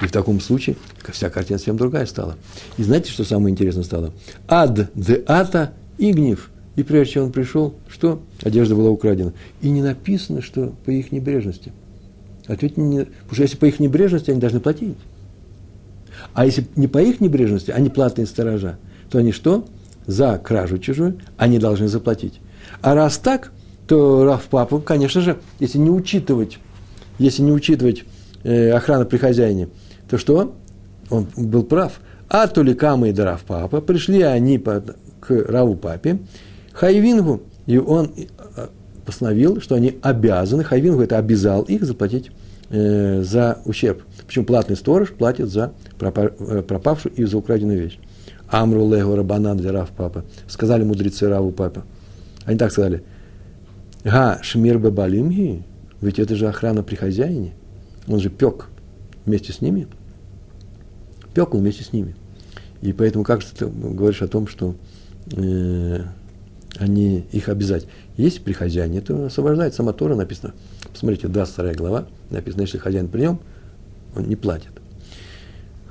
И 0.00 0.06
в 0.06 0.12
таком 0.12 0.40
случае 0.40 0.76
вся 1.10 1.30
картина 1.30 1.58
совсем 1.58 1.76
другая 1.76 2.06
стала. 2.06 2.36
И 2.76 2.82
знаете, 2.82 3.10
что 3.10 3.24
самое 3.24 3.52
интересное 3.52 3.84
стало? 3.84 4.12
Ад 4.46 4.90
де 4.94 5.24
ата 5.26 5.72
и 5.98 6.12
гнев. 6.12 6.50
И 6.76 6.82
прежде 6.82 7.14
чем 7.14 7.24
он 7.24 7.32
пришел, 7.32 7.74
что? 7.88 8.20
Одежда 8.42 8.74
была 8.74 8.90
украдена. 8.90 9.32
И 9.62 9.70
не 9.70 9.82
написано, 9.82 10.42
что 10.42 10.74
по 10.84 10.90
их 10.90 11.10
небрежности. 11.12 11.72
Ответь 12.46 12.76
не, 12.76 13.04
потому 13.06 13.32
что 13.32 13.42
если 13.42 13.56
по 13.56 13.64
их 13.64 13.80
небрежности, 13.80 14.30
они 14.30 14.40
должны 14.40 14.60
платить. 14.60 14.96
А 16.34 16.44
если 16.44 16.66
не 16.76 16.86
по 16.86 16.98
их 16.98 17.20
небрежности, 17.20 17.70
они 17.70 17.88
платные 17.88 18.26
сторожа, 18.26 18.78
то 19.10 19.18
они 19.18 19.32
что? 19.32 19.64
За 20.06 20.38
кражу 20.38 20.78
чужую 20.78 21.18
они 21.36 21.58
должны 21.58 21.88
заплатить. 21.88 22.40
А 22.82 22.94
раз 22.94 23.18
так, 23.18 23.52
то 23.86 24.24
Раф 24.24 24.44
Папу, 24.44 24.78
конечно 24.78 25.20
же, 25.20 25.38
если 25.58 25.78
не 25.78 25.90
учитывать, 25.90 26.58
если 27.18 27.42
не 27.42 27.52
учитывать 27.52 28.04
э, 28.44 28.70
охрану 28.70 29.06
при 29.06 29.16
хозяине, 29.16 29.68
то 30.08 30.18
что? 30.18 30.54
Он 31.10 31.26
был 31.36 31.64
прав. 31.64 32.00
אתו 32.28 32.46
לקמיה 32.46 33.08
דרב 33.08 33.44
פפא 33.44 33.80
пришли 33.80 34.22
они 34.22 34.58
по, 34.58 34.82
к 35.20 35.30
Раву 35.30 35.76
Папе, 35.76 36.18
חייבינהו, 36.72 37.42
и 37.66 37.78
он 37.78 38.12
э, 38.16 38.66
постановил, 39.04 39.60
что 39.60 39.76
они 39.76 39.98
обязаны, 40.02 40.64
חייבינהו 40.64 41.02
это 41.02 41.18
обязал 41.18 41.62
их 41.62 41.84
заплатить 41.84 42.32
э, 42.70 43.22
за 43.22 43.58
ущерб. 43.64 44.02
Почему 44.26 44.44
платный 44.44 44.76
сторож 44.76 45.12
платит 45.12 45.50
за 45.50 45.72
э, 46.00 46.62
пропавшую 46.62 47.14
и 47.14 47.24
за 47.24 47.38
украденную 47.38 47.80
вещь. 47.80 47.98
אמרו 48.48 49.16
ליה 49.16 49.33
רבנן 49.33 49.56
לרב 49.56 49.90
פפא. 49.90 50.24
Сказали 50.48 50.82
мудрецы 50.82 51.28
Раву 51.28 51.52
Папа. 51.52 51.84
Они 52.44 52.58
так 52.58 52.72
сказали– 52.72 53.02
הא 54.06 54.38
שמירה 54.40 54.78
בבעלים 54.78 55.30
היא, 55.30 55.64
ведь 56.00 56.20
это 56.20 56.36
же 56.36 56.46
охрана 56.46 56.84
при 56.84 56.94
хозяине. 56.94 57.54
Он 58.06 58.20
же 58.20 58.30
пек 58.30 58.68
вместе 59.26 59.52
с 59.52 59.60
ними. 59.60 59.88
Пек 61.34 61.54
он 61.54 61.60
вместе 61.60 61.84
с 61.84 61.92
ними. 61.92 62.14
И 62.80 62.92
поэтому 62.92 63.24
как 63.24 63.42
же 63.42 63.48
ты 63.48 63.66
говоришь 63.66 64.22
о 64.22 64.28
том, 64.28 64.46
что 64.46 64.74
э, 65.32 66.00
они 66.78 67.26
их 67.32 67.48
обязать? 67.48 67.86
Если 68.16 68.40
при 68.40 68.52
хозяине, 68.52 69.00
то 69.00 69.26
освобождает 69.26 69.74
сама 69.74 69.92
Тора, 69.92 70.14
написано. 70.14 70.54
Посмотрите, 70.92 71.28
22 71.28 71.74
глава, 71.74 72.06
написано, 72.30 72.62
если 72.62 72.78
хозяин 72.78 73.08
при 73.08 73.22
нем, 73.22 73.40
он 74.14 74.24
не 74.28 74.36
платит. 74.36 74.70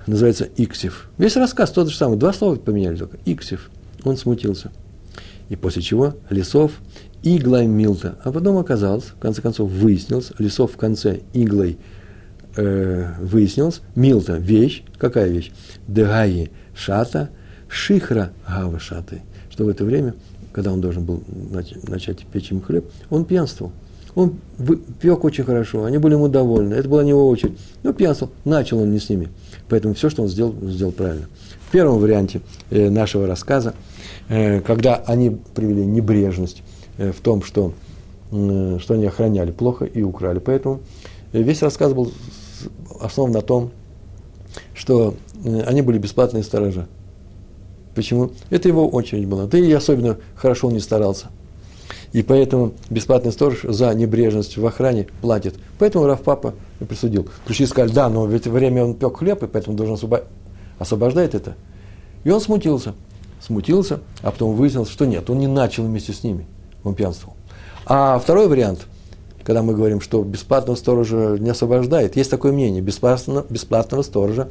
Называется 0.07 0.47
Иксив. 0.57 1.09
Весь 1.17 1.35
рассказ 1.35 1.71
тот 1.71 1.89
же 1.89 1.97
самый, 1.97 2.17
два 2.17 2.33
слова 2.33 2.55
поменяли 2.55 2.95
только. 2.95 3.17
Иксив. 3.25 3.69
Он 4.03 4.17
смутился. 4.17 4.71
И 5.49 5.55
после 5.55 5.81
чего 5.81 6.15
Лесов 6.29 6.71
иглой 7.23 7.65
Милта. 7.65 8.17
А 8.23 8.31
потом 8.31 8.57
оказалось, 8.57 9.05
в 9.05 9.17
конце 9.19 9.41
концов, 9.41 9.69
выяснилось, 9.69 10.31
Лесов 10.37 10.73
в 10.73 10.77
конце 10.77 11.21
иглой 11.33 11.77
э, 12.55 13.13
выяснилось, 13.19 13.81
Милта– 13.95 14.33
вещь, 14.37 14.83
какая 14.97 15.27
вещь? 15.27 15.51
Дегаи 15.87 16.51
шата, 16.73 17.29
шихра 17.67 18.31
гава 18.47 18.79
шаты. 18.79 19.21
Что 19.49 19.65
в 19.65 19.69
это 19.69 19.85
время, 19.85 20.15
когда 20.51 20.71
он 20.71 20.81
должен 20.81 21.03
был 21.03 21.23
начать 21.87 22.25
печь 22.31 22.51
им 22.51 22.61
хлеб, 22.61 22.85
он 23.09 23.25
пьянствовал. 23.25 23.71
Он 24.15 24.35
пек 25.01 25.25
очень 25.25 25.43
хорошо, 25.43 25.83
они 25.83 25.97
были 25.97 26.13
ему 26.13 26.29
довольны, 26.29 26.73
это 26.73 26.87
была 26.87 27.03
не 27.03 27.09
его 27.09 27.27
очередь. 27.27 27.57
Но 27.83 27.91
пьянствовал, 27.91 28.31
начал 28.45 28.79
он 28.79 28.91
не 28.91 28.99
с 28.99 29.09
ними. 29.09 29.27
Поэтому 29.67 29.93
все, 29.93 30.09
что 30.09 30.23
он 30.23 30.29
сделал, 30.29 30.55
сделал 30.63 30.93
правильно. 30.93 31.27
В 31.67 31.71
первом 31.71 31.99
варианте 31.99 32.41
э, 32.69 32.89
нашего 32.89 33.27
рассказа, 33.27 33.73
э, 34.29 34.61
когда 34.61 34.95
они 34.95 35.37
привели 35.53 35.85
небрежность, 35.85 36.63
Э, 36.97 37.11
в 37.11 37.19
том, 37.19 37.43
что, 37.43 37.73
что 38.29 38.93
они 38.93 39.05
охраняли 39.05 39.51
плохо 39.51 39.85
и 39.85 40.01
украли. 40.01 40.39
Поэтому 40.39 40.79
э, 41.33 41.41
весь 41.41 41.61
рассказ 41.61 41.93
был 41.93 42.11
основан 43.01 43.31
на 43.31 43.41
том, 43.41 43.71
что 44.73 45.15
э, 45.43 45.61
они 45.61 45.81
были 45.81 45.97
бесплатные 45.97 46.43
сторожа. 46.43 46.87
Почему? 47.93 48.31
Это 48.49 48.67
его 48.67 48.87
очередь 48.87 49.27
была. 49.27 49.45
Да 49.45 49.57
и 49.57 49.71
особенно 49.71 50.17
хорошо 50.35 50.67
он 50.67 50.73
не 50.73 50.79
старался. 50.79 51.27
И 52.11 52.23
поэтому 52.23 52.73
бесплатный 52.89 53.31
сторож 53.31 53.61
за 53.63 53.93
небрежность 53.93 54.57
в 54.57 54.65
охране 54.65 55.07
платит. 55.21 55.55
Поэтому 55.79 56.05
Раф 56.05 56.21
Папа 56.21 56.53
присудил. 56.87 57.27
Пришли 57.45 57.65
и 57.65 57.67
сказали, 57.67 57.91
да, 57.93 58.09
но 58.09 58.25
ведь 58.25 58.47
время 58.47 58.83
он 58.83 58.95
пек 58.95 59.17
хлеб, 59.17 59.43
и 59.43 59.47
поэтому 59.47 59.75
должен 59.75 59.95
освобождать. 59.95 60.29
Освобождает 60.79 61.35
это. 61.35 61.55
И 62.23 62.29
он 62.29 62.41
смутился. 62.41 62.95
Смутился, 63.41 63.99
а 64.21 64.31
потом 64.31 64.55
выяснилось, 64.55 64.89
что 64.89 65.05
нет, 65.05 65.29
он 65.29 65.39
не 65.39 65.47
начал 65.47 65.83
вместе 65.83 66.13
с 66.13 66.23
ними 66.23 66.47
он 66.85 66.95
пьянствовал. 66.95 67.35
А 67.85 68.17
второй 68.19 68.47
вариант, 68.47 68.87
когда 69.45 69.61
мы 69.61 69.75
говорим, 69.75 70.01
что 70.01 70.23
бесплатного 70.23 70.75
сторожа 70.75 71.37
не 71.39 71.51
освобождает, 71.51 72.15
есть 72.17 72.31
такое 72.31 72.51
мнение, 72.51 72.81
бесплатного, 72.81 73.45
бесплатного 73.47 74.01
сторожа 74.01 74.49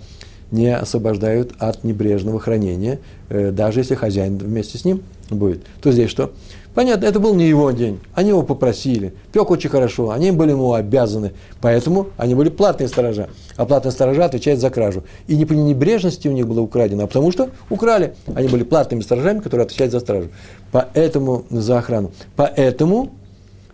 не 0.52 0.74
освобождают 0.74 1.52
от 1.58 1.82
небрежного 1.82 2.38
хранения, 2.38 3.00
э, 3.28 3.50
даже 3.50 3.80
если 3.80 3.96
хозяин 3.96 4.38
вместе 4.38 4.78
с 4.78 4.84
ним 4.84 5.02
будет. 5.30 5.64
То 5.82 5.90
здесь 5.90 6.10
что? 6.10 6.32
Понятно, 6.74 7.06
это 7.06 7.18
был 7.18 7.34
не 7.34 7.48
его 7.48 7.70
день. 7.72 7.98
Они 8.14 8.28
его 8.28 8.42
попросили. 8.42 9.14
Пек 9.32 9.50
очень 9.50 9.70
хорошо, 9.70 10.10
они 10.10 10.30
были 10.30 10.50
ему 10.50 10.74
обязаны. 10.74 11.32
Поэтому 11.60 12.08
они 12.16 12.34
были 12.34 12.50
платные 12.50 12.88
сторожа. 12.88 13.28
А 13.56 13.64
платные 13.64 13.90
сторожа 13.90 14.24
отвечают 14.24 14.60
за 14.60 14.70
кражу. 14.70 15.02
И 15.26 15.36
не 15.36 15.44
по 15.44 15.52
небрежности 15.52 16.28
у 16.28 16.32
них 16.32 16.46
было 16.46 16.60
украдено, 16.60 17.04
а 17.04 17.06
потому 17.06 17.32
что 17.32 17.50
украли. 17.70 18.14
Они 18.34 18.48
были 18.48 18.64
платными 18.64 19.02
сторожами, 19.02 19.40
которые 19.40 19.64
отвечают 19.66 19.92
за 19.92 20.00
стражу. 20.00 20.28
Поэтому, 20.72 21.44
за 21.50 21.78
охрану. 21.78 22.12
Поэтому 22.36 23.10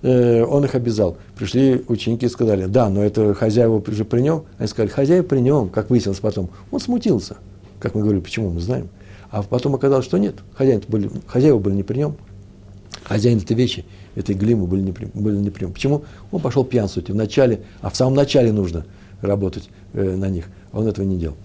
он 0.02 0.64
их 0.64 0.74
обязал. 0.74 1.16
Пришли 1.36 1.84
ученики 1.88 2.26
и 2.26 2.28
сказали, 2.28 2.66
да, 2.66 2.88
но 2.88 3.02
это 3.04 3.34
хозяева 3.34 3.82
уже 3.86 4.04
при 4.04 4.20
нем. 4.20 4.44
Они 4.58 4.68
сказали, 4.68 4.90
хозяева 4.90 5.24
при 5.24 5.40
нем, 5.40 5.68
как 5.68 5.90
выяснилось 5.90 6.20
потом. 6.20 6.50
Он 6.70 6.80
смутился. 6.80 7.36
Как 7.78 7.94
мы 7.94 8.02
говорили, 8.02 8.22
почему, 8.22 8.50
мы 8.50 8.60
знаем. 8.60 8.88
А 9.30 9.42
потом 9.42 9.74
оказалось, 9.74 10.04
что 10.04 10.18
нет, 10.18 10.36
хозяин 10.54 10.82
были, 10.88 11.10
хозяева 11.26 11.58
были 11.58 11.74
не 11.74 11.82
при 11.82 11.98
нем. 11.98 12.16
Хозяин 13.04 13.38
этой 13.38 13.56
вещи, 13.56 13.84
этой 14.14 14.34
глимы 14.34 14.66
были 14.66 14.82
не, 14.82 14.92
были 14.92 15.36
не 15.36 15.50
при 15.50 15.64
нем. 15.64 15.72
Почему? 15.72 16.02
Он 16.32 16.40
пошел 16.40 16.64
пьянствовать 16.64 17.10
в 17.10 17.14
начале, 17.14 17.60
а 17.80 17.90
в 17.90 17.96
самом 17.96 18.14
начале 18.14 18.52
нужно 18.52 18.84
работать 19.20 19.70
э, 19.92 20.16
на 20.16 20.28
них. 20.28 20.46
Он 20.72 20.86
этого 20.86 21.04
не 21.04 21.16
делал. 21.16 21.36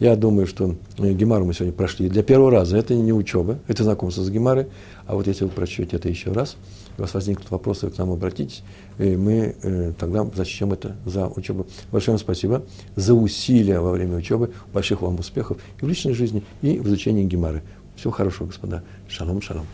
Я 0.00 0.16
думаю, 0.16 0.46
что 0.46 0.74
э, 0.98 1.12
Гемару 1.12 1.44
мы 1.44 1.54
сегодня 1.54 1.72
прошли 1.72 2.08
для 2.08 2.22
первого 2.22 2.50
раза. 2.50 2.76
Это 2.76 2.94
не 2.94 3.12
учеба, 3.12 3.58
это 3.68 3.84
знакомство 3.84 4.22
с 4.22 4.30
Гемарой. 4.30 4.66
А 5.06 5.14
вот 5.14 5.26
если 5.26 5.44
вы 5.44 5.50
прочтете 5.50 5.96
это 5.96 6.08
еще 6.08 6.32
раз, 6.32 6.56
у 6.96 7.02
вас 7.02 7.14
возникнут 7.14 7.50
вопросы, 7.50 7.90
к 7.90 7.98
нам 7.98 8.12
обратитесь, 8.12 8.62
и 8.98 9.16
мы 9.16 9.56
э, 9.62 9.92
тогда 9.98 10.26
зачтем 10.34 10.72
это 10.72 10.96
за 11.04 11.28
учебу. 11.28 11.66
Большое 11.90 12.14
вам 12.14 12.20
спасибо 12.20 12.62
за 12.96 13.14
усилия 13.14 13.80
во 13.80 13.90
время 13.90 14.16
учебы, 14.16 14.52
больших 14.72 15.02
вам 15.02 15.18
успехов 15.18 15.58
и 15.80 15.84
в 15.84 15.88
личной 15.88 16.14
жизни, 16.14 16.44
и 16.62 16.78
в 16.78 16.86
изучении 16.86 17.24
Гемары. 17.24 17.62
Всего 17.96 18.12
хорошего, 18.12 18.46
господа. 18.46 18.82
Шалом, 19.08 19.40
шалом. 19.40 19.66